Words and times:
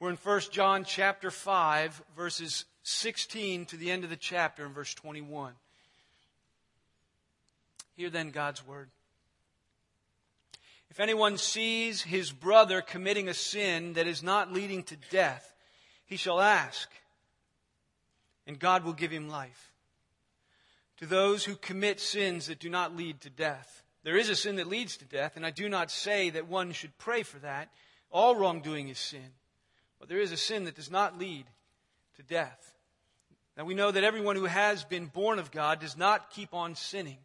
We're 0.00 0.08
in 0.08 0.16
1 0.16 0.40
John 0.50 0.84
chapter 0.84 1.30
5, 1.30 2.02
verses 2.16 2.64
16 2.84 3.66
to 3.66 3.76
the 3.76 3.90
end 3.90 4.02
of 4.02 4.08
the 4.08 4.16
chapter 4.16 4.64
in 4.64 4.72
verse 4.72 4.94
21. 4.94 5.52
Hear 7.96 8.08
then 8.08 8.30
God's 8.30 8.66
word. 8.66 8.88
If 10.88 11.00
anyone 11.00 11.36
sees 11.36 12.00
his 12.00 12.32
brother 12.32 12.80
committing 12.80 13.28
a 13.28 13.34
sin 13.34 13.92
that 13.92 14.06
is 14.06 14.22
not 14.22 14.50
leading 14.50 14.84
to 14.84 14.96
death, 15.10 15.52
he 16.06 16.16
shall 16.16 16.40
ask, 16.40 16.88
and 18.46 18.58
God 18.58 18.84
will 18.84 18.94
give 18.94 19.10
him 19.10 19.28
life. 19.28 19.70
To 21.00 21.04
those 21.04 21.44
who 21.44 21.56
commit 21.56 22.00
sins 22.00 22.46
that 22.46 22.58
do 22.58 22.70
not 22.70 22.96
lead 22.96 23.20
to 23.20 23.28
death, 23.28 23.82
there 24.02 24.16
is 24.16 24.30
a 24.30 24.36
sin 24.36 24.56
that 24.56 24.66
leads 24.66 24.96
to 24.96 25.04
death, 25.04 25.36
and 25.36 25.44
I 25.44 25.50
do 25.50 25.68
not 25.68 25.90
say 25.90 26.30
that 26.30 26.48
one 26.48 26.72
should 26.72 26.96
pray 26.96 27.22
for 27.22 27.38
that. 27.40 27.68
All 28.10 28.34
wrongdoing 28.34 28.88
is 28.88 28.98
sin. 28.98 29.34
But 30.00 30.08
there 30.08 30.18
is 30.18 30.32
a 30.32 30.36
sin 30.36 30.64
that 30.64 30.74
does 30.74 30.90
not 30.90 31.18
lead 31.18 31.44
to 32.16 32.22
death. 32.22 32.74
Now 33.56 33.64
we 33.64 33.74
know 33.74 33.90
that 33.90 34.02
everyone 34.02 34.36
who 34.36 34.46
has 34.46 34.82
been 34.82 35.06
born 35.06 35.38
of 35.38 35.50
God 35.50 35.80
does 35.80 35.96
not 35.96 36.30
keep 36.30 36.54
on 36.54 36.74
sinning. 36.74 37.18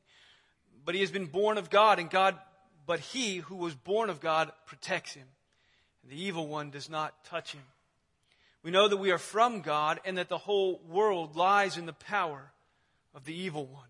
But 0.84 0.94
he 0.94 1.02
has 1.02 1.09
been 1.09 1.26
born 1.26 1.58
of 1.58 1.72
God, 1.72 1.98
and 1.98 2.12
God, 2.12 2.38
but 2.85 2.99
he 2.99 3.38
who 3.38 3.55
was 3.55 3.73
born 3.73 4.12
of 4.12 4.20
God 4.20 4.52
protects 4.68 5.13
him. 5.13 5.26
And 6.04 6.12
the 6.12 6.22
evil 6.22 6.48
one 6.48 6.70
does 6.70 6.90
not 6.90 7.26
touch 7.26 7.54
him. 7.54 7.63
We 8.62 8.72
know 8.72 8.88
that 8.88 8.98
we 8.98 9.12
are 9.12 9.18
from 9.18 9.62
God 9.62 9.99
and 10.05 10.18
that 10.18 10.30
the 10.30 10.38
whole 10.38 10.82
world 10.88 11.35
lies 11.35 11.77
in 11.77 11.85
the 11.85 11.94
power 11.94 12.52
of 13.16 13.26
the 13.26 13.34
evil 13.34 13.66
one. 13.66 13.88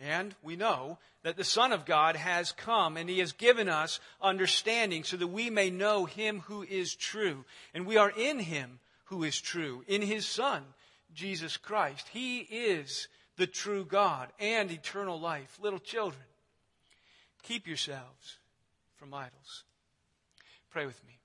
And 0.00 0.34
we 0.42 0.54
know 0.56 0.98
that 1.22 1.36
the 1.36 1.44
Son 1.44 1.72
of 1.72 1.84
God 1.84 2.14
has 2.14 2.52
come 2.52 2.96
and 2.96 3.10
He 3.10 3.18
has 3.18 3.32
given 3.32 3.68
us 3.68 3.98
understanding 4.20 5.02
so 5.04 5.16
that 5.16 5.26
we 5.26 5.50
may 5.50 5.70
know 5.70 6.04
Him 6.04 6.40
who 6.46 6.62
is 6.62 6.94
true. 6.94 7.44
And 7.74 7.86
we 7.86 7.96
are 7.96 8.10
in 8.10 8.38
Him 8.38 8.78
who 9.06 9.24
is 9.24 9.40
true, 9.40 9.84
in 9.88 10.02
His 10.02 10.26
Son, 10.26 10.62
Jesus 11.14 11.56
Christ. 11.56 12.08
He 12.12 12.38
is 12.38 13.08
the 13.36 13.46
true 13.46 13.84
God 13.84 14.28
and 14.38 14.70
eternal 14.70 15.18
life. 15.18 15.58
Little 15.60 15.78
children, 15.78 16.22
keep 17.42 17.66
yourselves 17.66 18.38
from 18.96 19.14
idols. 19.14 19.64
Pray 20.70 20.86
with 20.86 21.02
me. 21.06 21.18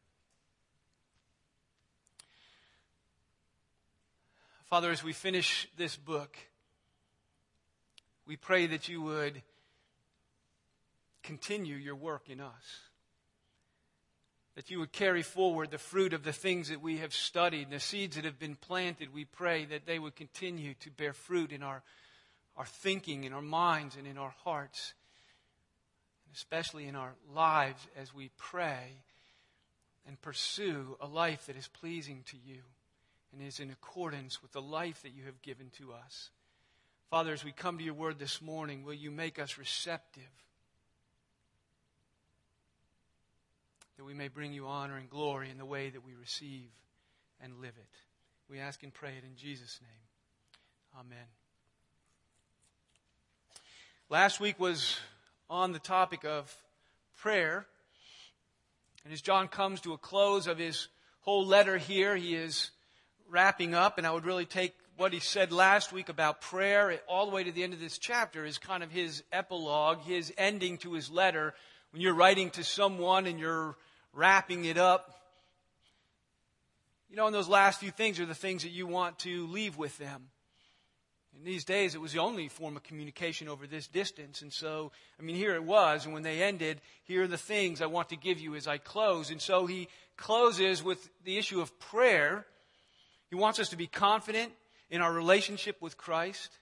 Father, 4.66 4.90
as 4.90 5.04
we 5.04 5.14
finish 5.14 5.68
this 5.78 5.96
book, 5.96 6.36
we 8.26 8.36
pray 8.36 8.68
that 8.68 8.88
you 8.88 9.02
would 9.02 9.42
continue 11.24 11.76
your 11.76 11.96
work 11.96 12.30
in 12.30 12.40
us. 12.40 12.82
That 14.56 14.70
you 14.70 14.80
would 14.80 14.92
carry 14.92 15.24
forward 15.24 15.72
the 15.72 15.78
fruit 15.78 16.14
of 16.14 16.24
the 16.24 16.34
things 16.34 16.70
that 16.70 16.82
we 16.82 16.98
have 16.98 17.14
studied, 17.14 17.72
the 17.72 17.80
seeds 17.80 18.16
that 18.16 18.26
have 18.26 18.40
been 18.40 18.56
planted. 18.56 19.14
We 19.14 19.26
pray 19.26 19.66
that 19.66 19.86
they 19.86 19.98
would 19.98 20.16
continue 20.16 20.76
to 20.82 20.92
bear 20.92 21.14
fruit 21.14 21.52
in 21.52 21.64
our, 21.64 21.82
our 22.56 22.66
thinking, 22.66 23.24
in 23.24 23.34
our 23.34 23.42
minds, 23.42 23.96
and 23.96 24.06
in 24.06 24.18
our 24.18 24.34
hearts, 24.44 24.94
and 26.28 26.36
especially 26.36 26.88
in 26.88 26.96
our 26.96 27.14
lives 27.34 27.88
as 27.98 28.14
we 28.14 28.30
pray 28.38 29.02
and 30.08 30.22
pursue 30.22 30.98
a 31.02 31.08
life 31.08 31.48
that 31.48 31.58
is 31.58 31.68
pleasing 31.68 32.24
to 32.28 32.38
you 32.46 32.60
and 33.32 33.42
is 33.42 33.60
in 33.60 33.72
accordance 33.72 34.42
with 34.42 34.52
the 34.52 34.62
life 34.62 35.02
that 35.02 35.16
you 35.16 35.24
have 35.26 35.42
given 35.42 35.72
to 35.78 35.94
us. 35.94 36.30
Father, 37.14 37.32
as 37.32 37.46
we 37.46 37.52
come 37.52 37.78
to 37.78 37.84
your 37.84 37.94
word 37.94 38.18
this 38.18 38.42
morning, 38.42 38.84
will 38.84 38.96
you 38.96 39.12
make 39.12 39.38
us 39.38 39.60
receptive? 39.60 40.24
That 43.98 44.04
we 44.04 44.16
may 44.16 44.30
bring 44.30 44.52
you 44.52 44.66
honor 44.66 44.98
and 44.98 45.08
glory 45.08 45.52
in 45.52 45.60
the 45.60 45.66
way 45.66 45.92
that 45.92 46.04
we 46.04 46.16
receive 46.20 46.72
and 47.40 47.62
live 47.62 47.76
it. 47.78 48.00
We 48.50 48.58
ask 48.58 48.82
and 48.82 48.92
pray 48.92 49.12
it 49.12 49.24
in 49.24 49.36
Jesus' 49.36 49.80
name. 49.80 51.06
Amen. 51.06 51.28
Last 54.10 54.40
week 54.40 54.60
was 54.60 54.98
on 55.52 55.72
the 55.72 55.78
topic 55.78 56.26
of 56.26 56.52
prayer. 57.18 57.68
And 59.04 59.14
as 59.14 59.22
John 59.22 59.50
comes 59.50 59.82
to 59.82 59.94
a 59.94 60.00
close 60.00 60.48
of 60.48 60.58
his 60.58 60.88
whole 61.20 61.46
letter 61.46 61.78
here, 61.78 62.16
he 62.16 62.34
is 62.34 62.72
wrapping 63.30 63.76
up, 63.76 64.00
and 64.00 64.08
I 64.08 64.12
would 64.12 64.26
really 64.26 64.48
take 64.48 64.74
what 64.98 65.14
he 65.14 65.20
said 65.20 65.52
last 65.52 65.92
week 65.92 66.10
about 66.10 66.42
prayer 66.42 67.00
all 67.08 67.26
the 67.26 67.32
way 67.32 67.44
to 67.44 67.52
the 67.52 67.64
end 67.64 67.74
of 67.74 67.80
this 67.80 67.98
chapter 67.98 68.46
is 68.46 68.58
kind 68.58 68.84
of 68.84 68.92
his 68.92 69.24
epilogue, 69.32 70.02
his 70.02 70.32
ending 70.38 70.78
to 70.80 70.94
his 70.94 71.10
letter. 71.10 71.54
When 71.92 72.02
you're 72.02 72.14
writing 72.14 72.52
to 72.52 72.64
someone 72.64 73.26
and 73.26 73.40
you're 73.40 73.76
wrapping 74.14 74.66
it 74.66 74.78
up, 74.78 75.20
you 77.10 77.16
know, 77.16 77.26
and 77.26 77.36
those 77.36 77.50
last 77.50 77.80
few 77.80 77.92
things 77.92 78.20
are 78.20 78.26
the 78.26 78.36
things 78.36 78.64
that 78.64 78.70
you 78.70 78.88
want 78.88 79.20
to 79.20 79.48
leave 79.48 79.78
with 79.78 79.98
them. 79.98 80.30
In 81.38 81.44
these 81.44 81.66
days, 81.66 81.96
it 81.96 82.02
was 82.02 82.14
the 82.14 82.20
only 82.20 82.48
form 82.48 82.76
of 82.76 82.84
communication 82.84 83.48
over 83.48 83.66
this 83.66 83.88
distance. 83.88 84.44
And 84.44 84.54
so, 84.54 84.92
I 85.20 85.24
mean, 85.24 85.36
here 85.36 85.56
it 85.56 85.64
was. 85.64 86.06
And 86.06 86.14
when 86.14 86.22
they 86.22 86.44
ended, 86.44 86.80
here 87.04 87.24
are 87.24 87.28
the 87.28 87.38
things 87.38 87.82
I 87.82 87.88
want 87.88 88.10
to 88.10 88.16
give 88.16 88.40
you 88.40 88.56
as 88.56 88.68
I 88.68 88.78
close. 88.78 89.32
And 89.32 89.42
so 89.42 89.66
he 89.66 89.88
closes 90.16 90.84
with 90.84 91.10
the 91.24 91.40
issue 91.40 91.60
of 91.60 91.80
prayer. 91.80 92.46
He 93.30 93.36
wants 93.36 93.60
us 93.60 93.70
to 93.70 93.76
be 93.76 93.88
confident 93.88 94.54
in 94.90 95.02
our 95.02 95.12
relationship 95.12 95.82
with 95.82 95.98
Christ. 95.98 96.60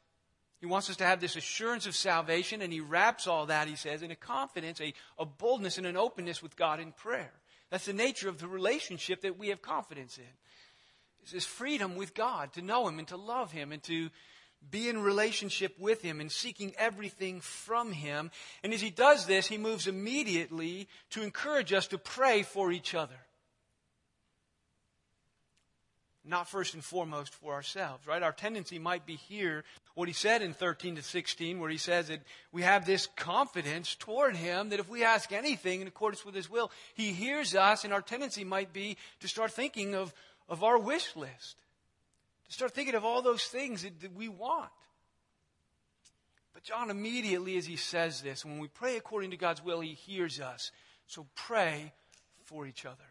He 0.60 0.68
wants 0.68 0.90
us 0.90 0.98
to 0.98 1.06
have 1.06 1.20
this 1.20 1.36
assurance 1.36 1.88
of 1.88 1.96
salvation, 1.96 2.62
and 2.62 2.72
he 2.72 2.82
wraps 2.82 3.26
all 3.26 3.48
that, 3.48 3.68
he 3.68 3.76
says, 3.76 4.04
in 4.04 4.12
a 4.12 4.16
confidence, 4.16 4.80
a, 4.80 4.94
a 5.18 5.26
boldness, 5.26 5.78
and 5.78 5.88
an 5.88 5.98
openness 5.98 6.44
with 6.44 6.56
God 6.56 6.80
in 6.80 6.92
prayer. 6.92 7.32
That's 7.72 7.86
the 7.86 7.94
nature 7.94 8.30
of 8.30 8.38
the 8.38 8.48
relationship 8.48 9.22
that 9.22 9.40
we 9.40 9.48
have 9.48 9.62
confidence 9.62 10.18
in. 10.18 10.24
It's 11.24 11.32
this 11.32 11.46
freedom 11.46 11.96
with 11.96 12.14
God 12.14 12.54
to 12.54 12.62
know 12.62 12.88
Him 12.88 13.00
and 13.00 13.08
to 13.08 13.18
love 13.18 13.52
Him 13.52 13.72
and 13.72 13.82
to 13.84 14.10
be 14.70 14.88
in 14.88 15.02
relationship 15.02 15.80
with 15.80 16.02
Him 16.02 16.20
and 16.20 16.32
seeking 16.32 16.74
everything 16.78 17.42
from 17.42 17.92
Him. 17.92 18.30
And 18.64 18.74
as 18.74 18.82
He 18.82 18.92
does 18.92 19.26
this, 19.26 19.48
He 19.48 19.58
moves 19.58 19.88
immediately 19.88 20.88
to 21.12 21.24
encourage 21.24 21.74
us 21.74 21.88
to 21.88 21.98
pray 21.98 22.44
for 22.44 22.72
each 22.72 22.94
other 22.94 23.18
not 26.24 26.48
first 26.48 26.74
and 26.74 26.84
foremost 26.84 27.34
for 27.34 27.54
ourselves, 27.54 28.06
right? 28.06 28.22
Our 28.22 28.32
tendency 28.32 28.78
might 28.78 29.06
be 29.06 29.16
here, 29.16 29.64
what 29.96 30.08
he 30.08 30.14
said 30.14 30.42
in 30.42 30.54
13 30.54 30.98
to 30.98 31.02
16, 31.02 31.60
where 31.60 31.70
he 31.70 31.78
says 31.78 32.10
that 32.10 32.22
we 32.52 32.62
have 32.62 32.86
this 32.86 33.08
confidence 33.16 33.96
toward 33.96 34.36
him 34.36 34.70
that 34.70 34.80
if 34.80 34.90
we 34.90 35.04
ask 35.04 35.32
anything 35.32 35.82
in 35.82 35.88
accordance 35.88 36.24
with 36.24 36.36
his 36.36 36.50
will, 36.50 36.72
he 36.94 37.12
hears 37.12 37.56
us, 37.56 37.84
and 37.84 37.94
our 37.94 38.02
tendency 38.02 38.44
might 38.44 38.72
be 38.72 38.98
to 39.20 39.28
start 39.28 39.52
thinking 39.52 39.96
of, 39.96 40.14
of 40.48 40.64
our 40.64 40.78
wish 40.78 41.16
list, 41.16 41.58
to 42.48 42.54
start 42.54 42.72
thinking 42.72 42.96
of 42.96 43.04
all 43.04 43.22
those 43.22 43.46
things 43.46 43.82
that, 43.82 44.00
that 44.02 44.16
we 44.16 44.30
want. 44.30 44.70
But 46.54 46.64
John 46.64 46.92
immediately, 46.92 47.58
as 47.58 47.66
he 47.66 47.78
says 47.78 48.22
this, 48.22 48.46
when 48.46 48.60
we 48.60 48.68
pray 48.68 48.98
according 48.98 49.32
to 49.32 49.38
God's 49.38 49.64
will, 49.64 49.80
he 49.80 49.94
hears 49.94 50.40
us. 50.40 50.72
So 51.08 51.26
pray 51.36 51.94
for 52.46 52.68
each 52.68 52.86
other. 52.86 53.11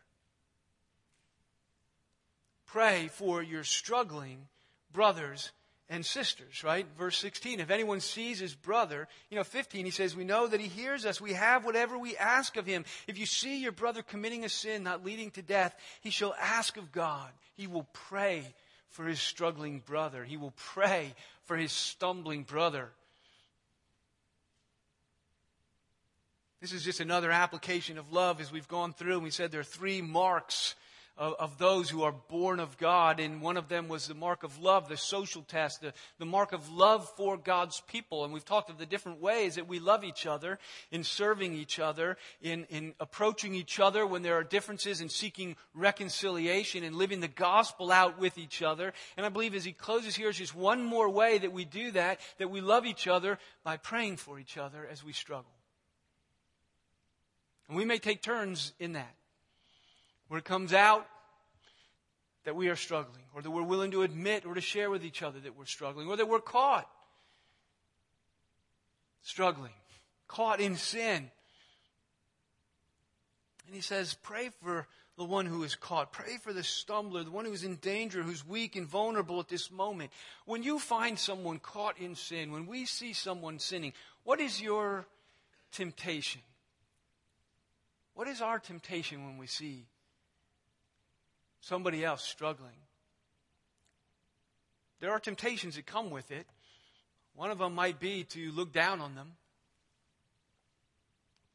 Pray 2.73 3.09
for 3.13 3.43
your 3.43 3.65
struggling 3.65 4.47
brothers 4.93 5.51
and 5.89 6.07
sisters, 6.07 6.63
right? 6.63 6.87
Verse 6.97 7.19
16, 7.19 7.59
if 7.59 7.71
anyone 7.71 7.99
sees 7.99 8.39
his 8.39 8.55
brother, 8.55 9.09
you 9.29 9.37
know, 9.37 9.43
15, 9.43 9.85
he 9.85 9.91
says, 9.91 10.15
we 10.15 10.23
know 10.23 10.47
that 10.47 10.61
he 10.61 10.69
hears 10.69 11.05
us. 11.05 11.21
We 11.21 11.33
have 11.33 11.65
whatever 11.65 11.99
we 11.99 12.17
ask 12.17 12.57
of 12.57 12.67
him. 12.67 12.85
If 13.09 13.19
you 13.19 13.27
see 13.27 13.61
your 13.61 13.73
brother 13.73 14.03
committing 14.03 14.45
a 14.45 14.49
sin 14.49 14.85
not 14.85 15.05
leading 15.05 15.33
to 15.33 15.43
death, 15.43 15.75
he 16.01 16.11
shall 16.11 16.35
ask 16.41 16.77
of 16.77 16.93
God. 16.93 17.29
He 17.57 17.67
will 17.67 17.89
pray 17.93 18.55
for 18.91 19.05
his 19.05 19.21
struggling 19.21 19.81
brother. 19.85 20.23
He 20.23 20.37
will 20.37 20.55
pray 20.57 21.15
for 21.47 21.57
his 21.57 21.73
stumbling 21.73 22.45
brother. 22.45 22.89
This 26.61 26.73
is 26.73 26.85
just 26.85 27.01
another 27.01 27.33
application 27.33 27.99
of 27.99 28.13
love 28.13 28.41
as 28.41 28.53
we've 28.53 28.69
gone 28.69 28.93
through. 28.93 29.15
And 29.15 29.23
we 29.25 29.31
said 29.31 29.51
there 29.51 29.61
are 29.61 29.65
three 29.65 30.03
marks 30.03 30.77
of, 31.21 31.35
of, 31.39 31.59
those 31.59 31.91
who 31.91 32.03
are 32.03 32.13
born 32.13 32.61
of 32.61 32.79
God. 32.79 33.21
And 33.21 33.43
one 33.43 33.59
of 33.59 33.69
them 33.69 33.89
was 33.89 34.07
the 34.07 34.15
mark 34.15 34.43
of 34.43 34.59
love, 34.59 34.89
the 34.89 34.97
social 34.97 35.43
test, 35.43 35.83
the, 35.83 35.93
the 36.19 36.25
mark 36.25 36.53
of 36.53 36.73
love 36.73 37.07
for 37.15 37.37
God's 37.37 37.83
people. 37.87 38.25
And 38.25 38.33
we've 38.33 38.45
talked 38.45 38.71
of 38.71 38.79
the 38.79 38.87
different 38.87 39.21
ways 39.21 39.57
that 39.57 39.69
we 39.69 39.79
love 39.79 40.03
each 40.03 40.25
other 40.25 40.59
in 40.91 41.05
serving 41.05 41.53
each 41.53 41.79
other, 41.79 42.17
in, 42.41 42.65
in 42.71 42.95
approaching 42.99 43.55
each 43.55 43.79
other 43.79 44.07
when 44.07 44.23
there 44.23 44.37
are 44.37 44.43
differences, 44.43 45.03
in 45.03 45.11
seeking 45.11 45.57
reconciliation 45.75 46.85
and 46.85 46.97
living 46.97 47.21
the 47.21 47.29
gospel 47.29 47.93
out 47.93 48.19
with 48.19 48.39
each 48.39 48.63
other. 48.63 48.95
And 49.19 49.27
I 49.27 49.29
believe 49.29 49.55
as 49.55 49.65
he 49.65 49.73
closes 49.73 50.17
here 50.17 50.31
is 50.31 50.39
just 50.39 50.57
one 50.57 50.83
more 50.83 51.11
way 51.11 51.37
that 51.37 51.53
we 51.53 51.67
do 51.67 51.91
that, 51.91 52.19
that 52.39 52.51
we 52.51 52.63
love 52.63 52.87
each 52.87 53.07
other 53.07 53.39
by 53.63 53.77
praying 53.77 54.17
for 54.17 54.39
each 54.39 54.57
other 54.57 54.89
as 54.91 55.05
we 55.05 55.13
struggle. 55.13 55.53
And 57.69 57.77
we 57.77 57.85
may 57.85 57.99
take 57.99 58.23
turns 58.23 58.73
in 58.81 58.95
that 58.95 59.15
where 60.31 60.39
it 60.39 60.45
comes 60.45 60.73
out 60.73 61.09
that 62.45 62.55
we 62.55 62.69
are 62.69 62.77
struggling, 62.77 63.25
or 63.35 63.43
that 63.43 63.51
we're 63.51 63.65
willing 63.65 63.91
to 63.91 64.03
admit 64.03 64.47
or 64.47 64.55
to 64.55 64.61
share 64.61 64.89
with 64.89 65.05
each 65.05 65.25
other 65.25 65.41
that 65.41 65.59
we're 65.59 65.65
struggling, 65.65 66.07
or 66.07 66.17
that 66.17 66.29
we're 66.29 66.39
caught 66.39 66.89
struggling, 69.23 69.73
caught 70.29 70.61
in 70.61 70.77
sin. 70.77 71.33
And 73.67 73.75
he 73.75 73.81
says, 73.81 74.17
pray 74.23 74.51
for 74.63 74.87
the 75.19 75.25
one 75.25 75.47
who 75.47 75.65
is 75.65 75.75
caught. 75.75 76.13
Pray 76.13 76.37
for 76.41 76.53
the 76.53 76.63
stumbler, 76.63 77.25
the 77.25 77.33
one 77.33 77.45
who 77.45 77.53
is 77.53 77.65
in 77.65 77.75
danger, 77.75 78.23
who's 78.23 78.47
weak 78.47 78.77
and 78.77 78.87
vulnerable 78.87 79.41
at 79.41 79.49
this 79.49 79.69
moment. 79.73 80.13
When 80.47 80.63
you 80.63 80.79
find 80.79 81.19
someone 81.19 81.59
caught 81.59 81.99
in 81.99 82.15
sin, 82.15 82.53
when 82.53 82.67
we 82.67 82.85
see 82.85 83.15
someone 83.15 83.59
sinning, 83.59 83.95
what 84.23 84.39
is 84.39 84.63
your 84.63 85.07
temptation? 85.73 86.41
What 88.15 88.29
is 88.29 88.41
our 88.41 88.61
temptation 88.61 89.25
when 89.27 89.37
we 89.37 89.49
see 89.49 89.87
somebody 91.61 92.05
else 92.05 92.23
struggling? 92.23 92.71
There 95.01 95.11
are 95.11 95.21
temptations 95.21 95.77
that 95.77 95.87
come 95.87 96.11
with 96.11 96.31
it. 96.31 96.47
One 97.35 97.51
of 97.51 97.59
them 97.59 97.75
might 97.75 98.01
be 98.01 98.25
to 98.25 98.53
look 98.53 98.73
down 98.73 99.01
on 99.01 99.15
them 99.15 99.33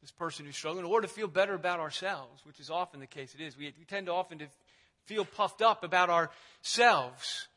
this 0.06 0.12
person 0.12 0.46
who's 0.46 0.56
struggling, 0.56 0.84
or 0.84 1.00
to 1.00 1.08
feel 1.08 1.26
better 1.26 1.54
about 1.54 1.80
ourselves, 1.80 2.46
which 2.46 2.60
is 2.60 2.70
often 2.70 3.00
the 3.00 3.08
case. 3.08 3.34
It 3.34 3.40
is. 3.40 3.58
We, 3.58 3.74
we 3.76 3.84
tend 3.84 4.06
to 4.06 4.12
often 4.12 4.38
to 4.38 4.46
feel 5.04 5.24
puffed 5.24 5.62
up 5.62 5.82
about 5.82 6.10
ourselves, 6.10 7.48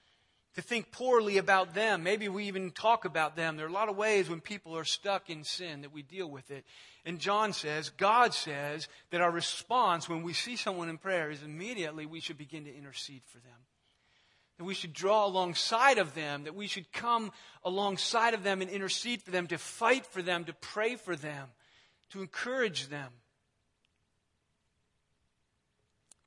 to 0.56 0.62
think 0.63 0.92
poorly 0.92 1.38
about 1.38 1.75
them. 1.75 2.01
Maybe 2.01 2.28
we 2.28 2.46
even 2.46 2.72
talk 2.72 3.06
about 3.06 3.36
them. 3.36 3.56
There 3.56 3.68
are 3.68 3.69
a 3.69 3.72
lot 3.72 3.88
of 3.88 3.96
ways 3.98 4.31
when 4.31 4.42
people 4.42 4.75
are 4.75 4.84
stuck 4.84 5.30
in 5.30 5.44
sin 5.44 5.81
that 5.81 5.94
we 5.94 6.01
deal 6.01 6.28
with 6.28 6.50
it. 6.50 6.66
And 7.10 7.20
John 7.20 7.54
says, 7.54 7.90
God 7.90 8.34
says 8.34 8.88
that 9.10 9.20
our 9.20 9.32
response 9.32 10.08
when 10.08 10.24
we 10.24 10.34
see 10.34 10.56
someone 10.56 10.90
in 10.90 10.98
prayer 10.98 11.30
is 11.32 11.44
immediately 11.44 12.06
we 12.06 12.20
should 12.20 12.38
begin 12.38 12.66
to 12.66 12.76
intercede 12.76 13.24
for 13.26 13.40
them. 13.40 13.58
That 14.60 14.66
we 14.66 14.74
should 14.74 14.94
draw 14.94 15.26
alongside 15.26 15.98
of 15.98 16.14
them, 16.14 16.44
that 16.44 16.56
we 16.56 16.68
should 16.68 16.92
come 16.92 17.32
alongside 17.66 18.34
of 18.34 18.44
them 18.44 18.62
and 18.62 18.70
intercede 18.70 19.22
for 19.22 19.32
them, 19.32 19.48
to 19.48 19.58
fight 19.58 20.06
for 20.06 20.22
them, 20.22 20.46
to 20.46 20.54
pray 20.54 20.96
for 20.96 21.16
them 21.16 21.48
to 22.10 22.22
encourage 22.22 22.88
them, 22.88 23.12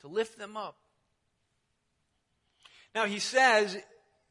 to 0.00 0.08
lift 0.08 0.38
them 0.38 0.56
up. 0.56 0.76
Now, 2.94 3.06
he 3.06 3.19
says 3.19 3.79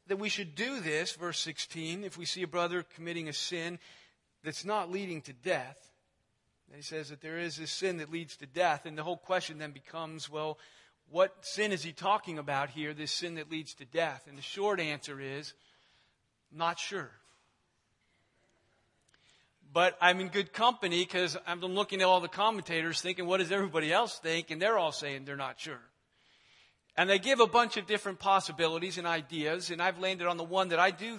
that 0.06 0.18
we 0.18 0.28
should 0.28 0.54
do 0.54 0.80
this, 0.80 1.12
verse 1.12 1.38
16, 1.40 2.04
if 2.04 2.16
we 2.16 2.24
see 2.24 2.42
a 2.42 2.48
brother 2.48 2.84
committing 2.94 3.28
a 3.28 3.32
sin 3.32 3.78
that's 4.44 4.64
not 4.64 4.90
leading 4.90 5.20
to 5.22 5.32
death. 5.32 5.91
He 6.74 6.82
says 6.82 7.10
that 7.10 7.20
there 7.20 7.38
is 7.38 7.56
this 7.56 7.70
sin 7.70 7.98
that 7.98 8.10
leads 8.10 8.36
to 8.36 8.46
death, 8.46 8.86
and 8.86 8.96
the 8.96 9.02
whole 9.02 9.16
question 9.16 9.58
then 9.58 9.72
becomes 9.72 10.30
well, 10.30 10.58
what 11.10 11.34
sin 11.44 11.72
is 11.72 11.82
he 11.82 11.92
talking 11.92 12.38
about 12.38 12.70
here, 12.70 12.94
this 12.94 13.12
sin 13.12 13.34
that 13.34 13.50
leads 13.50 13.74
to 13.74 13.84
death? 13.84 14.24
And 14.28 14.38
the 14.38 14.42
short 14.42 14.80
answer 14.80 15.20
is, 15.20 15.52
not 16.50 16.78
sure 16.78 17.10
but 19.72 19.96
I'm 20.00 20.20
in 20.20 20.28
good 20.28 20.52
company 20.52 21.02
because 21.02 21.36
I'm 21.46 21.60
looking 21.60 22.02
at 22.02 22.06
all 22.06 22.20
the 22.20 22.28
commentators 22.28 23.00
thinking, 23.00 23.26
what 23.26 23.38
does 23.38 23.50
everybody 23.50 23.92
else 23.92 24.18
think? 24.18 24.50
And 24.50 24.60
they're 24.60 24.78
all 24.78 24.92
saying 24.92 25.24
they're 25.24 25.36
not 25.36 25.58
sure. 25.58 25.80
And 26.96 27.08
they 27.08 27.18
give 27.18 27.40
a 27.40 27.46
bunch 27.46 27.78
of 27.78 27.86
different 27.86 28.18
possibilities 28.18 28.98
and 28.98 29.06
ideas, 29.06 29.70
and 29.70 29.80
I've 29.80 29.98
landed 29.98 30.26
on 30.26 30.36
the 30.36 30.44
one 30.44 30.68
that 30.68 30.78
I 30.78 30.90
do 30.90 31.18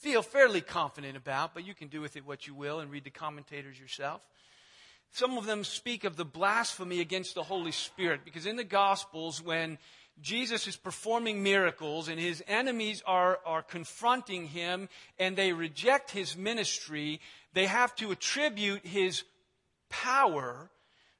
feel 0.00 0.20
fairly 0.20 0.60
confident 0.60 1.16
about, 1.16 1.54
but 1.54 1.66
you 1.66 1.74
can 1.74 1.88
do 1.88 2.02
with 2.02 2.16
it 2.16 2.26
what 2.26 2.46
you 2.46 2.54
will 2.54 2.80
and 2.80 2.90
read 2.90 3.04
the 3.04 3.10
commentators 3.10 3.80
yourself. 3.80 4.20
Some 5.14 5.38
of 5.38 5.46
them 5.46 5.62
speak 5.62 6.02
of 6.02 6.16
the 6.16 6.24
blasphemy 6.24 7.00
against 7.00 7.36
the 7.36 7.44
Holy 7.44 7.70
Spirit, 7.70 8.22
because 8.24 8.46
in 8.46 8.56
the 8.56 8.64
Gospels, 8.64 9.40
when 9.40 9.78
Jesus 10.20 10.66
is 10.66 10.76
performing 10.76 11.40
miracles 11.40 12.08
and 12.08 12.18
his 12.18 12.42
enemies 12.48 13.00
are, 13.06 13.38
are 13.46 13.62
confronting 13.62 14.48
him 14.48 14.88
and 15.16 15.36
they 15.36 15.52
reject 15.52 16.10
his 16.10 16.36
ministry, 16.36 17.20
they 17.52 17.66
have 17.66 17.94
to 17.94 18.10
attribute 18.10 18.84
his 18.84 19.22
power 19.88 20.68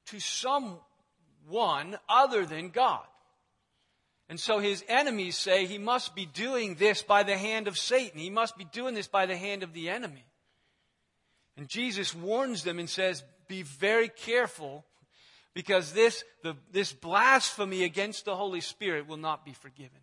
to 0.07 0.19
someone 0.19 1.97
other 2.09 2.45
than 2.47 2.71
God. 2.71 3.07
And 4.29 4.41
so 4.41 4.59
his 4.59 4.83
enemies 4.89 5.37
say 5.37 5.67
he 5.67 5.79
must 5.79 6.17
be 6.17 6.27
doing 6.27 6.75
this 6.75 7.01
by 7.01 7.23
the 7.23 7.39
hand 7.39 7.69
of 7.69 7.79
Satan. 7.79 8.19
He 8.19 8.31
must 8.31 8.59
be 8.59 8.65
doing 8.65 8.95
this 8.97 9.07
by 9.07 9.27
the 9.27 9.37
hand 9.37 9.63
of 9.63 9.73
the 9.73 9.89
enemy. 9.89 10.25
And 11.57 11.69
Jesus 11.69 12.15
warns 12.15 12.65
them 12.65 12.79
and 12.79 12.91
says, 12.91 13.23
be 13.49 13.63
very 13.63 14.09
careful 14.09 14.85
because 15.55 15.93
this, 15.93 16.25
the, 16.43 16.57
this 16.73 16.93
blasphemy 16.93 17.85
against 17.85 18.25
the 18.25 18.35
Holy 18.35 18.61
Spirit 18.61 19.07
will 19.07 19.17
not 19.17 19.45
be 19.45 19.53
forgiven. 19.53 20.01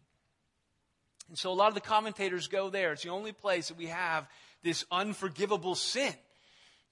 And 1.27 1.37
so 1.37 1.51
a 1.51 1.53
lot 1.53 1.69
of 1.69 1.75
the 1.75 1.81
commentators 1.81 2.47
go 2.47 2.69
there. 2.69 2.93
It's 2.93 3.03
the 3.03 3.09
only 3.09 3.31
place 3.31 3.69
that 3.69 3.77
we 3.77 3.87
have 3.87 4.27
this 4.63 4.85
unforgivable 4.91 5.75
sin. 5.75 6.13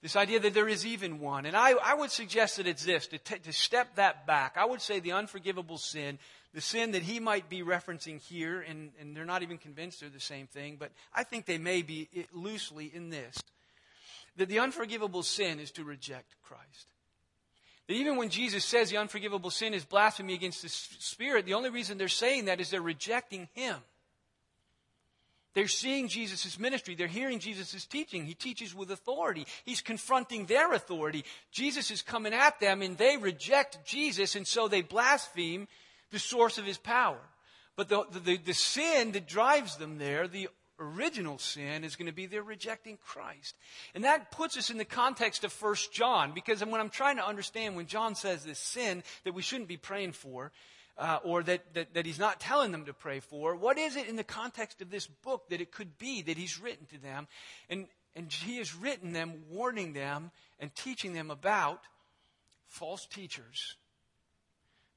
This 0.02 0.16
idea 0.16 0.40
that 0.40 0.54
there 0.54 0.68
is 0.68 0.86
even 0.86 1.20
one. 1.20 1.44
And 1.44 1.54
I, 1.54 1.72
I 1.72 1.94
would 1.94 2.10
suggest 2.10 2.56
that 2.56 2.66
it's 2.66 2.84
this, 2.84 3.06
to, 3.08 3.18
t- 3.18 3.38
to 3.38 3.52
step 3.52 3.96
that 3.96 4.26
back. 4.26 4.56
I 4.56 4.64
would 4.64 4.80
say 4.80 4.98
the 4.98 5.12
unforgivable 5.12 5.76
sin, 5.76 6.18
the 6.54 6.62
sin 6.62 6.92
that 6.92 7.02
he 7.02 7.20
might 7.20 7.50
be 7.50 7.62
referencing 7.62 8.18
here, 8.18 8.64
and, 8.66 8.92
and 8.98 9.14
they're 9.14 9.26
not 9.26 9.42
even 9.42 9.58
convinced 9.58 10.00
they're 10.00 10.08
the 10.08 10.18
same 10.18 10.46
thing, 10.46 10.76
but 10.80 10.90
I 11.14 11.22
think 11.22 11.44
they 11.44 11.58
may 11.58 11.82
be 11.82 12.08
loosely 12.32 12.90
in 12.92 13.10
this. 13.10 13.42
That 14.36 14.48
the 14.48 14.60
unforgivable 14.60 15.22
sin 15.22 15.60
is 15.60 15.70
to 15.72 15.84
reject 15.84 16.36
Christ. 16.42 16.86
That 17.88 17.94
even 17.94 18.16
when 18.16 18.30
Jesus 18.30 18.64
says 18.64 18.90
the 18.90 18.98
unforgivable 18.98 19.50
sin 19.50 19.74
is 19.74 19.84
blasphemy 19.84 20.34
against 20.34 20.62
the 20.62 20.68
Spirit, 20.68 21.46
the 21.46 21.54
only 21.54 21.70
reason 21.70 21.98
they're 21.98 22.08
saying 22.08 22.44
that 22.44 22.60
is 22.60 22.70
they're 22.70 22.80
rejecting 22.80 23.48
Him. 23.52 23.76
They're 25.54 25.66
seeing 25.66 26.08
Jesus' 26.08 26.58
ministry. 26.58 26.94
They're 26.94 27.08
hearing 27.08 27.40
Jesus' 27.40 27.84
teaching. 27.84 28.24
He 28.24 28.34
teaches 28.34 28.74
with 28.74 28.90
authority. 28.90 29.46
He's 29.64 29.80
confronting 29.80 30.46
their 30.46 30.72
authority. 30.72 31.24
Jesus 31.50 31.90
is 31.90 32.02
coming 32.02 32.32
at 32.32 32.60
them 32.60 32.82
and 32.82 32.96
they 32.96 33.16
reject 33.16 33.84
Jesus 33.84 34.36
and 34.36 34.46
so 34.46 34.68
they 34.68 34.82
blaspheme 34.82 35.66
the 36.12 36.20
source 36.20 36.58
of 36.58 36.64
his 36.64 36.78
power. 36.78 37.18
But 37.74 37.88
the, 37.88 38.04
the, 38.24 38.36
the 38.36 38.54
sin 38.54 39.12
that 39.12 39.26
drives 39.26 39.76
them 39.76 39.98
there, 39.98 40.28
the 40.28 40.48
original 40.80 41.38
sin, 41.38 41.84
is 41.84 41.96
going 41.96 42.06
to 42.06 42.12
be 42.12 42.26
their 42.26 42.42
rejecting 42.42 42.98
Christ. 43.04 43.56
And 43.94 44.04
that 44.04 44.30
puts 44.30 44.56
us 44.56 44.70
in 44.70 44.78
the 44.78 44.84
context 44.84 45.44
of 45.44 45.62
1 45.62 45.74
John 45.92 46.32
because 46.34 46.64
when 46.64 46.80
I'm 46.80 46.90
trying 46.90 47.16
to 47.16 47.26
understand 47.26 47.76
when 47.76 47.86
John 47.86 48.14
says 48.14 48.44
this 48.44 48.58
sin 48.58 49.02
that 49.24 49.34
we 49.34 49.42
shouldn't 49.42 49.68
be 49.68 49.76
praying 49.76 50.12
for, 50.12 50.52
uh, 50.98 51.18
or 51.24 51.42
that, 51.42 51.74
that, 51.74 51.94
that 51.94 52.06
he's 52.06 52.18
not 52.18 52.40
telling 52.40 52.72
them 52.72 52.84
to 52.84 52.92
pray 52.92 53.20
for. 53.20 53.56
What 53.56 53.78
is 53.78 53.96
it 53.96 54.06
in 54.06 54.16
the 54.16 54.24
context 54.24 54.82
of 54.82 54.90
this 54.90 55.06
book 55.06 55.48
that 55.48 55.60
it 55.60 55.72
could 55.72 55.98
be 55.98 56.22
that 56.22 56.36
he's 56.36 56.60
written 56.60 56.86
to 56.86 56.98
them? 56.98 57.26
And, 57.70 57.86
and 58.14 58.30
he 58.30 58.58
has 58.58 58.74
written 58.74 59.12
them, 59.12 59.44
warning 59.50 59.94
them, 59.94 60.30
and 60.58 60.74
teaching 60.74 61.14
them 61.14 61.30
about 61.30 61.80
false 62.66 63.06
teachers 63.06 63.76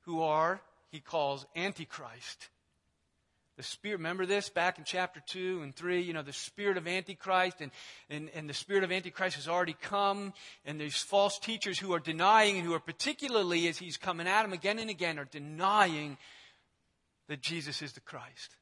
who 0.02 0.22
are, 0.22 0.62
he 0.92 1.00
calls, 1.00 1.46
Antichrist. 1.56 2.50
The 3.56 3.64
spirit, 3.64 3.98
remember 3.98 4.25
this 4.25 4.50
back 4.50 4.80
in 4.80 4.84
chapter 4.84 5.22
2 5.27 5.62
and 5.62 5.75
3, 5.75 6.01
you 6.01 6.13
know, 6.13 6.24
the 6.24 6.34
spirit 6.34 6.75
of 6.75 6.88
Antichrist 6.88 7.62
and, 7.62 7.72
and, 8.10 8.32
and 8.34 8.50
the 8.50 8.54
spirit 8.54 8.84
of 8.84 8.92
Antichrist 8.92 9.36
has 9.36 9.48
already 9.48 9.75
come 9.80 10.34
and 10.66 10.82
these 10.82 10.98
false 10.98 11.38
teachers 11.38 11.77
who 11.77 11.94
are 11.94 12.00
denying 12.00 12.58
and 12.58 12.66
who 12.66 12.74
are 12.74 12.80
particularly 12.80 13.68
as 13.68 13.77
he's 13.77 13.98
coming 13.98 14.27
at 14.27 14.42
them 14.42 14.54
again 14.54 14.80
and 14.80 14.89
again 14.89 15.20
are 15.20 15.25
denying 15.25 16.18
that 17.27 17.42
Jesus 17.42 17.84
is 17.84 17.94
the 17.94 18.00
Christ. 18.00 18.58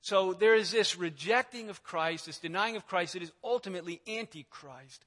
So 0.00 0.32
there 0.32 0.56
is 0.56 0.72
this 0.72 0.98
rejecting 0.98 1.70
of 1.70 1.84
Christ, 1.84 2.26
this 2.26 2.38
denying 2.38 2.74
of 2.74 2.88
Christ 2.88 3.12
that 3.12 3.22
is 3.22 3.32
ultimately 3.44 4.00
Antichrist. 4.08 5.04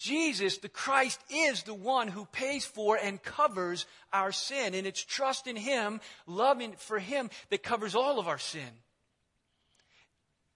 Jesus, 0.00 0.56
the 0.56 0.70
Christ, 0.70 1.20
is 1.28 1.62
the 1.62 1.74
one 1.74 2.08
who 2.08 2.24
pays 2.24 2.64
for 2.64 2.96
and 2.96 3.22
covers 3.22 3.84
our 4.14 4.32
sin. 4.32 4.74
And 4.74 4.86
it's 4.86 5.04
trust 5.04 5.46
in 5.46 5.56
Him, 5.56 6.00
loving 6.26 6.72
for 6.78 6.98
Him, 6.98 7.28
that 7.50 7.62
covers 7.62 7.94
all 7.94 8.18
of 8.18 8.26
our 8.26 8.38
sin. 8.38 8.70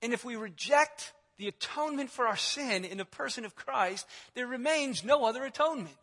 And 0.01 0.15
if 0.15 0.25
we 0.25 0.37
reject 0.37 1.13
the 1.37 1.49
atonement 1.49 2.09
for 2.11 2.27
our 2.27 2.39
sin 2.39 2.87
in 2.87 2.97
the 2.97 3.05
person 3.05 3.45
of 3.45 3.55
Christ, 3.55 4.07
there 4.35 4.47
remains 4.47 5.05
no 5.05 5.27
other 5.27 5.45
atonement. 5.45 5.95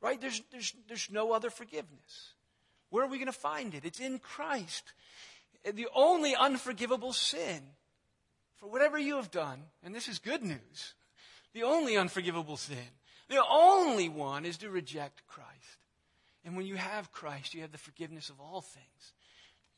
Right? 0.00 0.20
There's, 0.20 0.40
there's, 0.52 0.72
there's 0.86 1.08
no 1.10 1.32
other 1.32 1.50
forgiveness. 1.50 2.34
Where 2.90 3.04
are 3.04 3.08
we 3.08 3.18
going 3.18 3.26
to 3.26 3.32
find 3.32 3.74
it? 3.74 3.84
It's 3.84 3.98
in 3.98 4.20
Christ. 4.20 4.92
The 5.64 5.88
only 5.96 6.36
unforgivable 6.36 7.12
sin 7.12 7.60
for 8.54 8.68
whatever 8.68 9.00
you 9.00 9.16
have 9.16 9.32
done, 9.32 9.64
and 9.82 9.92
this 9.92 10.06
is 10.06 10.20
good 10.20 10.44
news 10.44 10.94
the 11.56 11.62
only 11.62 11.96
unforgivable 11.96 12.58
sin. 12.58 12.76
The 13.30 13.42
only 13.50 14.10
one 14.10 14.44
is 14.44 14.58
to 14.58 14.68
reject 14.68 15.26
Christ. 15.26 15.48
And 16.44 16.54
when 16.54 16.66
you 16.66 16.76
have 16.76 17.10
Christ, 17.12 17.54
you 17.54 17.62
have 17.62 17.72
the 17.72 17.78
forgiveness 17.78 18.28
of 18.28 18.38
all 18.38 18.60
things. 18.60 19.12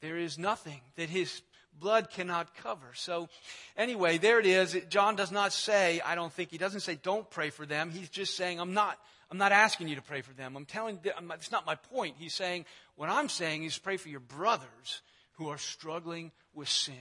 There 0.01 0.19
is 0.19 0.39
nothing 0.39 0.81
that 0.97 1.09
his 1.09 1.41
blood 1.79 2.11
cannot 2.11 2.53
cover. 2.57 2.89
So, 2.95 3.29
anyway, 3.77 4.19
there 4.19 4.41
it 4.41 4.47
is. 4.47 4.77
John 4.89 5.15
does 5.15 5.31
not 5.31 5.53
say, 5.53 6.01
I 6.05 6.17
don't 6.17 6.33
think, 6.33 6.51
he 6.51 6.59
doesn't 6.59 6.81
say, 6.81 6.99
don't 7.01 7.31
pray 7.31 7.51
for 7.51 7.65
them. 7.65 7.93
He's 7.93 8.09
just 8.09 8.37
saying, 8.37 8.59
I'm 8.59 8.75
not, 8.75 8.99
I'm 9.31 9.39
not 9.39 9.53
asking 9.53 9.87
you 9.87 9.95
to 9.95 10.03
pray 10.03 10.23
for 10.23 10.33
them. 10.33 10.57
I'm 10.57 10.65
telling, 10.65 10.99
it's 11.05 11.53
not 11.53 11.65
my 11.65 11.77
point. 11.77 12.17
He's 12.19 12.35
saying, 12.35 12.65
what 12.97 13.09
I'm 13.09 13.29
saying 13.29 13.63
is 13.63 13.79
pray 13.79 13.99
for 13.99 14.09
your 14.09 14.19
brothers 14.19 15.03
who 15.35 15.49
are 15.49 15.59
struggling 15.59 16.33
with 16.53 16.69
sin. 16.69 16.95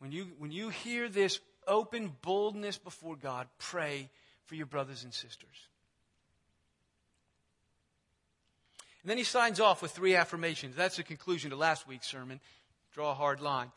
When 0.00 0.12
you, 0.12 0.26
when 0.38 0.52
you 0.52 0.68
hear 0.68 1.08
this 1.08 1.40
open 1.66 2.12
boldness 2.22 2.78
before 2.78 3.16
God, 3.16 3.46
pray 3.58 4.08
for 4.44 4.54
your 4.54 4.66
brothers 4.66 5.04
and 5.04 5.12
sisters. 5.12 5.68
And 9.02 9.10
then 9.10 9.18
he 9.18 9.24
signs 9.24 9.60
off 9.60 9.82
with 9.82 9.92
three 9.92 10.16
affirmations. 10.16 10.74
That's 10.74 10.96
the 10.96 11.04
conclusion 11.04 11.50
to 11.50 11.56
last 11.56 11.86
week's 11.86 12.08
sermon. 12.08 12.40
Draw 12.92 13.12
a 13.12 13.14
hard 13.14 13.40
line. 13.40 13.70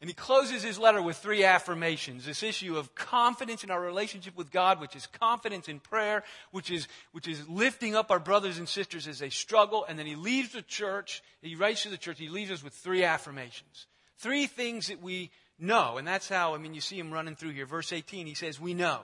And 0.00 0.10
he 0.10 0.14
closes 0.14 0.62
his 0.62 0.78
letter 0.78 1.00
with 1.00 1.16
three 1.16 1.44
affirmations. 1.44 2.26
This 2.26 2.42
issue 2.42 2.76
of 2.76 2.94
confidence 2.94 3.64
in 3.64 3.70
our 3.70 3.80
relationship 3.80 4.36
with 4.36 4.50
God, 4.50 4.80
which 4.80 4.94
is 4.94 5.06
confidence 5.06 5.68
in 5.68 5.80
prayer, 5.80 6.22
which 6.50 6.70
is, 6.70 6.86
which 7.12 7.28
is 7.28 7.48
lifting 7.48 7.94
up 7.94 8.10
our 8.10 8.18
brothers 8.18 8.58
and 8.58 8.68
sisters 8.68 9.08
as 9.08 9.20
they 9.20 9.30
struggle. 9.30 9.86
And 9.88 9.98
then 9.98 10.06
he 10.06 10.16
leaves 10.16 10.52
the 10.52 10.62
church, 10.62 11.22
he 11.40 11.54
writes 11.54 11.84
to 11.84 11.88
the 11.88 11.96
church, 11.96 12.18
he 12.18 12.28
leaves 12.28 12.50
us 12.50 12.62
with 12.62 12.74
three 12.74 13.04
affirmations. 13.04 13.86
Three 14.18 14.46
things 14.46 14.88
that 14.88 15.00
we 15.00 15.30
know. 15.58 15.96
And 15.98 16.06
that's 16.06 16.28
how, 16.28 16.54
I 16.54 16.58
mean, 16.58 16.74
you 16.74 16.80
see 16.80 16.98
him 16.98 17.12
running 17.12 17.36
through 17.36 17.52
here. 17.52 17.66
Verse 17.66 17.92
18, 17.92 18.26
he 18.26 18.34
says, 18.34 18.60
we 18.60 18.74
know. 18.74 19.00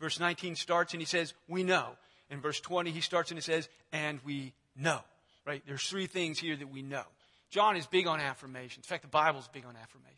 Verse 0.00 0.18
19 0.18 0.56
starts 0.56 0.94
and 0.94 1.00
he 1.00 1.06
says, 1.06 1.34
we 1.48 1.62
know. 1.62 1.90
In 2.30 2.40
verse 2.40 2.60
20, 2.60 2.90
he 2.90 3.00
starts 3.00 3.30
and 3.30 3.38
he 3.38 3.42
says, 3.42 3.68
and 3.92 4.20
we 4.24 4.52
know. 4.76 5.00
Right? 5.46 5.62
There's 5.66 5.82
three 5.82 6.06
things 6.06 6.38
here 6.38 6.56
that 6.56 6.70
we 6.70 6.82
know. 6.82 7.04
John 7.50 7.76
is 7.76 7.86
big 7.86 8.06
on 8.06 8.20
affirmations. 8.20 8.86
In 8.86 8.88
fact, 8.88 9.02
the 9.02 9.08
Bible's 9.08 9.48
big 9.48 9.64
on 9.64 9.74
affirmations. 9.76 10.16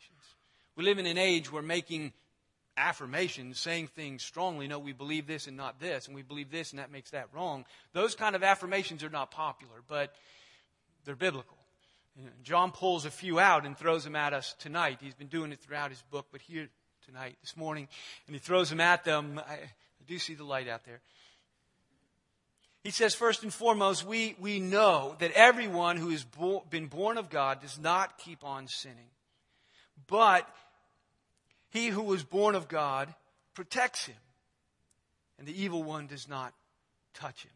We 0.75 0.83
live 0.83 0.99
in 0.99 1.05
an 1.05 1.17
age 1.17 1.51
where 1.51 1.63
making 1.63 2.13
affirmations, 2.77 3.59
saying 3.59 3.87
things 3.87 4.23
strongly, 4.23 4.67
no, 4.67 4.79
we 4.79 4.93
believe 4.93 5.27
this 5.27 5.47
and 5.47 5.57
not 5.57 5.79
this, 5.79 6.07
and 6.07 6.15
we 6.15 6.21
believe 6.21 6.51
this 6.51 6.71
and 6.71 6.79
that 6.79 6.91
makes 6.91 7.11
that 7.11 7.27
wrong. 7.33 7.65
Those 7.93 8.15
kind 8.15 8.35
of 8.35 8.43
affirmations 8.43 9.03
are 9.03 9.09
not 9.09 9.31
popular, 9.31 9.75
but 9.87 10.13
they're 11.05 11.15
biblical. 11.15 11.57
John 12.43 12.71
pulls 12.71 13.05
a 13.05 13.11
few 13.11 13.39
out 13.39 13.65
and 13.65 13.77
throws 13.77 14.03
them 14.03 14.15
at 14.15 14.33
us 14.33 14.55
tonight. 14.59 14.99
He's 15.01 15.15
been 15.15 15.27
doing 15.27 15.51
it 15.51 15.59
throughout 15.59 15.89
his 15.89 16.01
book, 16.11 16.27
but 16.31 16.41
here 16.41 16.69
tonight, 17.05 17.37
this 17.41 17.57
morning, 17.57 17.87
and 18.27 18.35
he 18.35 18.39
throws 18.39 18.69
them 18.69 18.79
at 18.79 19.03
them. 19.03 19.41
I, 19.47 19.53
I 19.53 20.05
do 20.07 20.19
see 20.19 20.35
the 20.35 20.43
light 20.43 20.67
out 20.67 20.85
there. 20.85 21.01
He 22.83 22.91
says, 22.91 23.15
first 23.15 23.43
and 23.43 23.53
foremost, 23.53 24.05
we, 24.05 24.35
we 24.39 24.59
know 24.59 25.15
that 25.19 25.31
everyone 25.31 25.97
who 25.97 26.09
has 26.09 26.23
bo- 26.23 26.65
been 26.69 26.87
born 26.87 27.17
of 27.17 27.29
God 27.29 27.61
does 27.61 27.79
not 27.79 28.17
keep 28.17 28.43
on 28.43 28.67
sinning. 28.67 29.09
But 30.07 30.47
he 31.69 31.87
who 31.87 32.03
was 32.03 32.23
born 32.23 32.55
of 32.55 32.67
God 32.67 33.13
protects 33.53 34.05
him, 34.05 34.17
and 35.39 35.47
the 35.47 35.61
evil 35.61 35.81
one 35.81 36.07
does 36.07 36.27
not 36.27 36.53
touch 37.13 37.43
him. 37.43 37.51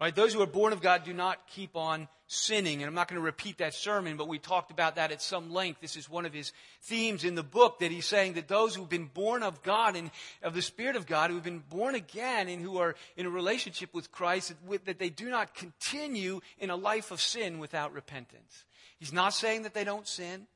Right? 0.00 0.14
Those 0.14 0.34
who 0.34 0.42
are 0.42 0.46
born 0.46 0.72
of 0.72 0.82
God 0.82 1.04
do 1.04 1.14
not 1.14 1.46
keep 1.46 1.76
on 1.76 2.08
sinning. 2.32 2.80
And 2.80 2.88
I'm 2.88 2.94
not 2.94 3.08
going 3.08 3.20
to 3.20 3.24
repeat 3.24 3.58
that 3.58 3.74
sermon, 3.74 4.16
but 4.16 4.28
we 4.28 4.38
talked 4.38 4.70
about 4.70 4.94
that 4.94 5.10
at 5.10 5.20
some 5.20 5.52
length. 5.52 5.80
This 5.80 5.96
is 5.96 6.08
one 6.08 6.26
of 6.26 6.32
his 6.32 6.52
themes 6.82 7.24
in 7.24 7.34
the 7.34 7.42
book 7.42 7.80
that 7.80 7.90
he's 7.90 8.06
saying 8.06 8.34
that 8.34 8.46
those 8.46 8.74
who've 8.74 8.88
been 8.88 9.06
born 9.06 9.42
of 9.42 9.64
God 9.64 9.96
and 9.96 10.12
of 10.40 10.54
the 10.54 10.62
Spirit 10.62 10.94
of 10.94 11.06
God, 11.06 11.30
who've 11.30 11.42
been 11.42 11.64
born 11.68 11.96
again 11.96 12.48
and 12.48 12.62
who 12.62 12.78
are 12.78 12.94
in 13.16 13.26
a 13.26 13.30
relationship 13.30 13.92
with 13.92 14.12
Christ, 14.12 14.54
that 14.84 14.98
they 15.00 15.10
do 15.10 15.28
not 15.28 15.54
continue 15.54 16.40
in 16.60 16.70
a 16.70 16.76
life 16.76 17.10
of 17.10 17.20
sin 17.20 17.58
without 17.58 17.92
repentance. 17.92 18.64
He's 19.00 19.12
not 19.12 19.34
saying 19.34 19.62
that 19.62 19.74
they 19.74 19.84
don't 19.84 20.06
sin. 20.06 20.46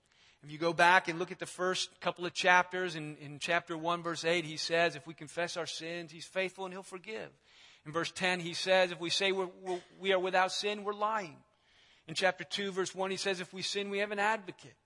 If 0.45 0.53
you 0.53 0.59
go 0.59 0.73
back 0.73 1.09
and 1.09 1.19
look 1.19 1.33
at 1.33 1.41
the 1.41 1.47
first 1.47 2.01
couple 2.01 2.25
of 2.25 2.35
chapters, 2.35 2.95
in, 2.95 3.17
in 3.17 3.41
chapter 3.41 3.77
1, 3.77 4.03
verse 4.03 4.25
8, 4.25 4.45
he 4.45 4.59
says, 4.59 4.95
if 4.95 5.07
we 5.09 5.15
confess 5.15 5.57
our 5.57 5.67
sins, 5.67 6.13
he's 6.13 6.27
faithful 6.27 6.67
and 6.67 6.75
he'll 6.75 6.83
forgive. 6.83 7.31
In 7.85 7.93
verse 7.93 8.13
10, 8.13 8.39
he 8.41 8.55
says, 8.55 8.93
if 8.93 9.01
we 9.01 9.11
say 9.11 9.33
we're, 9.33 9.49
we're, 9.63 9.81
we 9.99 10.13
are 10.13 10.19
without 10.21 10.53
sin, 10.53 10.85
we're 10.85 10.93
lying. 10.93 11.37
In 12.07 12.15
chapter 12.15 12.45
2, 12.45 12.73
verse 12.73 12.95
1, 12.95 13.11
he 13.11 13.17
says, 13.17 13.41
if 13.41 13.53
we 13.53 13.63
sin, 13.63 13.91
we 13.91 13.99
have 13.99 14.11
an 14.11 14.19
advocate. 14.19 14.77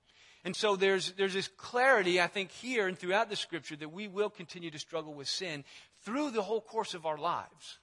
And 0.44 0.54
so 0.54 0.76
there's, 0.76 1.12
there's 1.12 1.34
this 1.34 1.48
clarity, 1.48 2.20
I 2.20 2.28
think, 2.28 2.52
here 2.52 2.86
and 2.86 2.96
throughout 2.96 3.28
the 3.28 3.36
scripture 3.36 3.76
that 3.76 3.92
we 3.92 4.06
will 4.06 4.30
continue 4.30 4.70
to 4.70 4.78
struggle 4.78 5.14
with 5.14 5.28
sin 5.28 5.64
through 6.04 6.30
the 6.30 6.42
whole 6.42 6.60
course 6.60 6.94
of 6.94 7.06
our 7.06 7.18
lives. 7.18 7.78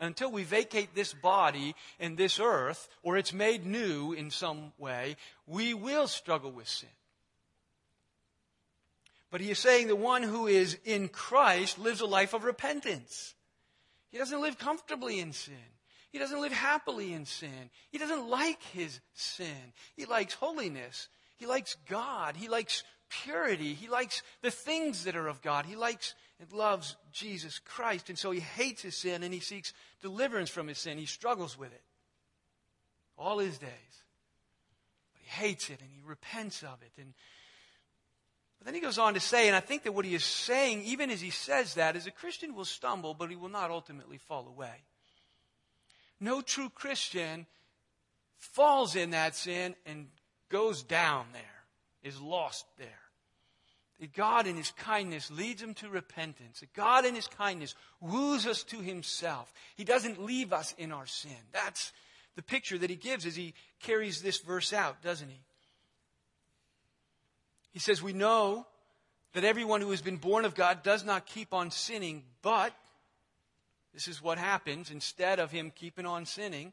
Until 0.00 0.30
we 0.30 0.44
vacate 0.44 0.94
this 0.94 1.12
body 1.12 1.74
and 1.98 2.16
this 2.16 2.40
earth, 2.40 2.88
or 3.02 3.16
it's 3.16 3.32
made 3.32 3.66
new 3.66 4.12
in 4.12 4.30
some 4.30 4.72
way, 4.78 5.16
we 5.46 5.74
will 5.74 6.06
struggle 6.06 6.52
with 6.52 6.68
sin. 6.68 6.88
But 9.30 9.40
he 9.40 9.50
is 9.50 9.58
saying 9.58 9.88
the 9.88 9.96
one 9.96 10.22
who 10.22 10.46
is 10.46 10.78
in 10.84 11.08
Christ 11.08 11.78
lives 11.78 12.00
a 12.00 12.06
life 12.06 12.32
of 12.32 12.44
repentance. 12.44 13.34
He 14.10 14.16
doesn't 14.16 14.40
live 14.40 14.56
comfortably 14.56 15.20
in 15.20 15.32
sin. 15.32 15.54
He 16.10 16.18
doesn't 16.18 16.40
live 16.40 16.52
happily 16.52 17.12
in 17.12 17.26
sin. 17.26 17.70
He 17.90 17.98
doesn't 17.98 18.28
like 18.28 18.62
his 18.62 19.00
sin. 19.14 19.72
He 19.94 20.06
likes 20.06 20.34
holiness. 20.34 21.08
He 21.36 21.46
likes 21.46 21.76
God. 21.88 22.36
He 22.36 22.48
likes 22.48 22.82
purity. 23.08 23.74
He 23.74 23.88
likes 23.88 24.22
the 24.42 24.50
things 24.50 25.04
that 25.04 25.16
are 25.16 25.28
of 25.28 25.42
God. 25.42 25.66
He 25.66 25.76
likes 25.76 26.14
and 26.40 26.50
loves 26.52 26.96
Jesus 27.12 27.58
Christ. 27.58 28.08
And 28.08 28.18
so 28.18 28.30
he 28.30 28.40
hates 28.40 28.82
his 28.82 28.96
sin 28.96 29.22
and 29.22 29.34
he 29.34 29.40
seeks 29.40 29.72
deliverance 30.00 30.50
from 30.50 30.68
his 30.68 30.78
sin. 30.78 30.98
He 30.98 31.06
struggles 31.06 31.58
with 31.58 31.72
it 31.72 31.82
all 33.18 33.38
his 33.38 33.58
days. 33.58 33.68
But 35.12 35.22
he 35.22 35.28
hates 35.28 35.68
it 35.70 35.80
and 35.80 35.90
he 35.90 36.00
repents 36.06 36.62
of 36.62 36.80
it. 36.82 36.92
And 37.00 37.12
but 38.58 38.64
then 38.64 38.74
he 38.74 38.80
goes 38.80 38.98
on 38.98 39.14
to 39.14 39.20
say, 39.20 39.46
and 39.46 39.54
I 39.54 39.60
think 39.60 39.84
that 39.84 39.92
what 39.92 40.04
he 40.04 40.14
is 40.14 40.24
saying, 40.24 40.82
even 40.82 41.10
as 41.10 41.20
he 41.20 41.30
says 41.30 41.74
that, 41.74 41.94
is 41.94 42.08
a 42.08 42.10
Christian 42.10 42.56
will 42.56 42.64
stumble, 42.64 43.14
but 43.14 43.30
he 43.30 43.36
will 43.36 43.48
not 43.48 43.70
ultimately 43.70 44.18
fall 44.18 44.48
away. 44.48 44.82
No 46.20 46.40
true 46.40 46.68
Christian 46.68 47.46
falls 48.36 48.96
in 48.96 49.10
that 49.10 49.34
sin 49.34 49.74
and 49.86 50.08
goes 50.48 50.82
down 50.82 51.26
there, 51.32 51.42
is 52.02 52.20
lost 52.20 52.64
there. 52.78 52.88
God 54.14 54.46
in 54.46 54.56
His 54.56 54.70
kindness 54.70 55.30
leads 55.30 55.60
him 55.60 55.74
to 55.74 55.88
repentance. 55.88 56.62
God 56.74 57.04
in 57.04 57.16
His 57.16 57.26
kindness 57.26 57.74
woos 58.00 58.46
us 58.46 58.62
to 58.64 58.80
Himself. 58.80 59.52
He 59.76 59.82
doesn't 59.82 60.22
leave 60.22 60.52
us 60.52 60.72
in 60.78 60.92
our 60.92 61.06
sin. 61.06 61.36
That's 61.52 61.92
the 62.36 62.42
picture 62.42 62.78
that 62.78 62.90
He 62.90 62.96
gives 62.96 63.26
as 63.26 63.34
He 63.34 63.54
carries 63.80 64.22
this 64.22 64.38
verse 64.38 64.72
out, 64.72 65.02
doesn't 65.02 65.28
He? 65.28 65.40
He 67.72 67.80
says, 67.80 68.00
We 68.00 68.12
know 68.12 68.66
that 69.32 69.44
everyone 69.44 69.80
who 69.80 69.90
has 69.90 70.02
been 70.02 70.16
born 70.16 70.44
of 70.44 70.54
God 70.54 70.84
does 70.84 71.04
not 71.04 71.26
keep 71.26 71.52
on 71.52 71.72
sinning, 71.72 72.22
but 72.40 72.72
this 73.94 74.08
is 74.08 74.22
what 74.22 74.38
happens 74.38 74.90
instead 74.90 75.38
of 75.38 75.50
him 75.50 75.72
keeping 75.74 76.06
on 76.06 76.26
sinning. 76.26 76.72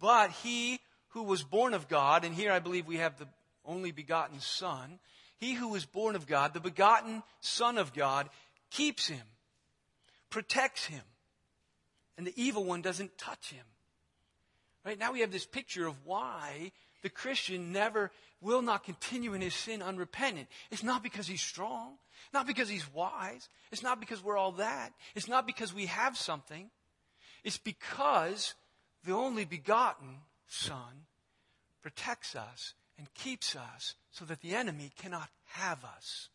But 0.00 0.30
he 0.30 0.80
who 1.08 1.22
was 1.22 1.42
born 1.42 1.74
of 1.74 1.88
God, 1.88 2.24
and 2.24 2.34
here 2.34 2.50
I 2.50 2.58
believe 2.58 2.86
we 2.86 2.96
have 2.96 3.18
the 3.18 3.28
only 3.64 3.92
begotten 3.92 4.40
Son, 4.40 4.98
he 5.38 5.54
who 5.54 5.68
was 5.68 5.84
born 5.84 6.16
of 6.16 6.26
God, 6.26 6.54
the 6.54 6.60
begotten 6.60 7.22
Son 7.40 7.78
of 7.78 7.92
God, 7.92 8.28
keeps 8.70 9.06
him, 9.06 9.22
protects 10.30 10.86
him, 10.86 11.02
and 12.16 12.26
the 12.26 12.34
evil 12.36 12.64
one 12.64 12.82
doesn't 12.82 13.18
touch 13.18 13.50
him. 13.50 13.64
Right 14.84 14.98
now 14.98 15.12
we 15.12 15.20
have 15.20 15.32
this 15.32 15.46
picture 15.46 15.86
of 15.86 16.04
why 16.04 16.72
the 17.02 17.10
Christian 17.10 17.72
never 17.72 18.10
will 18.40 18.62
not 18.62 18.84
continue 18.84 19.34
in 19.34 19.40
his 19.40 19.54
sin 19.54 19.82
unrepentant. 19.82 20.48
It's 20.70 20.82
not 20.82 21.02
because 21.02 21.26
he's 21.26 21.40
strong, 21.40 21.94
not 22.32 22.46
because 22.46 22.68
he's 22.68 22.92
wise, 22.92 23.48
it's 23.70 23.82
not 23.82 24.00
because 24.00 24.22
we're 24.22 24.36
all 24.36 24.52
that, 24.52 24.92
it's 25.14 25.28
not 25.28 25.46
because 25.46 25.74
we 25.74 25.86
have 25.86 26.16
something. 26.16 26.70
It's 27.42 27.58
because 27.58 28.54
the 29.04 29.12
only 29.12 29.44
begotten 29.44 30.20
Son 30.46 31.06
protects 31.82 32.34
us 32.34 32.74
and 32.98 33.12
keeps 33.14 33.54
us 33.54 33.94
so 34.10 34.24
that 34.24 34.40
the 34.40 34.54
enemy 34.54 34.90
cannot 34.96 35.28
have 35.44 35.84
us. 35.84 36.28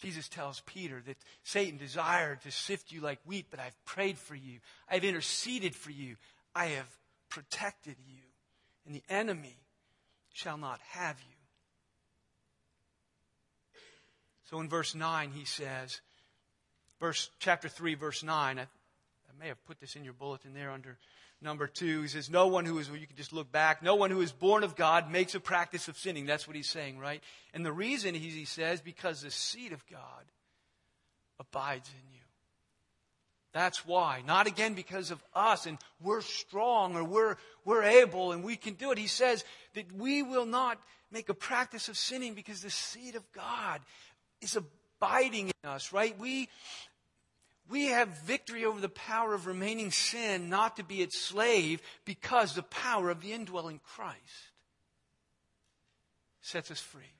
Jesus 0.00 0.28
tells 0.28 0.60
Peter 0.60 1.02
that 1.06 1.16
Satan 1.42 1.76
desired 1.76 2.40
to 2.42 2.50
sift 2.50 2.92
you 2.92 3.00
like 3.00 3.18
wheat, 3.26 3.46
but 3.50 3.60
I've 3.60 3.84
prayed 3.84 4.16
for 4.16 4.36
you. 4.36 4.60
I've 4.88 5.04
interceded 5.04 5.74
for 5.74 5.90
you. 5.90 6.16
I 6.54 6.66
have 6.66 6.88
protected 7.28 7.96
you. 8.06 8.22
And 8.86 8.94
the 8.94 9.02
enemy 9.10 9.56
shall 10.32 10.56
not 10.56 10.80
have 10.90 11.16
you. 11.20 11.37
So 14.50 14.60
in 14.60 14.68
verse 14.68 14.94
9, 14.94 15.30
he 15.32 15.44
says, 15.44 16.00
verse, 17.00 17.28
chapter 17.38 17.68
3, 17.68 17.94
verse 17.94 18.22
9, 18.22 18.58
I, 18.58 18.62
I 18.62 18.66
may 19.38 19.48
have 19.48 19.62
put 19.66 19.78
this 19.78 19.94
in 19.94 20.04
your 20.04 20.14
bulletin 20.14 20.54
there 20.54 20.70
under 20.70 20.96
number 21.42 21.66
2. 21.66 22.02
He 22.02 22.08
says, 22.08 22.30
No 22.30 22.46
one 22.46 22.64
who 22.64 22.78
is, 22.78 22.88
well, 22.90 22.98
you 22.98 23.06
can 23.06 23.16
just 23.16 23.34
look 23.34 23.52
back, 23.52 23.82
no 23.82 23.94
one 23.94 24.10
who 24.10 24.22
is 24.22 24.32
born 24.32 24.64
of 24.64 24.74
God 24.74 25.10
makes 25.10 25.34
a 25.34 25.40
practice 25.40 25.88
of 25.88 25.98
sinning. 25.98 26.24
That's 26.24 26.46
what 26.46 26.56
he's 26.56 26.68
saying, 26.68 26.98
right? 26.98 27.22
And 27.52 27.64
the 27.64 27.72
reason 27.72 28.14
he, 28.14 28.30
he 28.30 28.46
says, 28.46 28.80
because 28.80 29.20
the 29.20 29.30
seed 29.30 29.72
of 29.72 29.86
God 29.86 30.24
abides 31.38 31.88
in 31.90 32.14
you. 32.14 32.22
That's 33.52 33.86
why. 33.86 34.22
Not 34.26 34.46
again 34.46 34.74
because 34.74 35.10
of 35.10 35.22
us 35.34 35.66
and 35.66 35.78
we're 36.02 36.20
strong 36.20 36.96
or 36.96 37.04
we're, 37.04 37.36
we're 37.64 37.82
able 37.82 38.32
and 38.32 38.42
we 38.42 38.56
can 38.56 38.74
do 38.74 38.92
it. 38.92 38.98
He 38.98 39.08
says 39.08 39.44
that 39.74 39.92
we 39.92 40.22
will 40.22 40.46
not 40.46 40.78
make 41.10 41.28
a 41.28 41.34
practice 41.34 41.88
of 41.88 41.96
sinning 41.96 42.34
because 42.34 42.62
the 42.62 42.70
seed 42.70 43.14
of 43.14 43.30
God 43.32 43.80
is 44.40 44.56
abiding 44.56 45.48
in 45.48 45.70
us, 45.70 45.92
right? 45.92 46.18
We, 46.18 46.48
we 47.68 47.86
have 47.86 48.08
victory 48.24 48.64
over 48.64 48.80
the 48.80 48.88
power 48.88 49.34
of 49.34 49.46
remaining 49.46 49.90
sin, 49.90 50.48
not 50.48 50.76
to 50.76 50.84
be 50.84 51.02
its 51.02 51.18
slave, 51.18 51.82
because 52.04 52.54
the 52.54 52.62
power 52.62 53.10
of 53.10 53.20
the 53.20 53.32
indwelling 53.32 53.80
Christ 53.84 54.52
sets 56.40 56.70
us 56.70 56.80
free. 56.80 57.12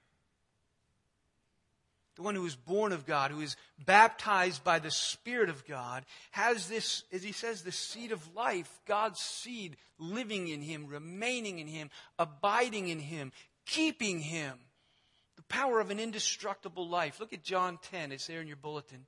the 2.18 2.22
one 2.22 2.34
who 2.34 2.44
is 2.46 2.56
born 2.56 2.92
of 2.92 3.06
God, 3.06 3.30
who 3.30 3.40
is 3.40 3.56
baptized 3.84 4.64
by 4.64 4.80
the 4.80 4.90
Spirit 4.90 5.48
of 5.48 5.64
God, 5.66 6.04
has 6.32 6.68
this, 6.68 7.04
as 7.12 7.22
he 7.22 7.30
says, 7.30 7.62
the 7.62 7.70
seed 7.70 8.10
of 8.10 8.34
life, 8.34 8.80
God's 8.86 9.20
seed 9.20 9.76
living 9.98 10.48
in 10.48 10.60
him, 10.60 10.88
remaining 10.88 11.60
in 11.60 11.68
him, 11.68 11.90
abiding 12.18 12.88
in 12.88 12.98
him, 12.98 13.30
keeping 13.66 14.18
him. 14.18 14.58
Power 15.48 15.80
of 15.80 15.90
an 15.90 15.98
indestructible 16.00 16.88
life. 16.88 17.20
Look 17.20 17.32
at 17.32 17.42
John 17.42 17.78
10. 17.90 18.12
It's 18.12 18.26
there 18.26 18.40
in 18.40 18.46
your 18.46 18.56
bulletin. 18.56 19.06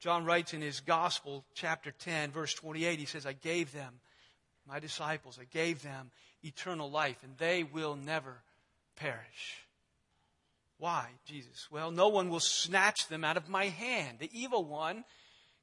John 0.00 0.24
writes 0.24 0.52
in 0.52 0.60
his 0.60 0.80
Gospel, 0.80 1.44
chapter 1.54 1.92
10, 1.92 2.32
verse 2.32 2.54
28, 2.54 2.98
he 2.98 3.04
says, 3.04 3.24
I 3.24 3.34
gave 3.34 3.72
them, 3.72 4.00
my 4.66 4.80
disciples, 4.80 5.38
I 5.40 5.44
gave 5.44 5.82
them 5.82 6.10
eternal 6.42 6.90
life, 6.90 7.18
and 7.22 7.38
they 7.38 7.62
will 7.62 7.94
never 7.94 8.42
perish. 8.96 9.66
Why, 10.78 11.06
Jesus? 11.24 11.68
Well, 11.70 11.92
no 11.92 12.08
one 12.08 12.30
will 12.30 12.40
snatch 12.40 13.06
them 13.06 13.22
out 13.22 13.36
of 13.36 13.48
my 13.48 13.66
hand. 13.66 14.18
The 14.18 14.30
evil 14.32 14.64
one 14.64 15.04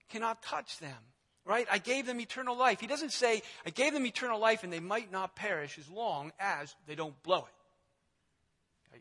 cannot 0.09 0.41
touch 0.41 0.79
them. 0.79 0.97
Right? 1.45 1.67
I 1.69 1.77
gave 1.77 2.05
them 2.05 2.21
eternal 2.21 2.55
life. 2.55 2.79
He 2.79 2.87
doesn't 2.87 3.11
say, 3.11 3.41
I 3.65 3.71
gave 3.71 3.91
them 3.91 4.05
eternal 4.05 4.39
life 4.39 4.63
and 4.63 4.71
they 4.71 4.79
might 4.79 5.11
not 5.11 5.35
perish 5.35 5.77
as 5.79 5.89
long 5.89 6.31
as 6.39 6.73
they 6.87 6.95
don't 6.95 7.21
blow 7.23 7.39
it. 7.39 7.58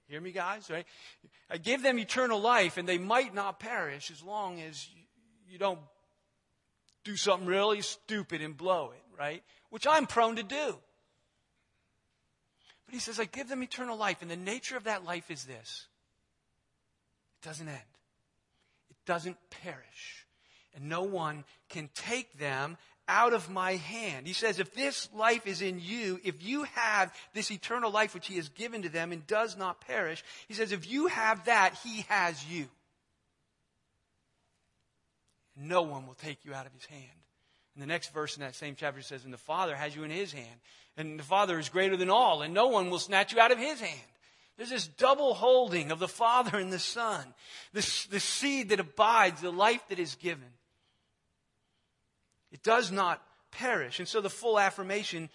Hear 0.09 0.21
me, 0.21 0.33
guys? 0.33 0.71
Right? 0.71 0.87
I 1.51 1.59
give 1.59 1.83
them 1.83 1.99
eternal 1.99 2.41
life 2.41 2.77
and 2.77 2.89
they 2.89 2.99
might 2.99 3.35
not 3.35 3.59
perish 3.59 4.11
as 4.11 4.23
long 4.23 4.61
as 4.61 4.89
you 5.51 5.59
don't 5.59 5.81
do 7.05 7.17
something 7.17 7.49
really 7.49 7.81
stupid 7.81 8.43
and 8.43 8.57
blow 8.57 8.93
it, 8.93 9.03
right? 9.19 9.43
Which 9.71 9.87
I'm 9.87 10.07
prone 10.07 10.37
to 10.37 10.43
do. 10.43 10.79
But 12.87 12.95
he 12.95 13.01
says, 13.01 13.21
I 13.21 13.25
give 13.27 13.49
them 13.49 13.63
eternal 13.63 13.99
life, 13.99 14.23
and 14.23 14.31
the 14.31 14.37
nature 14.37 14.77
of 14.77 14.85
that 14.85 15.05
life 15.05 15.31
is 15.31 15.45
this 15.45 15.87
it 17.43 17.47
doesn't 17.47 17.69
end, 17.69 17.79
it 18.91 18.97
doesn't 19.05 19.37
perish. 19.51 20.27
And 20.75 20.89
no 20.89 21.03
one 21.03 21.45
can 21.69 21.89
take 21.95 22.39
them 22.39 22.77
out 23.09 23.33
of 23.33 23.51
my 23.51 23.73
hand. 23.77 24.27
He 24.27 24.35
says, 24.35 24.61
if 24.61 24.75
this 24.75 25.09
life 25.15 25.47
is 25.47 25.63
in 25.63 25.81
you, 25.81 26.21
if 26.23 26.45
you 26.45 26.65
have 26.75 27.13
this 27.33 27.51
eternal 27.51 27.91
life 27.91 28.15
which 28.15 28.27
he 28.27 28.37
has 28.37 28.49
given 28.51 28.83
to 28.83 28.89
them 28.89 29.11
and 29.11 29.27
does 29.27 29.57
not 29.57 29.81
perish, 29.81 30.23
he 30.47 30.55
says, 30.55 30.71
if 30.71 30.89
you 30.89 31.07
have 31.07 31.47
that, 31.47 31.75
he 31.83 32.05
has 32.09 32.45
you. 32.47 32.69
No 35.57 35.83
one 35.83 36.07
will 36.07 36.15
take 36.15 36.45
you 36.45 36.55
out 36.55 36.67
of 36.67 36.73
his 36.73 36.85
hand. 36.85 37.05
And 37.75 37.83
the 37.83 37.87
next 37.87 38.13
verse 38.13 38.37
in 38.37 38.43
that 38.43 38.55
same 38.55 38.77
chapter 38.77 39.03
says, 39.03 39.25
and 39.25 39.33
the 39.33 39.39
Father 39.39 39.75
has 39.75 39.97
you 39.97 40.05
in 40.05 40.11
his 40.11 40.33
hand. 40.33 40.61
And 40.97 41.19
the 41.19 41.25
Father 41.25 41.59
is 41.59 41.69
greater 41.69 41.97
than 41.97 42.11
all, 42.11 42.43
and 42.43 42.53
no 42.53 42.69
one 42.69 42.91
will 42.91 42.99
snatch 42.99 43.33
you 43.33 43.41
out 43.41 43.53
of 43.53 43.59
his 43.59 43.81
hand. 43.81 44.09
There's 44.57 44.71
this 44.71 44.89
double 44.89 45.35
holding 45.35 45.93
of 45.93 46.01
the 46.01 46.09
Father 46.09 46.59
and 46.59 46.73
the 46.73 46.81
Son, 46.81 47.25
this, 47.73 48.07
the 48.07 48.19
seed 48.19 48.71
that 48.71 48.81
abides, 48.81 49.41
the 49.41 49.53
life 49.53 49.83
that 49.89 50.01
is 50.01 50.17
given. 50.17 50.49
It 52.51 52.63
does 52.63 52.91
not 52.91 53.23
perish. 53.51 53.99
And 53.99 54.09
so 54.09 54.21
the 54.21 54.31
full 54.31 54.59
affirmation, 54.59 55.31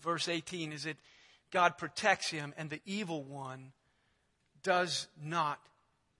verse 0.00 0.28
18, 0.28 0.72
is 0.72 0.84
that 0.84 0.96
God 1.50 1.78
protects 1.78 2.30
him 2.30 2.54
and 2.56 2.70
the 2.70 2.80
evil 2.84 3.22
one 3.22 3.72
does 4.62 5.08
not 5.22 5.60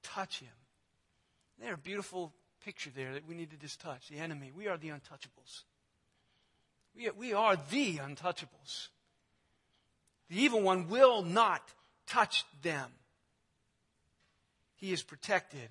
touch 0.02 0.40
him. 0.40 0.52
There's 1.61 1.75
a 1.75 1.78
beautiful 1.78 2.33
picture 2.64 2.90
there 2.94 3.14
that 3.14 3.26
we 3.28 3.35
need 3.35 3.50
to 3.50 3.56
just 3.56 3.80
touch. 3.80 4.09
The 4.09 4.18
enemy. 4.18 4.52
We 4.54 4.68
are 4.68 4.76
the 4.76 4.88
untouchables. 4.88 5.62
We 6.97 7.09
are, 7.09 7.12
we 7.12 7.33
are 7.33 7.56
the 7.71 7.97
untouchables. 7.97 8.88
The 10.30 10.42
evil 10.42 10.62
one 10.62 10.88
will 10.88 11.23
not 11.23 11.62
touch 12.06 12.44
them. 12.62 12.90
He 14.76 14.92
is 14.92 15.02
protected. 15.02 15.68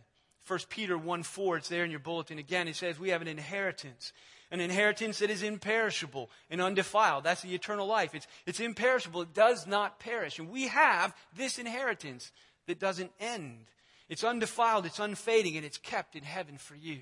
1 0.48 0.60
Peter 0.70 0.98
1 0.98 1.24
4, 1.24 1.58
it's 1.58 1.70
there 1.70 1.86
in 1.86 1.92
your 1.92 2.00
bulletin 2.00 2.38
again. 2.38 2.68
It 2.68 2.76
says, 2.76 3.00
We 3.00 3.10
have 3.10 3.22
an 3.22 3.28
inheritance, 3.28 4.12
an 4.52 4.60
inheritance 4.60 5.20
that 5.20 5.30
is 5.30 5.42
imperishable 5.42 6.30
and 6.50 6.62
undefiled. 6.62 7.24
That's 7.24 7.42
the 7.42 7.56
eternal 7.56 7.88
life. 7.88 8.14
It's, 8.14 8.28
it's 8.46 8.60
imperishable, 8.60 9.22
it 9.22 9.34
does 9.34 9.66
not 9.66 10.00
perish. 10.00 10.40
And 10.40 10.50
we 10.50 10.68
have 10.68 11.16
this 11.36 11.60
inheritance 11.60 12.32
that 12.68 12.80
doesn't 12.80 13.12
end. 13.20 13.66
It's 14.10 14.24
undefiled, 14.24 14.86
it's 14.86 15.00
unfading, 15.00 15.56
and 15.56 15.66
it's 15.66 15.78
kept 15.78 16.16
in 16.16 16.24
heaven 16.24 16.58
for 16.58 16.76
you. 16.76 17.00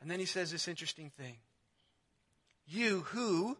And 0.00 0.10
then 0.10 0.20
he 0.20 0.26
says 0.26 0.50
this 0.50 0.68
interesting 0.68 1.10
thing 1.16 1.38
You 2.66 3.00
who, 3.00 3.58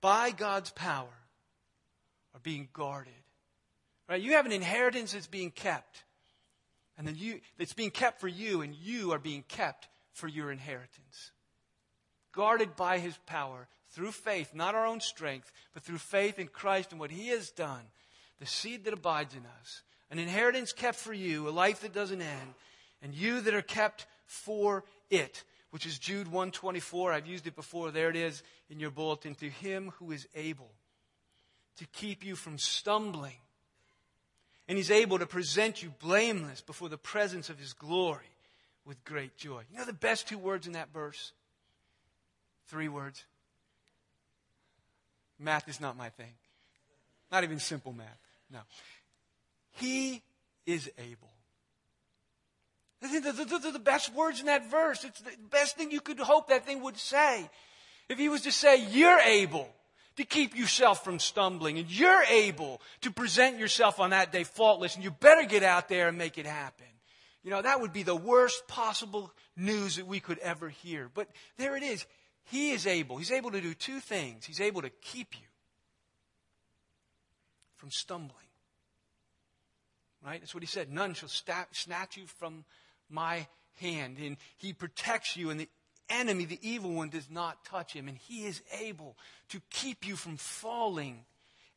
by 0.00 0.30
God's 0.30 0.70
power, 0.70 1.08
are 2.34 2.40
being 2.42 2.68
guarded. 2.72 3.12
Right? 4.08 4.20
You 4.20 4.32
have 4.32 4.46
an 4.46 4.52
inheritance 4.52 5.12
that's 5.12 5.26
being 5.26 5.50
kept. 5.50 6.04
And 7.00 7.08
then 7.08 7.16
you 7.16 7.40
that's 7.56 7.72
being 7.72 7.90
kept 7.90 8.20
for 8.20 8.28
you, 8.28 8.60
and 8.60 8.74
you 8.74 9.12
are 9.12 9.18
being 9.18 9.42
kept 9.48 9.88
for 10.12 10.28
your 10.28 10.52
inheritance. 10.52 11.32
Guarded 12.30 12.76
by 12.76 12.98
his 12.98 13.16
power 13.24 13.68
through 13.88 14.12
faith, 14.12 14.54
not 14.54 14.74
our 14.74 14.84
own 14.84 15.00
strength, 15.00 15.50
but 15.72 15.82
through 15.82 15.96
faith 15.96 16.38
in 16.38 16.46
Christ 16.46 16.90
and 16.90 17.00
what 17.00 17.10
he 17.10 17.28
has 17.28 17.52
done, 17.52 17.80
the 18.38 18.44
seed 18.44 18.84
that 18.84 18.92
abides 18.92 19.34
in 19.34 19.46
us. 19.60 19.80
An 20.10 20.18
inheritance 20.18 20.74
kept 20.74 20.98
for 20.98 21.14
you, 21.14 21.48
a 21.48 21.50
life 21.50 21.80
that 21.80 21.94
doesn't 21.94 22.20
end, 22.20 22.54
and 23.00 23.14
you 23.14 23.40
that 23.40 23.54
are 23.54 23.62
kept 23.62 24.04
for 24.26 24.84
it, 25.08 25.42
which 25.70 25.86
is 25.86 25.98
Jude 25.98 26.26
124. 26.26 27.14
I've 27.14 27.26
used 27.26 27.46
it 27.46 27.56
before. 27.56 27.90
There 27.90 28.10
it 28.10 28.16
is 28.16 28.42
in 28.68 28.78
your 28.78 28.90
bulletin. 28.90 29.34
To 29.36 29.48
him 29.48 29.94
who 29.98 30.12
is 30.12 30.28
able 30.34 30.70
to 31.78 31.86
keep 31.86 32.26
you 32.26 32.36
from 32.36 32.58
stumbling. 32.58 33.38
And 34.70 34.76
he's 34.76 34.92
able 34.92 35.18
to 35.18 35.26
present 35.26 35.82
you 35.82 35.92
blameless 35.98 36.60
before 36.60 36.88
the 36.88 36.96
presence 36.96 37.50
of 37.50 37.58
his 37.58 37.72
glory 37.72 38.30
with 38.86 39.04
great 39.04 39.36
joy. 39.36 39.62
You 39.68 39.78
know 39.78 39.84
the 39.84 39.92
best 39.92 40.28
two 40.28 40.38
words 40.38 40.68
in 40.68 40.74
that 40.74 40.92
verse? 40.94 41.32
Three 42.68 42.86
words. 42.86 43.24
Math 45.40 45.68
is 45.68 45.80
not 45.80 45.96
my 45.96 46.10
thing. 46.10 46.34
Not 47.32 47.42
even 47.42 47.58
simple 47.58 47.92
math. 47.92 48.06
No. 48.48 48.60
He 49.72 50.22
is 50.66 50.88
able. 50.98 51.32
Those 53.02 53.64
are 53.64 53.72
the 53.72 53.80
best 53.80 54.14
words 54.14 54.38
in 54.38 54.46
that 54.46 54.70
verse. 54.70 55.02
It's 55.02 55.20
the 55.20 55.32
best 55.50 55.76
thing 55.76 55.90
you 55.90 56.00
could 56.00 56.20
hope 56.20 56.46
that 56.50 56.64
thing 56.64 56.80
would 56.82 56.96
say. 56.96 57.50
If 58.08 58.18
he 58.18 58.28
was 58.28 58.42
to 58.42 58.52
say, 58.52 58.86
You're 58.86 59.18
able 59.18 59.68
to 60.20 60.26
keep 60.26 60.54
yourself 60.54 61.02
from 61.02 61.18
stumbling. 61.18 61.78
And 61.78 61.90
you're 61.90 62.22
able 62.24 62.80
to 63.00 63.10
present 63.10 63.58
yourself 63.58 63.98
on 63.98 64.10
that 64.10 64.32
day 64.32 64.44
faultless, 64.44 64.94
and 64.94 65.02
you 65.02 65.10
better 65.10 65.44
get 65.44 65.62
out 65.62 65.88
there 65.88 66.08
and 66.08 66.18
make 66.18 66.36
it 66.36 66.46
happen. 66.46 66.86
You 67.42 67.50
know, 67.50 67.62
that 67.62 67.80
would 67.80 67.94
be 67.94 68.02
the 68.02 68.14
worst 68.14 68.68
possible 68.68 69.32
news 69.56 69.96
that 69.96 70.06
we 70.06 70.20
could 70.20 70.38
ever 70.38 70.68
hear. 70.68 71.10
But 71.12 71.28
there 71.56 71.74
it 71.74 71.82
is. 71.82 72.04
He 72.44 72.72
is 72.72 72.86
able. 72.86 73.16
He's 73.16 73.30
able 73.30 73.50
to 73.52 73.62
do 73.62 73.72
two 73.72 73.98
things. 73.98 74.44
He's 74.44 74.60
able 74.60 74.82
to 74.82 74.90
keep 74.90 75.40
you 75.40 75.46
from 77.76 77.90
stumbling. 77.90 78.36
Right? 80.22 80.40
That's 80.40 80.52
what 80.52 80.62
he 80.62 80.66
said. 80.66 80.92
None 80.92 81.14
shall 81.14 81.30
snatch 81.30 82.18
you 82.18 82.26
from 82.26 82.64
my 83.08 83.46
hand. 83.80 84.18
And 84.18 84.36
he 84.58 84.74
protects 84.74 85.34
you, 85.34 85.48
and 85.48 85.60
the 85.60 85.68
enemy, 86.10 86.44
the 86.44 86.58
evil 86.62 86.92
one, 86.92 87.08
does 87.08 87.30
not 87.30 87.64
touch 87.64 87.92
him. 87.92 88.08
And 88.08 88.18
he 88.18 88.44
is 88.46 88.60
able 88.80 89.16
to 89.50 89.60
keep 89.70 90.06
you 90.06 90.16
from 90.16 90.36
falling. 90.36 91.24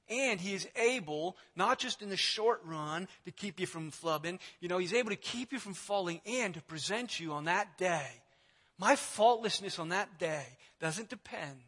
And 0.10 0.40
he 0.40 0.54
is 0.54 0.68
able, 0.76 1.38
not 1.56 1.80
just 1.80 2.02
in 2.02 2.10
the 2.10 2.18
short 2.18 2.62
run, 2.66 3.08
to 3.26 3.32
keep 3.32 3.60
you 3.60 3.66
from 3.66 3.92
flubbing, 3.92 4.40
you 4.60 4.68
know, 4.68 4.78
he's 4.78 4.94
able 4.94 5.12
to 5.12 5.16
keep 5.16 5.54
you 5.54 5.60
from 5.60 5.74
falling 5.74 6.20
and 6.26 6.54
to 6.56 6.62
present 6.64 7.20
you 7.20 7.32
on 7.32 7.46
that 7.46 7.78
day. 7.78 8.08
My 8.78 8.96
faultlessness 8.96 9.80
on 9.80 9.90
that 9.90 10.20
day 10.20 10.46
doesn't 10.82 11.10
depend 11.10 11.62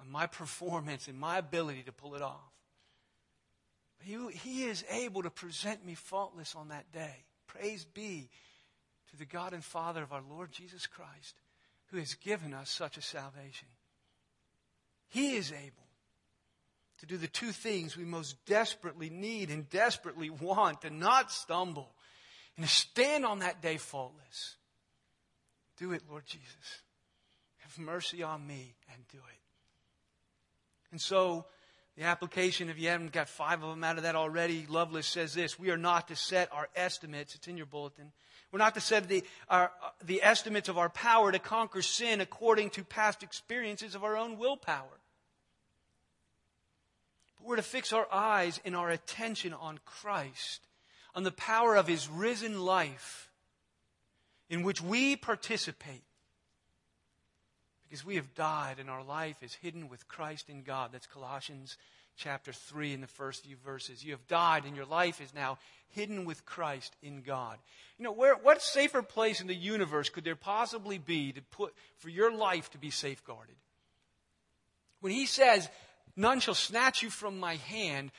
on 0.00 0.10
my 0.10 0.26
performance 0.26 1.06
and 1.06 1.18
my 1.18 1.38
ability 1.38 1.82
to 1.84 1.92
pull 1.92 2.14
it 2.14 2.22
off. 2.22 2.40
He, 4.02 4.18
he 4.32 4.64
is 4.64 4.84
able 4.90 5.22
to 5.22 5.30
present 5.30 5.86
me 5.86 5.94
faultless 5.94 6.56
on 6.56 6.68
that 6.68 6.90
day. 6.92 7.24
Praise 7.46 7.84
be 7.84 8.28
to 9.12 9.18
the 9.18 9.24
God 9.24 9.52
and 9.52 9.62
Father 9.62 10.02
of 10.02 10.12
our 10.12 10.22
Lord 10.28 10.50
Jesus 10.50 10.86
Christ, 10.86 11.36
who 11.86 11.98
has 11.98 12.14
given 12.14 12.52
us 12.52 12.70
such 12.70 12.96
a 12.96 13.02
salvation. 13.02 13.68
He 15.08 15.36
is 15.36 15.52
able 15.52 15.86
to 17.00 17.06
do 17.06 17.18
the 17.18 17.28
two 17.28 17.52
things 17.52 17.96
we 17.96 18.04
most 18.04 18.44
desperately 18.46 19.10
need 19.10 19.50
and 19.50 19.68
desperately 19.68 20.30
want 20.30 20.82
to 20.82 20.90
not 20.90 21.30
stumble 21.30 21.92
and 22.56 22.66
to 22.66 22.72
stand 22.72 23.26
on 23.26 23.40
that 23.40 23.60
day 23.60 23.76
faultless. 23.76 24.56
Do 25.78 25.92
it, 25.92 26.02
Lord 26.08 26.24
Jesus. 26.26 26.82
Have 27.58 27.78
mercy 27.78 28.22
on 28.22 28.46
me 28.46 28.74
and 28.92 29.02
do 29.08 29.18
it. 29.18 29.40
And 30.90 31.00
so, 31.00 31.46
the 31.96 32.04
application, 32.04 32.70
if 32.70 32.78
you 32.78 32.88
haven't 32.88 33.12
got 33.12 33.28
five 33.28 33.62
of 33.62 33.70
them 33.70 33.84
out 33.84 33.98
of 33.98 34.04
that 34.04 34.16
already, 34.16 34.66
Lovelace 34.66 35.06
says 35.06 35.34
this 35.34 35.58
We 35.58 35.70
are 35.70 35.76
not 35.76 36.08
to 36.08 36.16
set 36.16 36.50
our 36.52 36.68
estimates, 36.74 37.34
it's 37.34 37.48
in 37.48 37.56
your 37.56 37.66
bulletin, 37.66 38.12
we're 38.52 38.58
not 38.58 38.74
to 38.74 38.80
set 38.80 39.08
the, 39.08 39.24
our, 39.48 39.72
the 40.04 40.22
estimates 40.22 40.68
of 40.68 40.76
our 40.76 40.90
power 40.90 41.32
to 41.32 41.38
conquer 41.38 41.80
sin 41.80 42.20
according 42.20 42.70
to 42.70 42.84
past 42.84 43.22
experiences 43.22 43.94
of 43.94 44.04
our 44.04 44.16
own 44.16 44.38
willpower. 44.38 45.00
But 47.38 47.46
we're 47.46 47.56
to 47.56 47.62
fix 47.62 47.94
our 47.94 48.06
eyes 48.12 48.60
and 48.64 48.76
our 48.76 48.90
attention 48.90 49.54
on 49.54 49.80
Christ 49.86 50.66
on 51.14 51.22
the 51.24 51.32
power 51.32 51.76
of 51.76 51.88
his 51.88 52.08
risen 52.08 52.60
life 52.60 53.30
in 54.50 54.62
which 54.62 54.82
we 54.82 55.16
participate 55.16 56.02
because 57.88 58.04
we 58.04 58.16
have 58.16 58.34
died 58.34 58.78
and 58.78 58.88
our 58.88 59.02
life 59.02 59.42
is 59.42 59.54
hidden 59.54 59.88
with 59.88 60.08
Christ 60.08 60.48
in 60.50 60.62
God. 60.62 60.90
That's 60.92 61.06
Colossians 61.06 61.78
chapter 62.16 62.52
3 62.52 62.94
in 62.94 63.00
the 63.00 63.06
first 63.06 63.44
few 63.44 63.56
verses. 63.64 64.04
You 64.04 64.12
have 64.12 64.26
died 64.26 64.64
and 64.64 64.76
your 64.76 64.86
life 64.86 65.20
is 65.20 65.34
now 65.34 65.58
hidden 65.90 66.24
with 66.24 66.46
Christ 66.46 66.94
in 67.02 67.22
God. 67.22 67.58
You 67.98 68.04
know, 68.04 68.12
where, 68.12 68.34
what 68.34 68.62
safer 68.62 69.02
place 69.02 69.40
in 69.40 69.46
the 69.46 69.54
universe 69.54 70.08
could 70.08 70.24
there 70.24 70.36
possibly 70.36 70.98
be 70.98 71.32
to 71.32 71.42
put, 71.42 71.74
for 71.98 72.08
your 72.08 72.34
life 72.34 72.70
to 72.70 72.78
be 72.78 72.90
safeguarded? 72.90 73.56
When 75.00 75.12
he 75.12 75.26
says, 75.26 75.68
none 76.16 76.40
shall 76.40 76.54
snatch 76.54 77.02
you 77.02 77.10
from 77.10 77.38
my 77.38 77.56
hand, 77.56 78.10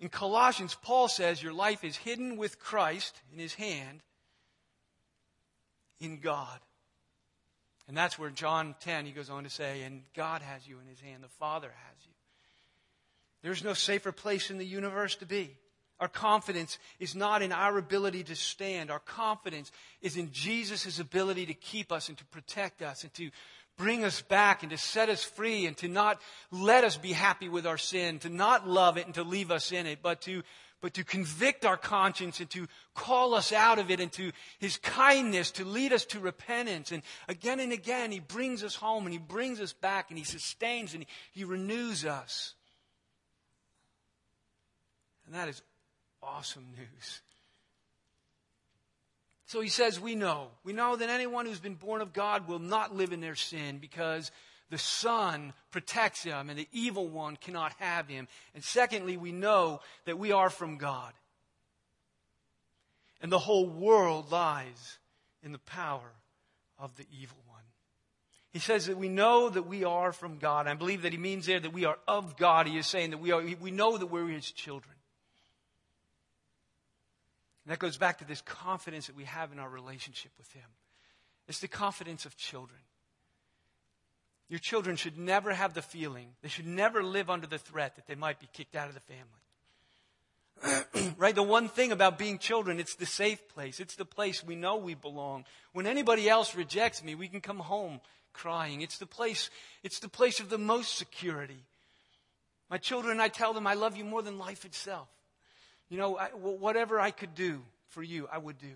in 0.00 0.08
Colossians, 0.08 0.76
Paul 0.80 1.08
says 1.08 1.42
your 1.42 1.52
life 1.52 1.82
is 1.82 1.96
hidden 1.96 2.36
with 2.36 2.60
Christ 2.60 3.20
in 3.32 3.38
his 3.38 3.54
hand 3.54 4.00
in 6.00 6.20
God. 6.20 6.60
And 7.88 7.96
that's 7.96 8.18
where 8.18 8.30
John 8.30 8.74
10, 8.80 9.06
he 9.06 9.12
goes 9.12 9.30
on 9.30 9.44
to 9.44 9.50
say, 9.50 9.82
and 9.82 10.02
God 10.14 10.42
has 10.42 10.66
you 10.68 10.78
in 10.78 10.86
his 10.86 11.00
hand, 11.00 11.24
the 11.24 11.28
Father 11.28 11.68
has 11.68 12.06
you. 12.06 12.12
There's 13.42 13.64
no 13.64 13.74
safer 13.74 14.12
place 14.12 14.50
in 14.50 14.58
the 14.58 14.66
universe 14.66 15.16
to 15.16 15.26
be. 15.26 15.56
Our 16.00 16.08
confidence 16.08 16.78
is 17.00 17.16
not 17.16 17.42
in 17.42 17.50
our 17.50 17.76
ability 17.76 18.22
to 18.24 18.36
stand. 18.36 18.90
Our 18.90 19.00
confidence 19.00 19.72
is 20.00 20.16
in 20.16 20.30
Jesus' 20.30 21.00
ability 21.00 21.46
to 21.46 21.54
keep 21.54 21.90
us 21.90 22.08
and 22.08 22.16
to 22.18 22.24
protect 22.26 22.82
us 22.82 23.02
and 23.02 23.12
to 23.14 23.30
bring 23.76 24.04
us 24.04 24.22
back 24.22 24.62
and 24.62 24.70
to 24.70 24.78
set 24.78 25.08
us 25.08 25.24
free 25.24 25.66
and 25.66 25.76
to 25.78 25.88
not 25.88 26.20
let 26.50 26.84
us 26.84 26.96
be 26.96 27.12
happy 27.12 27.48
with 27.48 27.66
our 27.66 27.78
sin, 27.78 28.18
to 28.20 28.28
not 28.28 28.68
love 28.68 28.96
it 28.96 29.06
and 29.06 29.14
to 29.14 29.22
leave 29.22 29.50
us 29.50 29.72
in 29.72 29.86
it, 29.86 30.00
but 30.02 30.20
to, 30.22 30.42
but 30.80 30.94
to 30.94 31.04
convict 31.04 31.64
our 31.64 31.76
conscience 31.76 32.38
and 32.38 32.50
to 32.50 32.66
call 32.94 33.34
us 33.34 33.52
out 33.52 33.78
of 33.78 33.90
it 33.90 34.00
and 34.00 34.12
to 34.12 34.30
His 34.58 34.76
kindness 34.78 35.52
to 35.52 35.64
lead 35.64 35.92
us 35.92 36.04
to 36.06 36.20
repentance. 36.20 36.92
And 36.92 37.02
again 37.28 37.58
and 37.58 37.72
again, 37.72 38.12
He 38.12 38.20
brings 38.20 38.62
us 38.62 38.76
home 38.76 39.04
and 39.04 39.12
He 39.12 39.18
brings 39.18 39.60
us 39.60 39.72
back 39.72 40.10
and 40.10 40.18
He 40.18 40.24
sustains 40.24 40.94
and 40.94 41.04
He, 41.04 41.40
he 41.40 41.44
renews 41.44 42.04
us. 42.04 42.54
And 45.28 45.34
that 45.34 45.48
is 45.48 45.60
awesome 46.22 46.64
news. 46.74 47.20
So 49.44 49.60
he 49.60 49.68
says, 49.68 50.00
We 50.00 50.14
know. 50.14 50.48
We 50.64 50.72
know 50.72 50.96
that 50.96 51.10
anyone 51.10 51.44
who's 51.44 51.60
been 51.60 51.74
born 51.74 52.00
of 52.00 52.14
God 52.14 52.48
will 52.48 52.58
not 52.58 52.96
live 52.96 53.12
in 53.12 53.20
their 53.20 53.34
sin 53.34 53.76
because 53.78 54.30
the 54.70 54.78
Son 54.78 55.52
protects 55.70 56.22
him 56.22 56.48
and 56.48 56.58
the 56.58 56.68
evil 56.72 57.08
one 57.08 57.36
cannot 57.36 57.74
have 57.78 58.08
him. 58.08 58.26
And 58.54 58.64
secondly, 58.64 59.18
we 59.18 59.32
know 59.32 59.80
that 60.06 60.18
we 60.18 60.32
are 60.32 60.48
from 60.48 60.78
God. 60.78 61.12
And 63.20 63.30
the 63.30 63.38
whole 63.38 63.66
world 63.66 64.32
lies 64.32 64.98
in 65.42 65.52
the 65.52 65.58
power 65.58 66.10
of 66.78 66.96
the 66.96 67.04
evil 67.20 67.36
one. 67.48 67.58
He 68.50 68.60
says 68.60 68.86
that 68.86 68.96
we 68.96 69.10
know 69.10 69.50
that 69.50 69.66
we 69.66 69.84
are 69.84 70.12
from 70.12 70.38
God. 70.38 70.66
I 70.66 70.74
believe 70.74 71.02
that 71.02 71.12
he 71.12 71.18
means 71.18 71.44
there 71.44 71.60
that 71.60 71.72
we 71.72 71.84
are 71.84 71.98
of 72.08 72.38
God. 72.38 72.66
He 72.66 72.78
is 72.78 72.86
saying 72.86 73.10
that 73.10 73.18
we, 73.18 73.30
are, 73.30 73.42
we 73.60 73.70
know 73.70 73.98
that 73.98 74.06
we're 74.06 74.28
his 74.28 74.50
children. 74.50 74.94
And 77.68 77.74
that 77.74 77.80
goes 77.80 77.98
back 77.98 78.16
to 78.20 78.24
this 78.24 78.40
confidence 78.40 79.08
that 79.08 79.16
we 79.16 79.24
have 79.24 79.52
in 79.52 79.58
our 79.58 79.68
relationship 79.68 80.30
with 80.38 80.50
Him. 80.52 80.64
It's 81.48 81.58
the 81.58 81.68
confidence 81.68 82.24
of 82.24 82.34
children. 82.34 82.80
Your 84.48 84.58
children 84.58 84.96
should 84.96 85.18
never 85.18 85.52
have 85.52 85.74
the 85.74 85.82
feeling, 85.82 86.28
they 86.40 86.48
should 86.48 86.66
never 86.66 87.02
live 87.02 87.28
under 87.28 87.46
the 87.46 87.58
threat 87.58 87.96
that 87.96 88.06
they 88.06 88.14
might 88.14 88.40
be 88.40 88.48
kicked 88.54 88.74
out 88.74 88.88
of 88.88 88.94
the 88.94 89.02
family. 90.62 91.12
right? 91.18 91.34
The 91.34 91.42
one 91.42 91.68
thing 91.68 91.92
about 91.92 92.16
being 92.16 92.38
children, 92.38 92.80
it's 92.80 92.94
the 92.94 93.04
safe 93.04 93.46
place. 93.50 93.80
It's 93.80 93.96
the 93.96 94.06
place 94.06 94.42
we 94.42 94.56
know 94.56 94.76
we 94.76 94.94
belong. 94.94 95.44
When 95.74 95.86
anybody 95.86 96.26
else 96.26 96.54
rejects 96.54 97.04
me, 97.04 97.14
we 97.14 97.28
can 97.28 97.42
come 97.42 97.58
home 97.58 98.00
crying. 98.32 98.80
It's 98.80 98.96
the 98.96 99.04
place, 99.04 99.50
it's 99.82 99.98
the 99.98 100.08
place 100.08 100.40
of 100.40 100.48
the 100.48 100.56
most 100.56 100.96
security. 100.96 101.66
My 102.70 102.78
children, 102.78 103.20
I 103.20 103.28
tell 103.28 103.52
them 103.52 103.66
I 103.66 103.74
love 103.74 103.94
you 103.94 104.06
more 104.06 104.22
than 104.22 104.38
life 104.38 104.64
itself. 104.64 105.08
You 105.88 105.98
know, 105.98 106.18
I, 106.18 106.28
whatever 106.28 107.00
I 107.00 107.10
could 107.10 107.34
do 107.34 107.62
for 107.88 108.02
you, 108.02 108.28
I 108.30 108.38
would 108.38 108.58
do. 108.58 108.74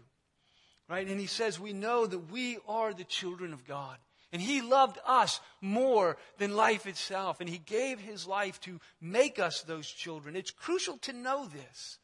Right? 0.88 1.07
And 1.07 1.20
he 1.20 1.27
says, 1.27 1.61
we 1.61 1.72
know 1.72 2.07
that 2.07 2.31
we 2.31 2.59
are 2.68 2.92
the 2.92 3.05
children 3.05 3.53
of 3.53 3.66
God. 3.66 3.96
And 4.33 4.40
he 4.40 4.62
loved 4.62 4.98
us 5.07 5.40
more 5.61 6.16
than 6.38 6.57
life 6.57 6.87
itself. 6.87 7.40
And 7.40 7.48
he 7.48 7.59
gave 7.59 8.01
his 8.01 8.27
life 8.27 8.61
to 8.62 8.81
make 9.01 9.38
us 9.38 9.62
those 9.62 9.87
children. 9.87 10.37
It's 10.37 10.51
crucial 10.51 10.96
to 10.98 11.12
know 11.12 11.46
this. 11.46 11.98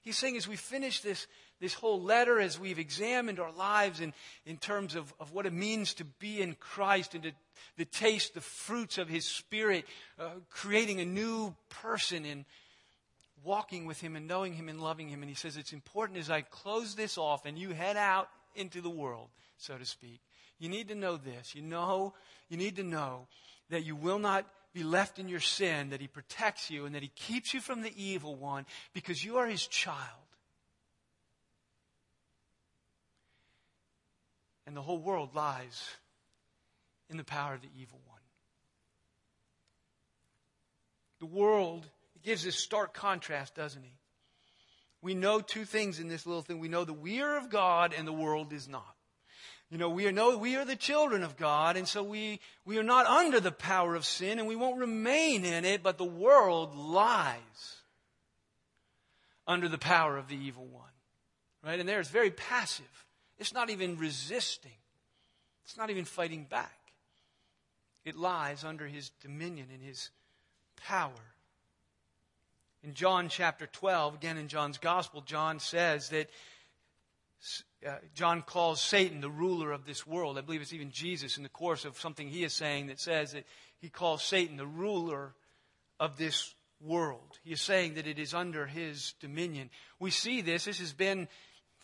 He's 0.00 0.18
saying 0.18 0.36
as 0.36 0.48
we 0.48 0.56
finish 0.56 1.00
this, 1.00 1.26
this 1.60 1.74
whole 1.74 2.02
letter, 2.02 2.40
as 2.40 2.58
we've 2.58 2.78
examined 2.78 3.38
our 3.38 3.52
lives 3.52 4.00
in, 4.00 4.12
in 4.44 4.56
terms 4.56 4.94
of, 4.94 5.12
of 5.20 5.32
what 5.32 5.46
it 5.46 5.52
means 5.52 5.94
to 5.94 6.04
be 6.04 6.42
in 6.42 6.54
Christ 6.54 7.14
and 7.14 7.22
to, 7.24 7.32
to 7.78 7.84
taste 7.84 8.34
the 8.34 8.40
fruits 8.40 8.98
of 8.98 9.08
his 9.08 9.24
Spirit, 9.24 9.86
uh, 10.18 10.30
creating 10.50 11.00
a 11.00 11.06
new 11.06 11.54
person 11.68 12.24
in, 12.26 12.44
walking 13.44 13.86
with 13.86 14.00
Him 14.00 14.16
and 14.16 14.26
knowing 14.26 14.54
Him 14.54 14.68
and 14.68 14.80
loving 14.80 15.08
Him. 15.08 15.22
And 15.22 15.28
He 15.28 15.34
says, 15.34 15.56
It's 15.56 15.72
important 15.72 16.18
as 16.18 16.30
I 16.30 16.42
close 16.42 16.94
this 16.94 17.18
off 17.18 17.46
and 17.46 17.58
you 17.58 17.70
head 17.70 17.96
out 17.96 18.28
into 18.54 18.80
the 18.80 18.90
world, 18.90 19.28
so 19.58 19.76
to 19.76 19.84
speak. 19.84 20.20
You 20.58 20.68
need 20.68 20.88
to 20.88 20.94
know 20.94 21.16
this. 21.16 21.54
You 21.54 21.62
know, 21.62 22.14
you 22.48 22.56
need 22.56 22.76
to 22.76 22.82
know 22.82 23.26
that 23.70 23.84
you 23.84 23.96
will 23.96 24.18
not 24.18 24.46
be 24.72 24.82
left 24.82 25.18
in 25.18 25.28
your 25.28 25.40
sin, 25.40 25.90
that 25.90 26.00
He 26.00 26.08
protects 26.08 26.70
you, 26.70 26.84
and 26.86 26.94
that 26.94 27.02
He 27.02 27.10
keeps 27.14 27.54
you 27.54 27.60
from 27.60 27.82
the 27.82 27.92
evil 27.96 28.34
one 28.34 28.66
because 28.92 29.24
you 29.24 29.36
are 29.36 29.46
His 29.46 29.66
child. 29.66 29.98
And 34.66 34.76
the 34.76 34.82
whole 34.82 34.98
world 34.98 35.34
lies 35.34 35.82
in 37.10 37.16
the 37.16 37.24
power 37.24 37.54
of 37.54 37.60
the 37.60 37.68
evil 37.78 38.00
one. 38.06 38.20
The 41.20 41.26
world 41.26 41.86
gives 42.24 42.42
this 42.42 42.56
stark 42.56 42.94
contrast, 42.94 43.54
doesn't 43.54 43.82
he? 43.82 43.92
We 45.02 45.14
know 45.14 45.40
two 45.40 45.64
things 45.64 46.00
in 46.00 46.08
this 46.08 46.26
little 46.26 46.42
thing. 46.42 46.58
We 46.58 46.68
know 46.68 46.84
that 46.84 46.94
we 46.94 47.20
are 47.20 47.36
of 47.36 47.50
God 47.50 47.94
and 47.96 48.08
the 48.08 48.12
world 48.12 48.52
is 48.52 48.66
not. 48.66 48.96
You 49.70 49.78
know, 49.78 49.90
we 49.90 50.06
are 50.06 50.12
know 50.12 50.38
we 50.38 50.56
are 50.56 50.64
the 50.64 50.76
children 50.76 51.22
of 51.22 51.36
God, 51.36 51.76
and 51.76 51.88
so 51.88 52.02
we, 52.02 52.40
we 52.64 52.78
are 52.78 52.84
not 52.84 53.06
under 53.06 53.40
the 53.40 53.50
power 53.50 53.94
of 53.94 54.04
sin 54.04 54.38
and 54.38 54.46
we 54.48 54.56
won't 54.56 54.78
remain 54.78 55.44
in 55.44 55.64
it, 55.64 55.82
but 55.82 55.98
the 55.98 56.04
world 56.04 56.74
lies 56.76 57.76
under 59.46 59.68
the 59.68 59.78
power 59.78 60.16
of 60.16 60.28
the 60.28 60.36
evil 60.36 60.64
one. 60.64 60.84
Right? 61.64 61.80
And 61.80 61.88
there 61.88 62.00
it's 62.00 62.08
very 62.08 62.30
passive. 62.30 63.06
It's 63.38 63.52
not 63.52 63.68
even 63.68 63.98
resisting. 63.98 64.70
It's 65.64 65.76
not 65.76 65.90
even 65.90 66.04
fighting 66.04 66.44
back. 66.44 66.78
It 68.04 68.16
lies 68.16 68.64
under 68.64 68.86
his 68.86 69.10
dominion 69.22 69.68
and 69.72 69.82
his 69.82 70.10
power. 70.76 71.33
In 72.84 72.92
John 72.92 73.30
chapter 73.30 73.66
12, 73.66 74.14
again 74.14 74.36
in 74.36 74.46
John's 74.46 74.76
gospel, 74.76 75.22
John 75.22 75.58
says 75.58 76.10
that 76.10 76.28
uh, 77.86 77.94
John 78.14 78.42
calls 78.42 78.82
Satan 78.82 79.22
the 79.22 79.30
ruler 79.30 79.72
of 79.72 79.86
this 79.86 80.06
world. 80.06 80.36
I 80.36 80.42
believe 80.42 80.60
it's 80.60 80.74
even 80.74 80.90
Jesus 80.90 81.38
in 81.38 81.42
the 81.42 81.48
course 81.48 81.86
of 81.86 81.98
something 81.98 82.28
he 82.28 82.44
is 82.44 82.52
saying 82.52 82.88
that 82.88 83.00
says 83.00 83.32
that 83.32 83.46
he 83.80 83.88
calls 83.88 84.22
Satan 84.22 84.58
the 84.58 84.66
ruler 84.66 85.32
of 85.98 86.18
this 86.18 86.54
world. 86.78 87.38
He 87.42 87.52
is 87.52 87.62
saying 87.62 87.94
that 87.94 88.06
it 88.06 88.18
is 88.18 88.34
under 88.34 88.66
his 88.66 89.14
dominion. 89.18 89.70
We 89.98 90.10
see 90.10 90.42
this. 90.42 90.66
This 90.66 90.80
has 90.80 90.92
been 90.92 91.28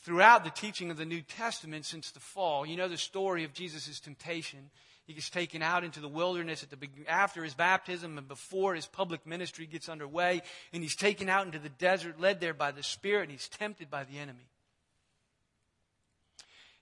throughout 0.02 0.44
the 0.44 0.50
teaching 0.50 0.90
of 0.90 0.98
the 0.98 1.06
New 1.06 1.22
Testament 1.22 1.86
since 1.86 2.10
the 2.10 2.20
fall. 2.20 2.66
You 2.66 2.76
know 2.76 2.88
the 2.88 2.98
story 2.98 3.44
of 3.44 3.54
Jesus' 3.54 4.00
temptation. 4.00 4.70
He 5.11 5.14
gets 5.14 5.29
taken 5.29 5.61
out 5.61 5.83
into 5.83 5.99
the 5.99 6.07
wilderness 6.07 6.64
the, 6.70 6.88
after 7.09 7.42
his 7.42 7.53
baptism 7.53 8.16
and 8.16 8.29
before 8.29 8.77
his 8.77 8.87
public 8.87 9.27
ministry 9.27 9.66
gets 9.66 9.88
underway. 9.88 10.40
And 10.73 10.85
he's 10.85 10.94
taken 10.94 11.29
out 11.29 11.46
into 11.46 11.59
the 11.59 11.68
desert, 11.68 12.20
led 12.20 12.38
there 12.38 12.55
by 12.55 12.70
the 12.70 12.85
Spirit, 12.85 13.23
and 13.23 13.33
he's 13.33 13.49
tempted 13.49 13.90
by 13.90 14.05
the 14.05 14.18
enemy. 14.20 14.46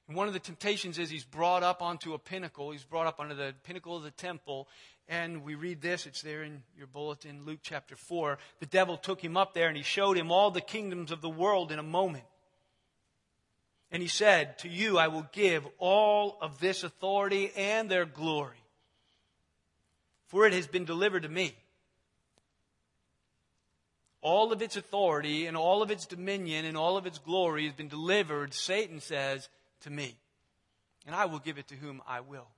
And 0.06 0.14
one 0.14 0.28
of 0.28 0.34
the 0.34 0.40
temptations 0.40 0.98
is 0.98 1.08
he's 1.08 1.24
brought 1.24 1.62
up 1.62 1.80
onto 1.80 2.12
a 2.12 2.18
pinnacle. 2.18 2.70
He's 2.70 2.84
brought 2.84 3.06
up 3.06 3.18
onto 3.18 3.34
the 3.34 3.54
pinnacle 3.64 3.96
of 3.96 4.02
the 4.02 4.10
temple. 4.10 4.68
And 5.08 5.42
we 5.42 5.54
read 5.54 5.80
this, 5.80 6.04
it's 6.04 6.20
there 6.20 6.42
in 6.42 6.62
your 6.76 6.86
bulletin, 6.86 7.46
Luke 7.46 7.60
chapter 7.62 7.96
4. 7.96 8.36
The 8.60 8.66
devil 8.66 8.98
took 8.98 9.24
him 9.24 9.38
up 9.38 9.54
there 9.54 9.68
and 9.68 9.76
he 9.76 9.82
showed 9.82 10.18
him 10.18 10.30
all 10.30 10.50
the 10.50 10.60
kingdoms 10.60 11.12
of 11.12 11.22
the 11.22 11.30
world 11.30 11.72
in 11.72 11.78
a 11.78 11.82
moment. 11.82 12.24
And 13.90 14.02
he 14.02 14.08
said, 14.08 14.58
To 14.58 14.68
you 14.68 14.98
I 14.98 15.08
will 15.08 15.26
give 15.32 15.66
all 15.78 16.36
of 16.40 16.60
this 16.60 16.84
authority 16.84 17.52
and 17.56 17.90
their 17.90 18.04
glory, 18.04 18.62
for 20.26 20.46
it 20.46 20.52
has 20.52 20.66
been 20.66 20.84
delivered 20.84 21.22
to 21.22 21.28
me. 21.28 21.54
All 24.20 24.52
of 24.52 24.62
its 24.62 24.76
authority 24.76 25.46
and 25.46 25.56
all 25.56 25.80
of 25.80 25.90
its 25.90 26.04
dominion 26.04 26.64
and 26.64 26.76
all 26.76 26.96
of 26.96 27.06
its 27.06 27.18
glory 27.18 27.64
has 27.64 27.72
been 27.72 27.88
delivered, 27.88 28.52
Satan 28.52 29.00
says, 29.00 29.48
to 29.82 29.90
me. 29.90 30.16
And 31.06 31.14
I 31.14 31.26
will 31.26 31.38
give 31.38 31.56
it 31.56 31.68
to 31.68 31.76
whom 31.76 32.02
I 32.06 32.20
will. 32.20 32.48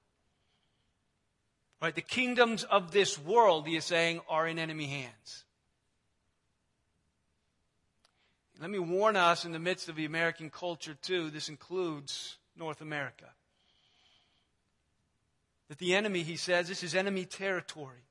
Right? 1.80 1.94
The 1.94 2.00
kingdoms 2.00 2.64
of 2.64 2.92
this 2.92 3.18
world, 3.18 3.66
he 3.66 3.76
is 3.76 3.84
saying, 3.84 4.20
are 4.28 4.46
in 4.46 4.58
enemy 4.58 4.86
hands. 4.86 5.44
Let 8.60 8.68
me 8.68 8.78
warn 8.78 9.16
us 9.16 9.46
in 9.46 9.52
the 9.52 9.58
midst 9.58 9.88
of 9.88 9.96
the 9.96 10.04
American 10.04 10.50
culture, 10.50 10.94
too, 11.00 11.30
this 11.30 11.48
includes 11.48 12.36
North 12.54 12.82
America. 12.82 13.30
That 15.68 15.78
the 15.78 15.94
enemy, 15.94 16.22
he 16.22 16.36
says, 16.36 16.68
this 16.68 16.82
is 16.82 16.94
enemy 16.94 17.24
territory. 17.24 18.02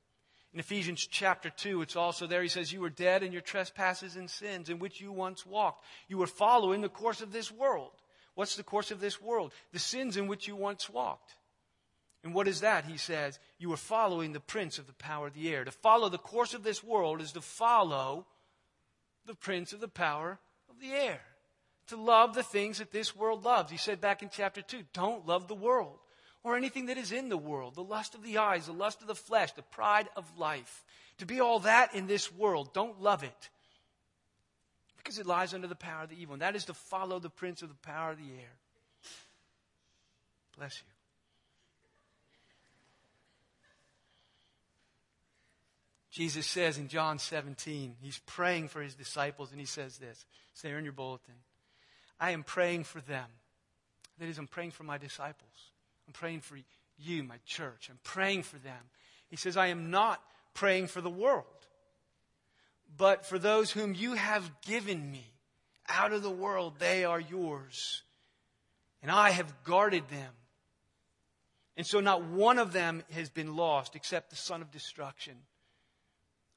In 0.52 0.58
Ephesians 0.58 1.06
chapter 1.08 1.50
2, 1.50 1.82
it's 1.82 1.94
also 1.94 2.26
there. 2.26 2.42
He 2.42 2.48
says, 2.48 2.72
You 2.72 2.80
were 2.80 2.90
dead 2.90 3.22
in 3.22 3.30
your 3.30 3.42
trespasses 3.42 4.16
and 4.16 4.28
sins 4.28 4.68
in 4.68 4.80
which 4.80 5.00
you 5.00 5.12
once 5.12 5.46
walked. 5.46 5.84
You 6.08 6.18
were 6.18 6.26
following 6.26 6.80
the 6.80 6.88
course 6.88 7.20
of 7.20 7.30
this 7.30 7.52
world. 7.52 7.92
What's 8.34 8.56
the 8.56 8.64
course 8.64 8.90
of 8.90 9.00
this 9.00 9.22
world? 9.22 9.52
The 9.72 9.78
sins 9.78 10.16
in 10.16 10.26
which 10.26 10.48
you 10.48 10.56
once 10.56 10.90
walked. 10.90 11.36
And 12.24 12.34
what 12.34 12.48
is 12.48 12.60
that? 12.60 12.84
He 12.84 12.96
says, 12.96 13.38
You 13.58 13.68
were 13.68 13.76
following 13.76 14.32
the 14.32 14.40
prince 14.40 14.78
of 14.78 14.88
the 14.88 14.92
power 14.94 15.28
of 15.28 15.34
the 15.34 15.54
air. 15.54 15.64
To 15.64 15.70
follow 15.70 16.08
the 16.08 16.18
course 16.18 16.54
of 16.54 16.64
this 16.64 16.82
world 16.82 17.20
is 17.20 17.30
to 17.32 17.40
follow 17.40 18.26
the 19.26 19.34
prince 19.34 19.72
of 19.72 19.80
the 19.80 19.88
power 19.88 20.38
of 20.68 20.80
the 20.80 20.92
air. 20.92 21.20
To 21.88 21.96
love 21.96 22.34
the 22.34 22.42
things 22.42 22.78
that 22.78 22.92
this 22.92 23.16
world 23.16 23.44
loves. 23.44 23.70
He 23.70 23.78
said 23.78 24.00
back 24.00 24.22
in 24.22 24.30
chapter 24.30 24.62
2, 24.62 24.82
Don't 24.92 25.26
love 25.26 25.48
the 25.48 25.54
world 25.54 25.98
or 26.42 26.56
anything 26.56 26.86
that 26.86 26.98
is 26.98 27.12
in 27.12 27.28
the 27.28 27.36
world 27.36 27.74
the 27.74 27.82
lust 27.82 28.14
of 28.14 28.22
the 28.22 28.38
eyes, 28.38 28.66
the 28.66 28.72
lust 28.72 29.00
of 29.00 29.08
the 29.08 29.14
flesh, 29.14 29.52
the 29.52 29.62
pride 29.62 30.08
of 30.16 30.38
life. 30.38 30.84
To 31.18 31.26
be 31.26 31.40
all 31.40 31.60
that 31.60 31.94
in 31.94 32.06
this 32.06 32.32
world, 32.32 32.72
don't 32.72 33.00
love 33.00 33.22
it 33.22 33.50
because 34.96 35.18
it 35.18 35.26
lies 35.26 35.54
under 35.54 35.66
the 35.66 35.74
power 35.74 36.04
of 36.04 36.10
the 36.10 36.20
evil. 36.20 36.34
And 36.34 36.42
that 36.42 36.56
is 36.56 36.66
to 36.66 36.74
follow 36.74 37.18
the 37.18 37.30
prince 37.30 37.62
of 37.62 37.68
the 37.68 37.74
power 37.74 38.12
of 38.12 38.18
the 38.18 38.32
air. 38.32 38.52
Bless 40.56 40.78
you. 40.78 40.99
Jesus 46.10 46.46
says 46.46 46.76
in 46.78 46.88
John 46.88 47.18
17, 47.18 47.96
he's 48.00 48.20
praying 48.26 48.68
for 48.68 48.82
his 48.82 48.94
disciples, 48.94 49.52
and 49.52 49.60
he 49.60 49.66
says 49.66 49.98
this. 49.98 50.26
It's 50.52 50.62
there 50.62 50.78
in 50.78 50.84
your 50.84 50.92
bulletin. 50.92 51.34
I 52.18 52.32
am 52.32 52.42
praying 52.42 52.84
for 52.84 53.00
them. 53.00 53.26
That 54.18 54.28
is, 54.28 54.38
I'm 54.38 54.48
praying 54.48 54.72
for 54.72 54.82
my 54.82 54.98
disciples. 54.98 55.70
I'm 56.06 56.12
praying 56.12 56.40
for 56.40 56.58
you, 56.98 57.22
my 57.22 57.38
church. 57.46 57.88
I'm 57.88 57.98
praying 58.02 58.42
for 58.42 58.58
them. 58.58 58.90
He 59.28 59.36
says, 59.36 59.56
I 59.56 59.68
am 59.68 59.90
not 59.90 60.20
praying 60.52 60.88
for 60.88 61.00
the 61.00 61.08
world, 61.08 61.44
but 62.96 63.24
for 63.24 63.38
those 63.38 63.70
whom 63.70 63.94
you 63.94 64.14
have 64.14 64.50
given 64.62 65.10
me. 65.10 65.24
Out 65.88 66.12
of 66.12 66.22
the 66.22 66.30
world, 66.30 66.74
they 66.78 67.04
are 67.04 67.20
yours. 67.20 68.02
And 69.02 69.10
I 69.10 69.30
have 69.30 69.64
guarded 69.64 70.08
them. 70.08 70.32
And 71.76 71.86
so 71.86 72.00
not 72.00 72.24
one 72.24 72.58
of 72.58 72.72
them 72.72 73.02
has 73.12 73.30
been 73.30 73.56
lost 73.56 73.96
except 73.96 74.30
the 74.30 74.36
son 74.36 74.60
of 74.60 74.70
destruction, 74.70 75.34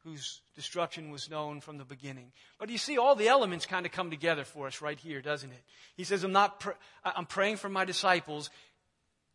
whose 0.03 0.41
destruction 0.55 1.11
was 1.11 1.29
known 1.29 1.61
from 1.61 1.77
the 1.77 1.85
beginning. 1.85 2.31
But 2.59 2.69
you 2.69 2.77
see, 2.77 2.97
all 2.97 3.15
the 3.15 3.29
elements 3.29 3.65
kind 3.65 3.85
of 3.85 3.91
come 3.91 4.11
together 4.11 4.43
for 4.43 4.67
us 4.67 4.81
right 4.81 4.99
here, 4.99 5.21
doesn't 5.21 5.51
it? 5.51 5.63
He 5.95 6.03
says, 6.03 6.23
I'm 6.23 6.31
not, 6.31 6.59
pr- 6.59 6.71
I'm 7.05 7.25
praying 7.25 7.57
for 7.57 7.69
my 7.69 7.85
disciples 7.85 8.49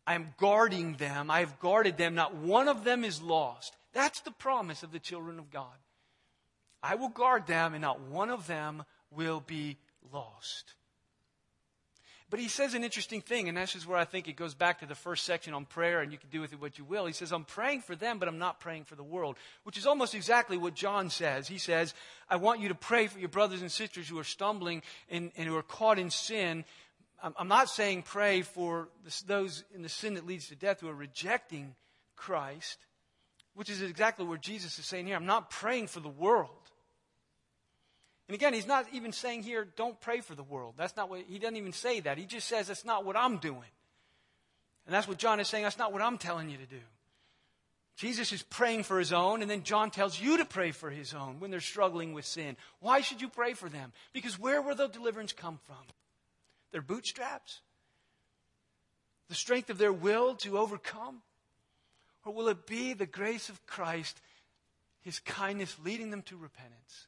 I 0.09 0.15
am 0.15 0.33
guarding 0.37 0.93
them. 0.93 1.29
I 1.29 1.41
have 1.41 1.59
guarded 1.59 1.97
them. 1.97 2.15
Not 2.15 2.35
one 2.35 2.67
of 2.67 2.83
them 2.83 3.03
is 3.03 3.21
lost. 3.21 3.77
That's 3.93 4.21
the 4.21 4.31
promise 4.31 4.81
of 4.81 4.91
the 4.91 4.97
children 4.97 5.37
of 5.37 5.51
God. 5.51 5.77
I 6.81 6.95
will 6.95 7.09
guard 7.09 7.45
them, 7.45 7.75
and 7.75 7.83
not 7.83 8.01
one 8.01 8.31
of 8.31 8.47
them 8.47 8.85
will 9.11 9.39
be 9.39 9.77
lost. 10.11 10.73
But 12.29 12.39
he 12.39 12.47
says 12.47 12.75
an 12.75 12.83
interesting 12.83 13.21
thing, 13.21 13.49
and 13.49 13.57
this 13.57 13.75
is 13.75 13.87
where 13.87 13.97
I 13.97 14.05
think 14.05 14.27
it 14.27 14.35
goes 14.35 14.53
back 14.53 14.79
to 14.79 14.85
the 14.85 14.93
first 14.93 15.25
section 15.25 15.55
on 15.55 15.65
prayer, 15.65 16.01
and 16.01 16.11
you 16.11 16.19
can 16.19 16.29
do 16.29 16.41
with 16.41 16.53
it 16.53 16.61
what 16.61 16.77
you 16.77 16.83
will. 16.83 17.07
He 17.07 17.13
says, 17.13 17.31
I'm 17.31 17.43
praying 17.43 17.81
for 17.81 17.95
them, 17.95 18.19
but 18.19 18.27
I'm 18.27 18.37
not 18.37 18.59
praying 18.59 18.83
for 18.83 18.95
the 18.95 19.03
world, 19.03 19.35
which 19.63 19.77
is 19.79 19.87
almost 19.87 20.13
exactly 20.13 20.55
what 20.55 20.75
John 20.75 21.09
says. 21.09 21.47
He 21.47 21.57
says, 21.57 21.95
I 22.29 22.35
want 22.35 22.59
you 22.59 22.69
to 22.69 22.75
pray 22.75 23.07
for 23.07 23.17
your 23.17 23.29
brothers 23.29 23.61
and 23.61 23.71
sisters 23.71 24.07
who 24.07 24.19
are 24.19 24.23
stumbling 24.23 24.83
and, 25.09 25.31
and 25.37 25.47
who 25.47 25.55
are 25.55 25.63
caught 25.63 25.97
in 25.97 26.11
sin, 26.11 26.65
I'm 27.21 27.47
not 27.49 27.69
saying 27.69 28.03
pray 28.03 28.43
for 28.43 28.89
those 29.27 29.63
in 29.75 29.81
the 29.81 29.89
sin 29.89 30.13
that 30.13 30.25
leads 30.25 30.47
to 30.49 30.55
death 30.55 30.79
who 30.79 30.87
are 30.87 30.93
rejecting 30.93 31.75
Christ, 32.15 32.77
which 33.55 33.69
is 33.69 33.81
exactly 33.81 34.25
what 34.25 34.41
Jesus 34.41 34.79
is 34.79 34.85
saying 34.85 35.07
here. 35.07 35.15
I'm 35.15 35.25
not 35.25 35.49
praying 35.49 35.87
for 35.87 35.99
the 35.99 36.09
world. 36.09 36.58
And 38.29 38.35
again, 38.35 38.53
he's 38.53 38.67
not 38.67 38.85
even 38.93 39.11
saying 39.11 39.41
here, 39.41 39.67
don't 39.75 39.99
pray 39.99 40.21
for 40.21 40.35
the 40.35 40.43
world. 40.43 40.75
That's 40.77 40.95
not 40.95 41.09
what, 41.09 41.23
he 41.27 41.39
doesn't 41.39 41.57
even 41.57 41.73
say 41.73 41.99
that. 42.01 42.19
He 42.19 42.25
just 42.25 42.47
says, 42.47 42.67
that's 42.67 42.85
not 42.85 43.03
what 43.03 43.17
I'm 43.17 43.37
doing. 43.37 43.71
And 44.85 44.93
that's 44.93 45.07
what 45.07 45.17
John 45.17 45.39
is 45.39 45.47
saying, 45.47 45.63
that's 45.63 45.79
not 45.79 45.91
what 45.91 46.03
I'm 46.03 46.19
telling 46.19 46.49
you 46.49 46.57
to 46.57 46.65
do. 46.65 46.79
Jesus 47.97 48.31
is 48.31 48.43
praying 48.43 48.83
for 48.83 48.99
his 48.99 49.11
own, 49.11 49.41
and 49.41 49.49
then 49.49 49.63
John 49.63 49.89
tells 49.89 50.21
you 50.21 50.37
to 50.37 50.45
pray 50.45 50.71
for 50.71 50.89
his 50.89 51.13
own 51.13 51.39
when 51.39 51.49
they're 51.51 51.59
struggling 51.59 52.13
with 52.13 52.23
sin. 52.23 52.55
Why 52.79 53.01
should 53.01 53.19
you 53.19 53.29
pray 53.29 53.53
for 53.53 53.67
them? 53.67 53.91
Because 54.13 54.39
where 54.39 54.61
will 54.61 54.75
the 54.75 54.87
deliverance 54.87 55.33
come 55.33 55.59
from? 55.65 55.75
their 56.71 56.81
bootstraps? 56.81 57.61
The 59.27 59.35
strength 59.35 59.69
of 59.69 59.77
their 59.77 59.93
will 59.93 60.35
to 60.35 60.57
overcome? 60.57 61.21
Or 62.25 62.33
will 62.33 62.47
it 62.49 62.67
be 62.67 62.93
the 62.93 63.05
grace 63.05 63.49
of 63.49 63.65
Christ, 63.65 64.21
His 65.01 65.19
kindness 65.19 65.75
leading 65.83 66.11
them 66.11 66.21
to 66.23 66.37
repentance? 66.37 67.07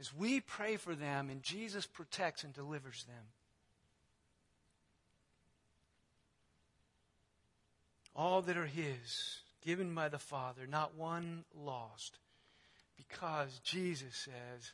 As 0.00 0.12
we 0.14 0.40
pray 0.40 0.76
for 0.76 0.94
them 0.94 1.30
and 1.30 1.42
Jesus 1.42 1.86
protects 1.86 2.44
and 2.44 2.52
delivers 2.52 3.04
them. 3.04 3.24
All 8.16 8.42
that 8.42 8.56
are 8.56 8.66
His, 8.66 9.40
given 9.64 9.94
by 9.94 10.08
the 10.08 10.18
Father, 10.18 10.66
not 10.68 10.96
one 10.96 11.44
lost, 11.56 12.18
because 12.96 13.60
Jesus 13.64 14.14
says, 14.14 14.72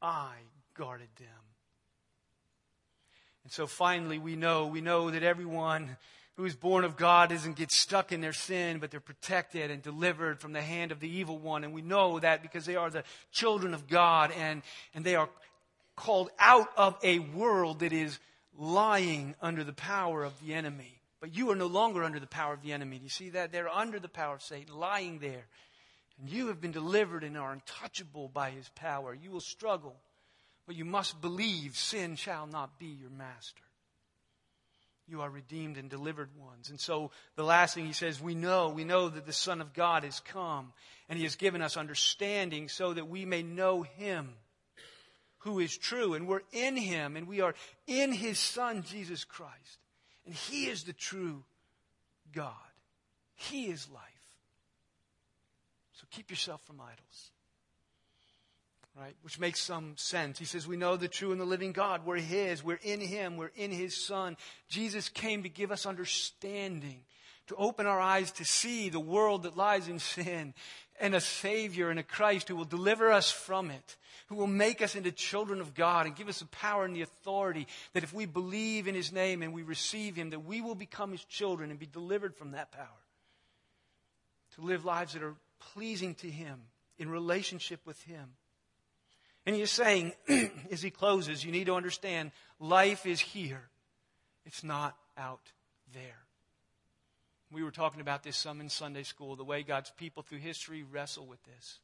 I 0.00 0.34
guarded 0.74 1.08
them. 1.16 1.28
And 3.44 3.52
so 3.52 3.66
finally 3.66 4.18
we 4.18 4.36
know, 4.36 4.66
we 4.66 4.80
know 4.80 5.10
that 5.10 5.22
everyone 5.22 5.96
who 6.36 6.44
is 6.44 6.54
born 6.54 6.84
of 6.84 6.96
God 6.96 7.30
doesn't 7.30 7.56
get 7.56 7.70
stuck 7.70 8.12
in 8.12 8.20
their 8.20 8.32
sin, 8.32 8.78
but 8.78 8.90
they're 8.90 9.00
protected 9.00 9.70
and 9.70 9.82
delivered 9.82 10.40
from 10.40 10.52
the 10.52 10.62
hand 10.62 10.92
of 10.92 11.00
the 11.00 11.08
evil 11.08 11.38
one. 11.38 11.64
And 11.64 11.72
we 11.72 11.82
know 11.82 12.18
that 12.18 12.42
because 12.42 12.64
they 12.64 12.76
are 12.76 12.90
the 12.90 13.04
children 13.32 13.74
of 13.74 13.88
God 13.88 14.32
and, 14.32 14.62
and 14.94 15.04
they 15.04 15.14
are 15.14 15.28
called 15.94 16.30
out 16.38 16.68
of 16.76 16.96
a 17.02 17.18
world 17.18 17.80
that 17.80 17.92
is 17.92 18.18
lying 18.58 19.34
under 19.42 19.62
the 19.62 19.72
power 19.72 20.24
of 20.24 20.32
the 20.40 20.54
enemy. 20.54 21.00
But 21.20 21.34
you 21.34 21.50
are 21.50 21.56
no 21.56 21.66
longer 21.66 22.02
under 22.02 22.18
the 22.18 22.26
power 22.26 22.54
of 22.54 22.62
the 22.62 22.72
enemy. 22.72 22.98
Do 22.98 23.04
you 23.04 23.10
see 23.10 23.30
that? 23.30 23.52
They're 23.52 23.68
under 23.68 24.00
the 24.00 24.08
power 24.08 24.34
of 24.34 24.42
Satan, 24.42 24.74
lying 24.74 25.18
there. 25.18 25.44
And 26.18 26.28
you 26.28 26.48
have 26.48 26.60
been 26.60 26.72
delivered 26.72 27.24
and 27.24 27.36
are 27.36 27.52
untouchable 27.52 28.28
by 28.28 28.50
his 28.50 28.68
power. 28.70 29.14
You 29.14 29.30
will 29.30 29.40
struggle 29.40 29.96
but 30.66 30.76
you 30.76 30.84
must 30.84 31.20
believe 31.20 31.76
sin 31.76 32.16
shall 32.16 32.46
not 32.46 32.78
be 32.78 32.86
your 32.86 33.10
master. 33.10 33.62
You 35.12 35.20
are 35.20 35.28
redeemed 35.28 35.76
and 35.76 35.90
delivered 35.90 36.30
ones. 36.40 36.70
And 36.70 36.80
so 36.80 37.10
the 37.36 37.44
last 37.44 37.74
thing 37.74 37.84
he 37.84 37.92
says, 37.92 38.18
we 38.18 38.34
know, 38.34 38.70
we 38.70 38.82
know 38.82 39.10
that 39.10 39.26
the 39.26 39.32
Son 39.34 39.60
of 39.60 39.74
God 39.74 40.04
has 40.04 40.20
come 40.20 40.72
and 41.06 41.18
he 41.18 41.24
has 41.24 41.36
given 41.36 41.60
us 41.60 41.76
understanding 41.76 42.70
so 42.70 42.94
that 42.94 43.10
we 43.10 43.26
may 43.26 43.42
know 43.42 43.82
him 43.82 44.30
who 45.40 45.58
is 45.58 45.76
true. 45.76 46.14
And 46.14 46.26
we're 46.26 46.40
in 46.50 46.78
him 46.78 47.18
and 47.18 47.28
we 47.28 47.42
are 47.42 47.54
in 47.86 48.10
his 48.10 48.38
Son, 48.38 48.84
Jesus 48.84 49.24
Christ. 49.24 49.78
And 50.24 50.34
he 50.34 50.64
is 50.68 50.84
the 50.84 50.94
true 50.94 51.44
God. 52.32 52.54
He 53.34 53.66
is 53.66 53.90
life. 53.90 54.02
So 55.92 56.06
keep 56.10 56.30
yourself 56.30 56.62
from 56.62 56.80
idols 56.80 57.32
right? 58.98 59.14
Which 59.22 59.38
makes 59.38 59.60
some 59.60 59.94
sense. 59.96 60.38
He 60.38 60.44
says, 60.44 60.66
We 60.66 60.76
know 60.76 60.96
the 60.96 61.08
true 61.08 61.32
and 61.32 61.40
the 61.40 61.46
living 61.46 61.72
God. 61.72 62.04
We're 62.04 62.16
His. 62.16 62.62
We're 62.62 62.80
in 62.82 63.00
Him. 63.00 63.36
We're 63.36 63.52
in 63.56 63.70
His 63.70 63.96
Son. 63.96 64.36
Jesus 64.68 65.08
came 65.08 65.42
to 65.42 65.48
give 65.48 65.72
us 65.72 65.86
understanding, 65.86 67.04
to 67.48 67.56
open 67.56 67.86
our 67.86 68.00
eyes 68.00 68.30
to 68.32 68.44
see 68.44 68.88
the 68.88 69.00
world 69.00 69.44
that 69.44 69.56
lies 69.56 69.88
in 69.88 69.98
sin, 69.98 70.54
and 71.00 71.14
a 71.14 71.20
Savior 71.20 71.90
and 71.90 71.98
a 71.98 72.04
Christ 72.04 72.48
who 72.48 72.56
will 72.56 72.64
deliver 72.64 73.10
us 73.10 73.30
from 73.30 73.70
it, 73.70 73.96
who 74.28 74.36
will 74.36 74.46
make 74.46 74.82
us 74.82 74.94
into 74.94 75.10
children 75.10 75.60
of 75.60 75.74
God 75.74 76.06
and 76.06 76.14
give 76.14 76.28
us 76.28 76.40
the 76.40 76.46
power 76.46 76.84
and 76.84 76.94
the 76.94 77.02
authority 77.02 77.66
that 77.94 78.04
if 78.04 78.12
we 78.12 78.26
believe 78.26 78.86
in 78.86 78.94
His 78.94 79.10
name 79.10 79.42
and 79.42 79.52
we 79.52 79.62
receive 79.62 80.16
Him, 80.16 80.30
that 80.30 80.44
we 80.44 80.60
will 80.60 80.74
become 80.74 81.12
His 81.12 81.24
children 81.24 81.70
and 81.70 81.80
be 81.80 81.86
delivered 81.86 82.36
from 82.36 82.52
that 82.52 82.72
power. 82.72 82.86
To 84.56 84.60
live 84.60 84.84
lives 84.84 85.14
that 85.14 85.22
are 85.22 85.34
pleasing 85.72 86.14
to 86.16 86.28
Him, 86.28 86.60
in 86.98 87.08
relationship 87.08 87.80
with 87.86 88.00
Him. 88.02 88.34
And 89.46 89.56
he 89.56 89.62
is 89.62 89.70
saying, 89.70 90.12
as 90.70 90.82
he 90.82 90.90
closes, 90.90 91.44
you 91.44 91.52
need 91.52 91.66
to 91.66 91.74
understand 91.74 92.30
life 92.60 93.06
is 93.06 93.20
here, 93.20 93.68
it's 94.46 94.62
not 94.62 94.96
out 95.16 95.52
there. 95.92 96.18
We 97.52 97.62
were 97.62 97.70
talking 97.70 98.00
about 98.00 98.22
this 98.22 98.36
some 98.36 98.60
in 98.60 98.68
Sunday 98.68 99.02
school, 99.02 99.36
the 99.36 99.44
way 99.44 99.62
God's 99.62 99.90
people 99.90 100.22
through 100.22 100.38
history 100.38 100.82
wrestle 100.82 101.26
with 101.26 101.42
this. 101.44 101.80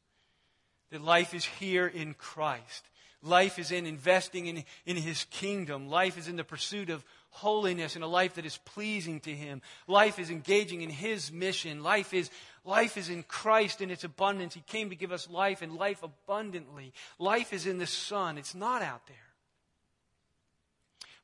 That 0.91 1.03
life 1.03 1.35
is 1.35 1.45
here 1.45 1.87
in 1.87 2.15
Christ. 2.15 2.89
Life 3.23 3.59
is 3.59 3.73
in 3.73 3.85
investing 3.85 4.47
in, 4.47 4.65
in 4.87 4.97
His 4.97 5.25
kingdom. 5.25 5.89
Life 5.89 6.17
is 6.17 6.29
in 6.29 6.37
the 6.37 6.45
pursuit 6.45 6.89
of 6.89 7.05
holiness 7.31 7.95
and 7.95 8.05
a 8.05 8.09
life 8.09 8.35
that 8.35 8.47
is 8.47 8.59
pleasing 8.65 9.21
to 9.21 9.31
Him. 9.31 9.63
Life 9.87 10.19
is 10.19 10.31
engaging 10.31 10.83
in 10.83 10.91
His 10.91 11.31
mission. 11.33 11.83
Life 11.83 12.15
is 12.15 12.31
Life 12.69 12.99
is 12.99 13.09
in 13.09 13.23
Christ 13.23 13.81
in 13.81 13.91
its 13.91 14.05
abundance. 14.05 14.53
He 14.53 14.61
came 14.61 14.91
to 14.91 14.95
give 14.95 15.11
us 15.11 15.31
life 15.31 15.63
and 15.63 15.77
life 15.77 16.03
abundantly. 16.03 16.93
Life 17.19 17.55
is 17.55 17.67
in 17.67 17.79
the 17.79 17.87
Son. 17.87 18.37
It's 18.37 18.55
not 18.55 18.83
out 18.83 19.07
there. 19.07 19.17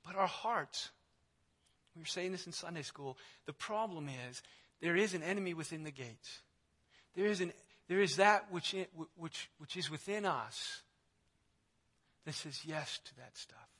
But 0.06 0.16
our 0.16 0.26
hearts, 0.26 0.88
we 1.94 2.00
were 2.00 2.06
saying 2.06 2.32
this 2.32 2.46
in 2.46 2.52
Sunday 2.54 2.80
school, 2.80 3.18
the 3.44 3.52
problem 3.52 4.08
is 4.28 4.42
there 4.80 4.96
is 4.96 5.12
an 5.12 5.22
enemy 5.22 5.52
within 5.52 5.84
the 5.84 5.90
gates. 5.90 6.40
There 7.14 7.26
is, 7.26 7.42
an, 7.42 7.52
there 7.88 8.00
is 8.00 8.16
that 8.16 8.50
which, 8.50 8.74
which, 9.16 9.50
which 9.58 9.76
is 9.76 9.90
within 9.90 10.24
us 10.24 10.80
that 12.24 12.34
says 12.34 12.62
yes 12.64 13.00
to 13.04 13.16
that 13.16 13.36
stuff. 13.36 13.73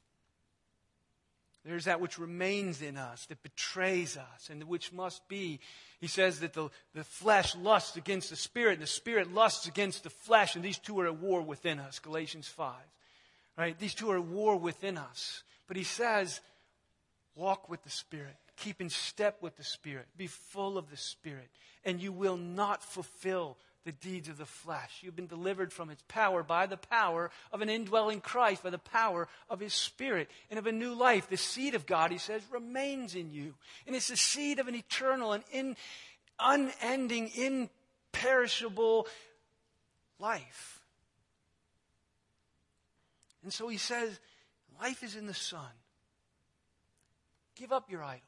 There's 1.65 1.87
that 1.87 2.01
which 2.01 2.19
remains 2.19 2.83
in 2.83 2.99
us, 2.99 3.25
that 3.27 3.43
betrays 3.43 4.19
us, 4.19 4.51
and 4.51 4.63
which 4.65 4.93
must 4.93 5.27
be. 5.29 5.61
He 5.99 6.07
says 6.07 6.41
that 6.41 6.53
the, 6.53 6.69
the 6.95 7.05
flesh 7.05 7.57
lusts 7.57 7.97
against 7.97 8.29
the 8.29 8.37
spirit, 8.37 8.75
and 8.75 8.83
the 8.83 8.87
spirit 8.87 9.33
lusts 9.33 9.67
against 9.67 10.05
the 10.05 10.11
flesh, 10.11 10.57
and 10.57 10.65
these 10.65 10.79
two 10.79 11.01
are 11.01 11.07
at 11.07 11.17
war 11.17 11.41
within 11.41 11.79
us. 11.79 11.99
Galatians 11.99 12.49
5. 12.49 12.75
Right? 13.57 13.79
These 13.79 13.95
two 13.95 14.11
are 14.11 14.19
at 14.19 14.25
war 14.25 14.57
within 14.57 14.99
us. 14.99 15.43
But 15.67 15.79
he 15.79 15.85
says, 15.85 16.43
walk 17.35 17.71
with 17.71 17.83
the 17.83 17.91
spirit, 17.91 18.37
keep 18.57 18.81
in 18.81 18.91
step 18.91 19.39
with 19.41 19.57
the 19.57 19.65
spirit, 19.65 20.07
be 20.17 20.27
full 20.27 20.77
of 20.77 20.91
the 20.91 20.97
spirit, 20.97 21.49
and 21.85 22.01
you 22.01 22.13
will 22.13 22.37
not 22.37 22.83
fulfill 22.83 23.57
the 23.85 23.93
deeds 23.93 24.29
of 24.29 24.39
the 24.39 24.47
flesh. 24.47 25.01
You've 25.03 25.17
been 25.17 25.27
delivered 25.27 25.73
from 25.73 25.91
its 25.91 26.03
power 26.09 26.43
by 26.43 26.67
the 26.67 26.77
power 26.77 27.31
of 27.53 27.61
an 27.61 27.69
indwelling 27.69 28.21
Christ, 28.21 28.63
by 28.63 28.71
the 28.71 28.79
power 28.79 29.29
of 29.51 29.61
His 29.61 29.75
Spirit, 29.75 30.31
and 30.51 30.59
of 30.59 30.67
a 30.67 30.73
new 30.73 30.95
life. 30.95 31.29
The 31.29 31.37
seed 31.37 31.75
of 31.75 31.87
God, 31.87 32.11
He 32.11 32.19
says, 32.19 32.43
remains 32.51 33.15
in 33.15 33.31
you. 33.31 33.55
And 33.87 33.95
it's 33.95 34.09
the 34.09 34.17
seed 34.17 34.59
of 34.59 34.69
an 34.69 34.75
eternal 34.75 35.33
and 35.33 35.45
in, 35.53 35.77
unending, 36.39 37.31
imperishable 37.37 39.07
life. 40.19 40.81
And 43.43 43.53
so 43.53 43.69
He 43.69 43.79
says, 43.79 44.19
life 44.81 45.03
is 45.03 45.15
in 45.15 45.27
the 45.27 45.35
Son. 45.35 45.61
Give 47.55 47.71
up 47.71 47.91
your 47.91 48.03
idols. 48.03 48.23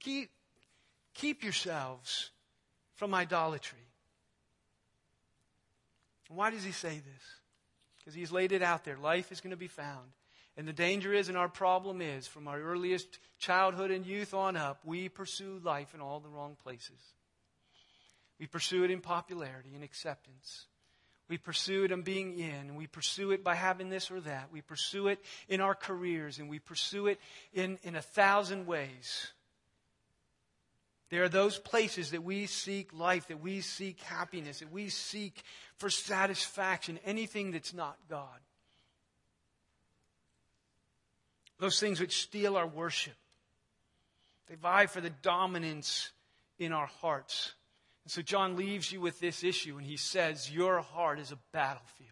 Keep, 0.00 0.30
keep 1.14 1.44
yourselves 1.44 2.30
from 2.96 3.14
idolatry. 3.14 3.78
Why 6.28 6.50
does 6.50 6.64
he 6.64 6.72
say 6.72 6.94
this? 6.94 7.24
Because 7.98 8.14
he's 8.14 8.32
laid 8.32 8.52
it 8.52 8.62
out 8.62 8.84
there. 8.84 8.96
Life 8.96 9.32
is 9.32 9.40
going 9.40 9.52
to 9.52 9.56
be 9.56 9.68
found. 9.68 10.10
And 10.56 10.66
the 10.66 10.72
danger 10.72 11.12
is, 11.12 11.28
and 11.28 11.36
our 11.36 11.48
problem 11.48 12.00
is, 12.00 12.26
from 12.26 12.48
our 12.48 12.58
earliest 12.60 13.18
childhood 13.38 13.90
and 13.90 14.06
youth 14.06 14.32
on 14.32 14.56
up, 14.56 14.80
we 14.84 15.08
pursue 15.08 15.60
life 15.62 15.94
in 15.94 16.00
all 16.00 16.20
the 16.20 16.28
wrong 16.28 16.56
places. 16.62 16.98
We 18.40 18.46
pursue 18.46 18.84
it 18.84 18.90
in 18.90 19.00
popularity 19.00 19.70
and 19.74 19.84
acceptance. 19.84 20.66
We 21.28 21.38
pursue 21.38 21.84
it 21.84 21.92
in 21.92 22.02
being 22.02 22.38
in. 22.38 22.76
We 22.76 22.86
pursue 22.86 23.32
it 23.32 23.44
by 23.44 23.54
having 23.54 23.90
this 23.90 24.10
or 24.10 24.20
that. 24.20 24.48
We 24.52 24.62
pursue 24.62 25.08
it 25.08 25.18
in 25.48 25.60
our 25.60 25.74
careers, 25.74 26.38
and 26.38 26.48
we 26.48 26.58
pursue 26.58 27.08
it 27.08 27.18
in, 27.52 27.78
in 27.82 27.96
a 27.96 28.02
thousand 28.02 28.66
ways. 28.66 29.32
There 31.08 31.22
are 31.22 31.28
those 31.28 31.58
places 31.58 32.10
that 32.10 32.24
we 32.24 32.46
seek 32.46 32.92
life, 32.92 33.28
that 33.28 33.40
we 33.40 33.60
seek 33.60 34.00
happiness, 34.00 34.58
that 34.58 34.72
we 34.72 34.88
seek 34.88 35.42
for 35.78 35.88
satisfaction, 35.88 36.98
anything 37.04 37.52
that's 37.52 37.72
not 37.72 37.96
God. 38.10 38.40
Those 41.58 41.78
things 41.78 42.00
which 42.00 42.22
steal 42.22 42.56
our 42.56 42.66
worship. 42.66 43.14
They 44.48 44.56
vie 44.56 44.86
for 44.86 45.00
the 45.00 45.10
dominance 45.10 46.10
in 46.58 46.72
our 46.72 46.86
hearts. 46.86 47.54
And 48.04 48.10
so 48.10 48.22
John 48.22 48.56
leaves 48.56 48.92
you 48.92 49.00
with 49.00 49.20
this 49.20 49.42
issue 49.42 49.78
and 49.78 49.86
he 49.86 49.96
says, 49.96 50.50
Your 50.50 50.80
heart 50.80 51.18
is 51.18 51.32
a 51.32 51.38
battlefield. 51.52 52.10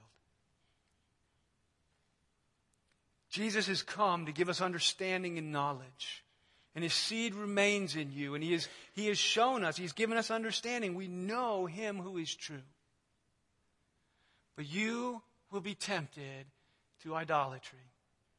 Jesus 3.31 3.67
has 3.67 3.83
come 3.83 4.27
to 4.27 4.33
give 4.33 4.49
us 4.49 4.61
understanding 4.61 5.39
and 5.39 5.51
knowledge 5.51 6.24
and 6.75 6.83
his 6.83 6.95
seed 6.95 7.35
remains 7.35 7.95
in 7.95 8.11
you. 8.13 8.35
And 8.35 8.43
he, 8.43 8.53
is, 8.53 8.69
he 8.95 9.07
has 9.07 9.19
shown 9.19 9.65
us, 9.65 9.77
he's 9.77 9.93
given 9.93 10.17
us 10.17 10.31
understanding. 10.31 10.95
We 10.95 11.09
know 11.09 11.67
him 11.67 11.99
who 11.99 12.19
is 12.19 12.35
true. 12.35 12.63
But 14.57 14.67
you 14.67 15.23
will 15.51 15.61
be 15.61 15.75
tempted 15.75 16.47
to 17.03 17.15
idolatry. 17.15 17.79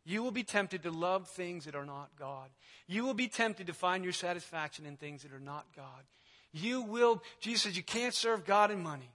You 0.05 0.21
will 0.21 0.31
be 0.31 0.43
tempted 0.43 0.83
to 0.83 0.91
love 0.91 1.27
things 1.27 1.65
that 1.65 1.75
are 1.75 1.85
not 1.85 2.09
God. 2.17 2.49
You 2.87 3.05
will 3.05 3.13
be 3.13 3.27
tempted 3.27 3.67
to 3.67 3.73
find 3.73 4.03
your 4.03 4.13
satisfaction 4.13 4.85
in 4.85 4.97
things 4.97 5.23
that 5.23 5.33
are 5.33 5.39
not 5.39 5.65
God. 5.75 6.03
You 6.51 6.83
will, 6.83 7.23
Jesus 7.39 7.63
says, 7.63 7.77
you 7.77 7.83
can't 7.83 8.13
serve 8.13 8.45
God 8.45 8.69
and 8.69 8.83
money. 8.83 9.09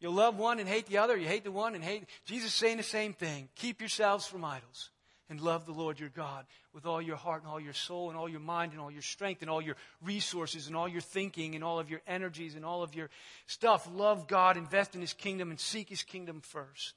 You'll 0.00 0.14
love 0.14 0.36
one 0.36 0.58
and 0.58 0.68
hate 0.68 0.86
the 0.86 0.98
other. 0.98 1.16
You 1.16 1.28
hate 1.28 1.44
the 1.44 1.52
one 1.52 1.74
and 1.74 1.84
hate. 1.84 2.04
Jesus 2.24 2.48
is 2.48 2.54
saying 2.54 2.78
the 2.78 2.82
same 2.82 3.12
thing. 3.12 3.48
Keep 3.54 3.80
yourselves 3.80 4.26
from 4.26 4.44
idols 4.44 4.90
and 5.30 5.40
love 5.40 5.64
the 5.64 5.72
Lord 5.72 6.00
your 6.00 6.08
God 6.08 6.44
with 6.74 6.84
all 6.84 7.00
your 7.00 7.16
heart 7.16 7.42
and 7.42 7.50
all 7.50 7.60
your 7.60 7.72
soul 7.72 8.10
and 8.10 8.18
all 8.18 8.28
your 8.28 8.40
mind 8.40 8.72
and 8.72 8.80
all 8.80 8.90
your 8.90 9.00
strength 9.00 9.42
and 9.42 9.50
all 9.50 9.62
your 9.62 9.76
resources 10.02 10.66
and 10.66 10.76
all 10.76 10.88
your 10.88 11.00
thinking 11.00 11.54
and 11.54 11.62
all 11.62 11.78
of 11.78 11.88
your 11.88 12.00
energies 12.06 12.56
and 12.56 12.64
all 12.64 12.82
of 12.82 12.96
your 12.96 13.08
stuff. 13.46 13.88
Love 13.94 14.26
God, 14.26 14.56
invest 14.56 14.96
in 14.96 15.00
His 15.00 15.12
kingdom, 15.12 15.50
and 15.50 15.60
seek 15.60 15.88
His 15.88 16.02
kingdom 16.02 16.40
first. 16.40 16.94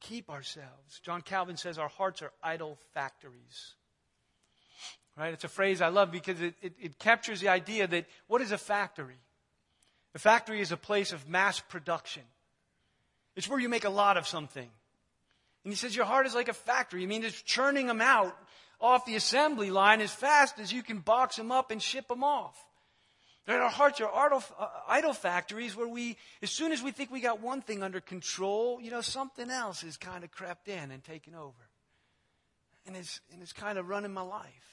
Keep 0.00 0.30
ourselves. 0.30 1.00
John 1.02 1.22
Calvin 1.22 1.56
says 1.56 1.78
our 1.78 1.88
hearts 1.88 2.20
are 2.22 2.32
idol 2.42 2.78
factories. 2.92 3.74
Right? 5.16 5.32
It's 5.32 5.44
a 5.44 5.48
phrase 5.48 5.80
I 5.80 5.88
love 5.88 6.12
because 6.12 6.40
it, 6.40 6.54
it, 6.62 6.74
it 6.80 6.98
captures 6.98 7.40
the 7.40 7.48
idea 7.48 7.86
that 7.86 8.06
what 8.26 8.42
is 8.42 8.52
a 8.52 8.58
factory? 8.58 9.18
A 10.14 10.18
factory 10.18 10.60
is 10.60 10.72
a 10.72 10.76
place 10.76 11.12
of 11.12 11.28
mass 11.28 11.60
production. 11.60 12.22
It's 13.34 13.48
where 13.48 13.58
you 13.58 13.68
make 13.68 13.84
a 13.84 13.90
lot 13.90 14.16
of 14.16 14.26
something. 14.26 14.68
And 15.64 15.72
he 15.72 15.76
says, 15.76 15.94
Your 15.94 16.06
heart 16.06 16.26
is 16.26 16.34
like 16.34 16.48
a 16.48 16.54
factory. 16.54 17.02
I 17.02 17.06
mean, 17.06 17.24
it's 17.24 17.42
churning 17.42 17.86
them 17.86 18.00
out 18.00 18.36
off 18.80 19.04
the 19.04 19.16
assembly 19.16 19.70
line 19.70 20.00
as 20.00 20.12
fast 20.12 20.58
as 20.58 20.72
you 20.72 20.82
can 20.82 20.98
box 20.98 21.36
them 21.36 21.52
up 21.52 21.70
and 21.70 21.82
ship 21.82 22.08
them 22.08 22.24
off. 22.24 22.56
That 23.46 23.60
our 23.60 23.70
hearts 23.70 24.00
are 24.00 24.14
idol, 24.14 24.42
uh, 24.58 25.12
factories 25.12 25.74
where 25.74 25.88
we, 25.88 26.16
as 26.42 26.50
soon 26.50 26.72
as 26.72 26.82
we 26.82 26.92
think 26.92 27.10
we 27.10 27.20
got 27.20 27.40
one 27.40 27.62
thing 27.62 27.82
under 27.82 28.00
control, 28.00 28.80
you 28.80 28.90
know, 28.90 29.00
something 29.00 29.50
else 29.50 29.80
has 29.82 29.96
kind 29.96 30.24
of 30.24 30.30
crept 30.30 30.68
in 30.68 30.90
and 30.90 31.02
taken 31.02 31.34
over. 31.34 31.68
And 32.86 32.96
it's, 32.96 33.20
and 33.32 33.42
it's 33.42 33.52
kind 33.52 33.78
of 33.78 33.88
running 33.88 34.12
my 34.12 34.22
life. 34.22 34.69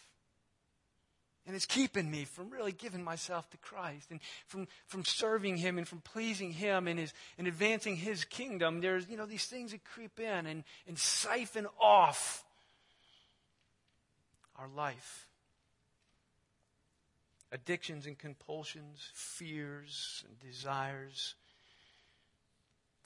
And 1.47 1.55
it's 1.55 1.65
keeping 1.65 2.11
me 2.11 2.25
from 2.25 2.49
really 2.49 2.73
giving 2.73 3.01
myself 3.01 3.49
to 3.51 3.57
Christ 3.57 4.11
and 4.11 4.19
from, 4.47 4.67
from 4.85 5.05
serving 5.05 5.55
Him 5.55 5.77
and 5.77 5.87
from 5.87 6.01
pleasing 6.01 6.51
Him 6.51 6.89
and, 6.89 6.99
his, 6.99 7.13
and 7.37 7.47
advancing 7.47 7.95
His 7.95 8.25
kingdom. 8.25 8.81
There's, 8.81 9.07
you 9.07 9.15
know, 9.15 9.25
these 9.25 9.45
things 9.45 9.71
that 9.71 9.85
creep 9.85 10.19
in 10.19 10.45
and, 10.45 10.65
and 10.89 10.99
siphon 10.99 11.65
off 11.79 12.43
our 14.57 14.67
life. 14.75 15.25
Addictions 17.53 18.05
and 18.05 18.19
compulsions, 18.19 19.09
fears 19.13 20.25
and 20.27 20.37
desires. 20.41 21.35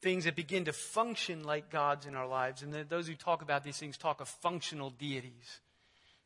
Things 0.02 0.26
that 0.26 0.36
begin 0.36 0.66
to 0.66 0.74
function 0.74 1.44
like 1.44 1.70
gods 1.70 2.08
in 2.08 2.16
our 2.16 2.28
lives. 2.28 2.64
And 2.64 2.74
those 2.90 3.08
who 3.08 3.14
talk 3.14 3.44
about 3.44 3.64
these 3.64 3.78
things 3.78 3.98
talk 3.98 4.20
of 4.20 4.28
functional 4.28 4.90
deities 4.90 5.60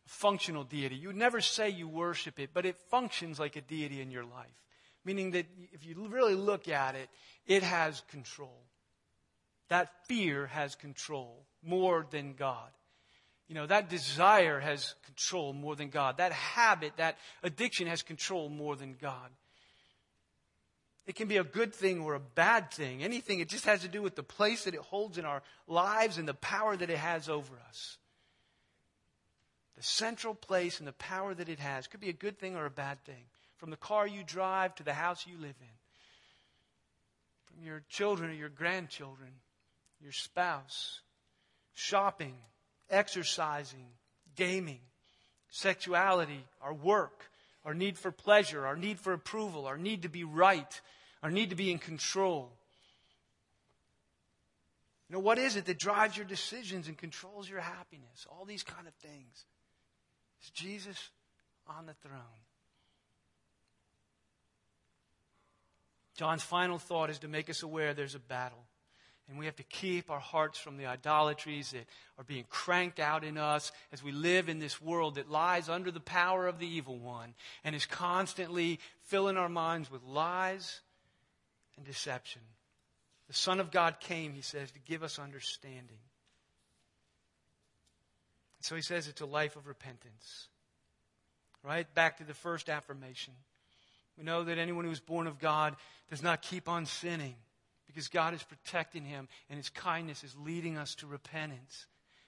functional 0.05 0.63
deity. 0.63 0.95
You 0.95 1.13
never 1.13 1.41
say 1.41 1.69
you 1.69 1.87
worship 1.87 2.39
it, 2.39 2.51
but 2.53 2.65
it 2.65 2.77
functions 2.89 3.39
like 3.39 3.55
a 3.55 3.61
deity 3.61 4.01
in 4.01 4.11
your 4.11 4.23
life. 4.23 4.61
Meaning 5.03 5.31
that 5.31 5.45
if 5.71 5.85
you 5.85 6.07
really 6.07 6.35
look 6.35 6.67
at 6.67 6.95
it, 6.95 7.09
it 7.45 7.63
has 7.63 8.01
control. 8.09 8.63
That 9.69 9.91
fear 10.07 10.47
has 10.47 10.75
control 10.75 11.45
more 11.63 12.05
than 12.09 12.33
God. 12.33 12.69
You 13.47 13.55
know, 13.55 13.67
that 13.67 13.89
desire 13.89 14.59
has 14.59 14.95
control 15.05 15.53
more 15.53 15.75
than 15.75 15.89
God. 15.89 16.17
That 16.17 16.31
habit, 16.31 16.93
that 16.97 17.17
addiction 17.43 17.87
has 17.87 18.01
control 18.01 18.49
more 18.49 18.75
than 18.75 18.95
God. 18.99 19.29
It 21.05 21.15
can 21.15 21.27
be 21.27 21.37
a 21.37 21.43
good 21.43 21.73
thing 21.73 22.01
or 22.01 22.15
a 22.15 22.19
bad 22.19 22.71
thing. 22.71 23.03
Anything, 23.03 23.39
it 23.39 23.49
just 23.49 23.65
has 23.65 23.81
to 23.81 23.87
do 23.87 24.01
with 24.01 24.15
the 24.15 24.23
place 24.23 24.63
that 24.63 24.73
it 24.73 24.79
holds 24.79 25.19
in 25.19 25.25
our 25.25 25.43
lives 25.67 26.17
and 26.17 26.27
the 26.27 26.33
power 26.33 26.75
that 26.75 26.89
it 26.89 26.97
has 26.97 27.29
over 27.29 27.53
us 27.69 27.97
the 29.75 29.83
central 29.83 30.33
place 30.33 30.79
and 30.79 30.87
the 30.87 30.93
power 30.93 31.33
that 31.33 31.49
it 31.49 31.59
has. 31.59 31.87
Could 31.87 31.99
be 31.99 32.09
a 32.09 32.13
good 32.13 32.39
thing 32.39 32.55
or 32.55 32.65
a 32.65 32.71
bad 32.71 33.03
thing. 33.03 33.25
From 33.57 33.69
the 33.69 33.77
car 33.77 34.07
you 34.07 34.23
drive 34.23 34.75
to 34.75 34.83
the 34.83 34.93
house 34.93 35.25
you 35.27 35.37
live 35.37 35.55
in, 35.59 35.75
from 37.45 37.65
your 37.65 37.83
children 37.89 38.29
or 38.29 38.33
your 38.33 38.49
grandchildren, 38.49 39.31
your 40.01 40.11
spouse, 40.11 41.01
shopping, 41.73 42.35
exercising, 42.89 43.87
gaming, 44.35 44.79
sexuality, 45.49 46.45
our 46.61 46.73
work, 46.73 47.29
our 47.63 47.73
need 47.73 47.97
for 47.97 48.11
pleasure, 48.11 48.65
our 48.65 48.75
need 48.75 48.99
for 48.99 49.13
approval, 49.13 49.65
our 49.65 49.77
need 49.77 50.03
to 50.03 50.09
be 50.09 50.23
right, 50.23 50.81
our 51.23 51.31
need 51.31 51.49
to 51.49 51.55
be 51.55 51.71
in 51.71 51.79
control. 51.79 52.51
You 55.09 55.15
know, 55.15 55.19
what 55.19 55.37
is 55.37 55.55
it 55.55 55.65
that 55.65 55.79
drives 55.79 56.17
your 56.17 56.25
decisions 56.25 56.87
and 56.87 56.97
controls 56.97 57.49
your 57.49 57.61
happiness? 57.61 58.27
All 58.29 58.45
these 58.45 58.63
kind 58.63 58.87
of 58.87 58.93
things. 58.95 59.45
Is 60.45 60.51
Jesus 60.51 61.09
on 61.67 61.87
the 61.87 61.95
throne? 62.07 62.21
John's 66.15 66.43
final 66.43 66.77
thought 66.77 67.09
is 67.09 67.19
to 67.19 67.27
make 67.27 67.49
us 67.49 67.63
aware 67.63 67.93
there's 67.93 68.13
a 68.13 68.19
battle. 68.19 68.63
And 69.27 69.39
we 69.39 69.45
have 69.45 69.55
to 69.55 69.63
keep 69.63 70.11
our 70.11 70.19
hearts 70.19 70.59
from 70.59 70.77
the 70.77 70.85
idolatries 70.85 71.71
that 71.71 71.87
are 72.19 72.23
being 72.23 72.45
cranked 72.47 72.99
out 72.99 73.23
in 73.23 73.39
us 73.39 73.71
as 73.91 74.03
we 74.03 74.11
live 74.11 74.47
in 74.47 74.59
this 74.59 74.79
world 74.79 75.15
that 75.15 75.31
lies 75.31 75.67
under 75.67 75.89
the 75.89 75.99
power 75.99 76.45
of 76.45 76.59
the 76.59 76.67
evil 76.67 76.99
one 76.99 77.33
and 77.63 77.75
is 77.75 77.87
constantly 77.87 78.79
filling 79.01 79.35
our 79.35 79.49
minds 79.49 79.89
with 79.89 80.03
lies 80.03 80.81
and 81.75 81.87
deception. 81.87 82.43
The 83.27 83.33
Son 83.33 83.59
of 83.59 83.71
God 83.71 83.99
came, 83.99 84.33
he 84.33 84.41
says, 84.41 84.69
to 84.71 84.79
give 84.79 85.01
us 85.01 85.17
understanding. 85.17 85.97
So 88.65 88.75
he 88.75 88.81
says 88.81 89.07
it's 89.07 89.21
a 89.21 89.27
life 89.27 89.55
of 89.55 89.67
repentance. 89.67 90.47
Right? 91.63 91.85
Back 91.93 92.17
to 92.17 92.23
the 92.23 92.33
first 92.33 92.67
affirmation. 92.67 93.33
We 94.17 94.23
know 94.23 94.43
that 94.43 94.57
anyone 94.57 94.85
who 94.85 94.91
is 94.91 94.99
born 94.99 95.27
of 95.27 95.37
God 95.37 95.75
does 96.09 96.23
not 96.23 96.41
keep 96.41 96.67
on 96.67 96.87
sinning 96.87 97.35
because 97.85 98.07
God 98.07 98.33
is 98.33 98.41
protecting 98.41 99.05
him 99.05 99.27
and 99.51 99.57
his 99.57 99.69
kindness 99.69 100.23
is 100.23 100.35
leading 100.35 100.77
us 100.77 100.95
to 100.95 101.05
repentance. 101.05 101.85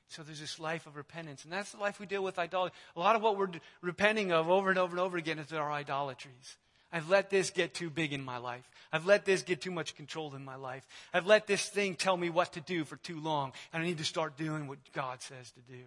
So 0.10 0.22
there's 0.22 0.40
this 0.40 0.60
life 0.60 0.86
of 0.86 0.96
repentance. 0.96 1.44
And 1.44 1.52
that's 1.52 1.72
the 1.72 1.80
life 1.80 2.00
we 2.00 2.06
deal 2.06 2.24
with 2.24 2.38
idolatry. 2.38 2.78
A 2.96 3.00
lot 3.00 3.16
of 3.16 3.24
what 3.24 3.36
we're 3.36 3.50
repenting 3.82 4.32
of 4.32 4.48
over 4.48 4.70
and 4.70 4.78
over 4.78 4.92
and 4.92 5.00
over 5.00 5.18
again 5.18 5.40
is 5.40 5.52
our 5.54 5.72
idolatries. 5.72 6.58
I've 6.92 7.10
let 7.10 7.32
this 7.32 7.50
get 7.50 7.74
too 7.74 7.90
big 7.90 8.14
in 8.14 8.24
my 8.24 8.38
life. 8.38 8.70
I've 8.94 9.08
let 9.08 9.26
this 9.26 9.42
get 9.42 9.60
too 9.60 9.72
much 9.72 9.96
control 9.96 10.36
in 10.36 10.46
my 10.46 10.56
life. 10.56 10.86
I've 11.16 11.26
let 11.26 11.48
this 11.48 11.68
thing 11.68 11.96
tell 11.96 12.16
me 12.16 12.30
what 12.30 12.54
to 12.54 12.62
do 12.62 12.86
for 12.86 12.96
too 12.98 13.20
long. 13.20 13.54
And 13.74 13.82
I 13.82 13.88
need 13.88 13.98
to 13.98 14.06
start 14.06 14.38
doing 14.38 14.68
what 14.68 14.78
God 14.94 15.24
says 15.24 15.52
to 15.52 15.62
do. 15.62 15.82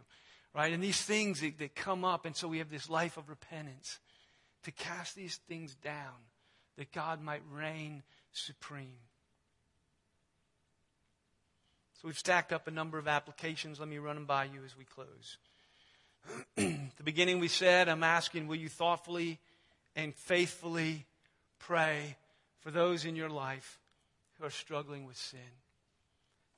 Right? 0.55 0.73
And 0.73 0.83
these 0.83 1.01
things 1.01 1.41
that, 1.41 1.59
that 1.59 1.75
come 1.75 2.05
up. 2.05 2.27
And 2.27 2.35
so 2.35 2.49
we 2.49 2.59
have 2.59 2.71
this 2.71 2.91
life 2.91 3.17
of 3.17 3.29
repentance 3.29 3.99
to 4.65 4.73
cast 4.73 5.15
these 5.15 5.37
things 5.49 5.75
down 5.77 6.15
that 6.77 6.93
God 6.93 7.23
might 7.23 7.43
reign 7.53 8.03
supreme. 8.33 8.99
So 12.01 12.09
we've 12.09 12.19
stacked 12.19 12.53
up 12.53 12.67
a 12.67 12.71
number 12.71 12.99
of 12.99 13.07
applications. 13.07 13.79
Let 13.79 13.89
me 13.89 13.99
run 13.99 14.17
them 14.17 14.25
by 14.25 14.45
you 14.45 14.65
as 14.65 14.77
we 14.77 14.85
close. 14.85 15.39
The 17.01 17.05
beginning, 17.05 17.41
we 17.41 17.49
said, 17.49 17.89
I'm 17.89 18.05
asking, 18.05 18.47
will 18.47 18.57
you 18.57 18.69
thoughtfully 18.69 19.39
and 19.97 20.15
faithfully 20.15 21.07
pray 21.59 22.17
for 22.59 22.71
those 22.71 23.07
in 23.07 23.17
your 23.17 23.31
life 23.31 23.79
who 24.39 24.45
are 24.45 24.51
struggling 24.51 25.07
with 25.07 25.17
sin? 25.17 25.41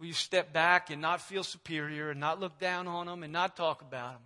Will 0.02 0.08
you 0.08 0.14
step 0.14 0.52
back 0.52 0.90
and 0.90 1.00
not 1.00 1.20
feel 1.20 1.44
superior 1.44 2.10
and 2.10 2.18
not 2.18 2.40
look 2.40 2.58
down 2.58 2.88
on 2.88 3.06
them 3.06 3.22
and 3.22 3.32
not 3.32 3.54
talk 3.54 3.82
about 3.82 4.14
them, 4.14 4.22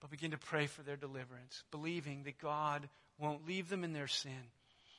but 0.00 0.10
begin 0.10 0.32
to 0.32 0.38
pray 0.38 0.66
for 0.66 0.82
their 0.82 0.96
deliverance, 0.96 1.62
believing 1.70 2.24
that 2.24 2.40
God 2.40 2.88
won't 3.16 3.46
leave 3.46 3.68
them 3.68 3.84
in 3.84 3.92
their 3.92 4.08
sin, 4.08 4.50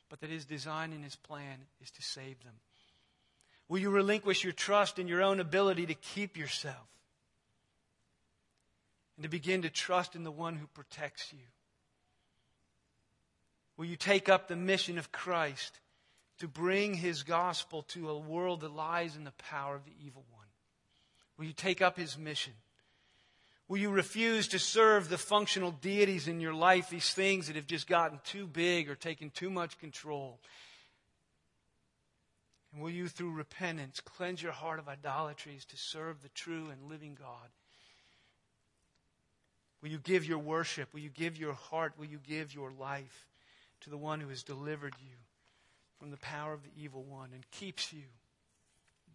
but 0.07 0.21
that 0.21 0.29
His 0.29 0.45
design 0.45 0.93
and 0.93 1.03
His 1.03 1.17
plan 1.17 1.57
is 1.81 1.91
to 1.91 2.01
save 2.01 2.41
them? 2.45 2.53
Will 3.67 3.79
you 3.79 3.89
relinquish 3.89 4.45
your 4.45 4.53
trust 4.53 4.99
in 4.99 5.09
your 5.09 5.21
own 5.21 5.41
ability 5.41 5.87
to 5.87 5.95
keep 5.95 6.37
yourself 6.37 6.87
and 9.17 9.23
to 9.23 9.29
begin 9.29 9.63
to 9.63 9.69
trust 9.69 10.15
in 10.15 10.23
the 10.23 10.31
one 10.31 10.55
who 10.55 10.67
protects 10.67 11.33
you? 11.33 11.45
Will 13.75 13.83
you 13.83 13.97
take 13.97 14.29
up 14.29 14.47
the 14.47 14.55
mission 14.55 14.97
of 14.97 15.11
Christ 15.11 15.77
to 16.39 16.47
bring 16.47 16.93
his 16.95 17.23
gospel 17.23 17.83
to 17.83 18.09
a 18.09 18.17
world 18.17 18.61
that 18.61 18.73
lies 18.73 19.15
in 19.15 19.23
the 19.23 19.31
power 19.31 19.75
of 19.75 19.85
the 19.85 19.93
evil 20.03 20.25
one? 20.31 20.47
Will 21.37 21.45
you 21.45 21.53
take 21.53 21.81
up 21.81 21.97
his 21.97 22.17
mission? 22.17 22.53
Will 23.67 23.77
you 23.77 23.89
refuse 23.89 24.49
to 24.49 24.59
serve 24.59 25.09
the 25.09 25.17
functional 25.17 25.71
deities 25.71 26.27
in 26.27 26.39
your 26.39 26.53
life, 26.53 26.89
these 26.89 27.13
things 27.13 27.47
that 27.47 27.55
have 27.55 27.67
just 27.67 27.87
gotten 27.87 28.19
too 28.23 28.45
big 28.45 28.89
or 28.89 28.95
taken 28.95 29.29
too 29.29 29.49
much 29.49 29.79
control? 29.79 30.39
And 32.73 32.81
will 32.81 32.89
you, 32.89 33.07
through 33.07 33.31
repentance, 33.31 34.01
cleanse 34.01 34.41
your 34.41 34.51
heart 34.51 34.79
of 34.79 34.89
idolatries 34.89 35.65
to 35.65 35.77
serve 35.77 36.21
the 36.21 36.29
true 36.29 36.67
and 36.71 36.89
living 36.89 37.17
God? 37.19 37.49
Will 39.81 39.89
you 39.89 39.99
give 39.99 40.25
your 40.25 40.39
worship? 40.39 40.93
Will 40.93 41.01
you 41.01 41.09
give 41.09 41.37
your 41.37 41.53
heart? 41.53 41.93
Will 41.97 42.05
you 42.05 42.19
give 42.25 42.53
your 42.53 42.71
life 42.71 43.27
to 43.81 43.89
the 43.89 43.97
one 43.97 44.19
who 44.19 44.29
has 44.29 44.43
delivered 44.43 44.95
you 44.99 45.15
from 46.03 46.11
the 46.11 46.17
power 46.17 46.51
of 46.51 46.61
the 46.63 46.83
evil 46.83 47.01
one 47.01 47.29
and 47.33 47.49
keeps 47.49 47.93
you 47.93 48.03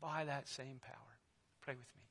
by 0.00 0.24
that 0.24 0.48
same 0.48 0.80
power? 0.80 1.18
Pray 1.60 1.74
with 1.74 1.80
me. 1.80 2.02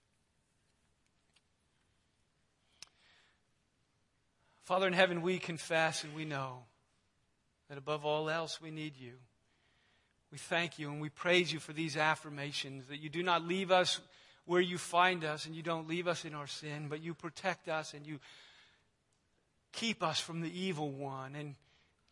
Father 4.65 4.85
in 4.85 4.93
heaven, 4.93 5.23
we 5.23 5.39
confess 5.39 6.03
and 6.03 6.13
we 6.13 6.25
know 6.25 6.59
that 7.69 7.79
above 7.79 8.05
all 8.05 8.29
else 8.29 8.61
we 8.61 8.69
need 8.69 8.93
you. 8.99 9.13
We 10.31 10.37
thank 10.37 10.77
you 10.77 10.91
and 10.91 11.01
we 11.01 11.09
praise 11.09 11.51
you 11.51 11.57
for 11.57 11.73
these 11.73 11.97
affirmations 11.97 12.85
that 12.89 12.99
you 12.99 13.09
do 13.09 13.23
not 13.23 13.41
leave 13.41 13.71
us 13.71 13.99
where 14.45 14.61
you 14.61 14.77
find 14.77 15.25
us 15.25 15.47
and 15.47 15.55
you 15.55 15.63
don't 15.63 15.89
leave 15.89 16.07
us 16.07 16.23
in 16.23 16.35
our 16.35 16.45
sin, 16.45 16.85
but 16.87 17.01
you 17.01 17.15
protect 17.15 17.67
us 17.67 17.95
and 17.95 18.05
you 18.05 18.19
keep 19.73 20.03
us 20.03 20.19
from 20.19 20.41
the 20.41 20.55
evil 20.55 20.91
one. 20.91 21.33
And 21.33 21.55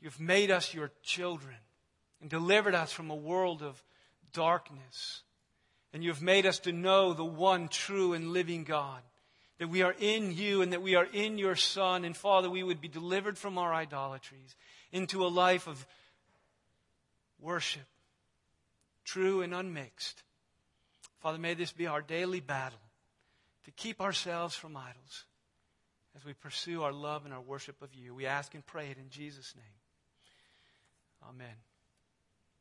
you've 0.01 0.19
made 0.19 0.49
us 0.49 0.73
your 0.73 0.89
children 1.03 1.57
and 2.21 2.29
delivered 2.29 2.75
us 2.75 2.91
from 2.91 3.09
a 3.09 3.15
world 3.15 3.61
of 3.61 3.81
darkness. 4.33 5.21
And 5.93 6.03
you've 6.03 6.21
made 6.21 6.45
us 6.45 6.59
to 6.59 6.71
know 6.71 7.13
the 7.13 7.25
one 7.25 7.67
true 7.67 8.13
and 8.13 8.31
living 8.33 8.63
God. 8.63 9.01
That 9.59 9.69
we 9.69 9.81
are 9.83 9.95
in 9.97 10.33
you 10.33 10.61
and 10.61 10.73
that 10.73 10.81
we 10.81 10.95
are 10.95 11.07
in 11.13 11.37
your 11.37 11.55
Son. 11.55 12.03
And 12.03 12.15
Father, 12.15 12.49
we 12.49 12.63
would 12.63 12.81
be 12.81 12.89
delivered 12.89 13.37
from 13.37 13.57
our 13.57 13.73
idolatries 13.73 14.55
into 14.91 15.25
a 15.25 15.27
life 15.27 15.67
of 15.67 15.85
worship 17.39 17.85
true 19.05 19.41
and 19.41 19.53
unmixed. 19.53 20.23
Father, 21.19 21.37
may 21.37 21.53
this 21.53 21.71
be 21.71 21.87
our 21.87 22.01
daily 22.01 22.39
battle 22.39 22.79
to 23.63 23.71
keep 23.71 24.01
ourselves 24.01 24.55
from 24.55 24.75
idols 24.75 25.25
as 26.15 26.25
we 26.25 26.33
pursue 26.33 26.83
our 26.83 26.91
love 26.91 27.25
and 27.25 27.33
our 27.33 27.41
worship 27.41 27.81
of 27.81 27.93
you. 27.93 28.13
We 28.13 28.25
ask 28.25 28.53
and 28.53 28.65
pray 28.65 28.89
it 28.89 28.97
in 28.97 29.09
Jesus' 29.09 29.53
name. 29.55 29.65
Amen. 31.29 31.55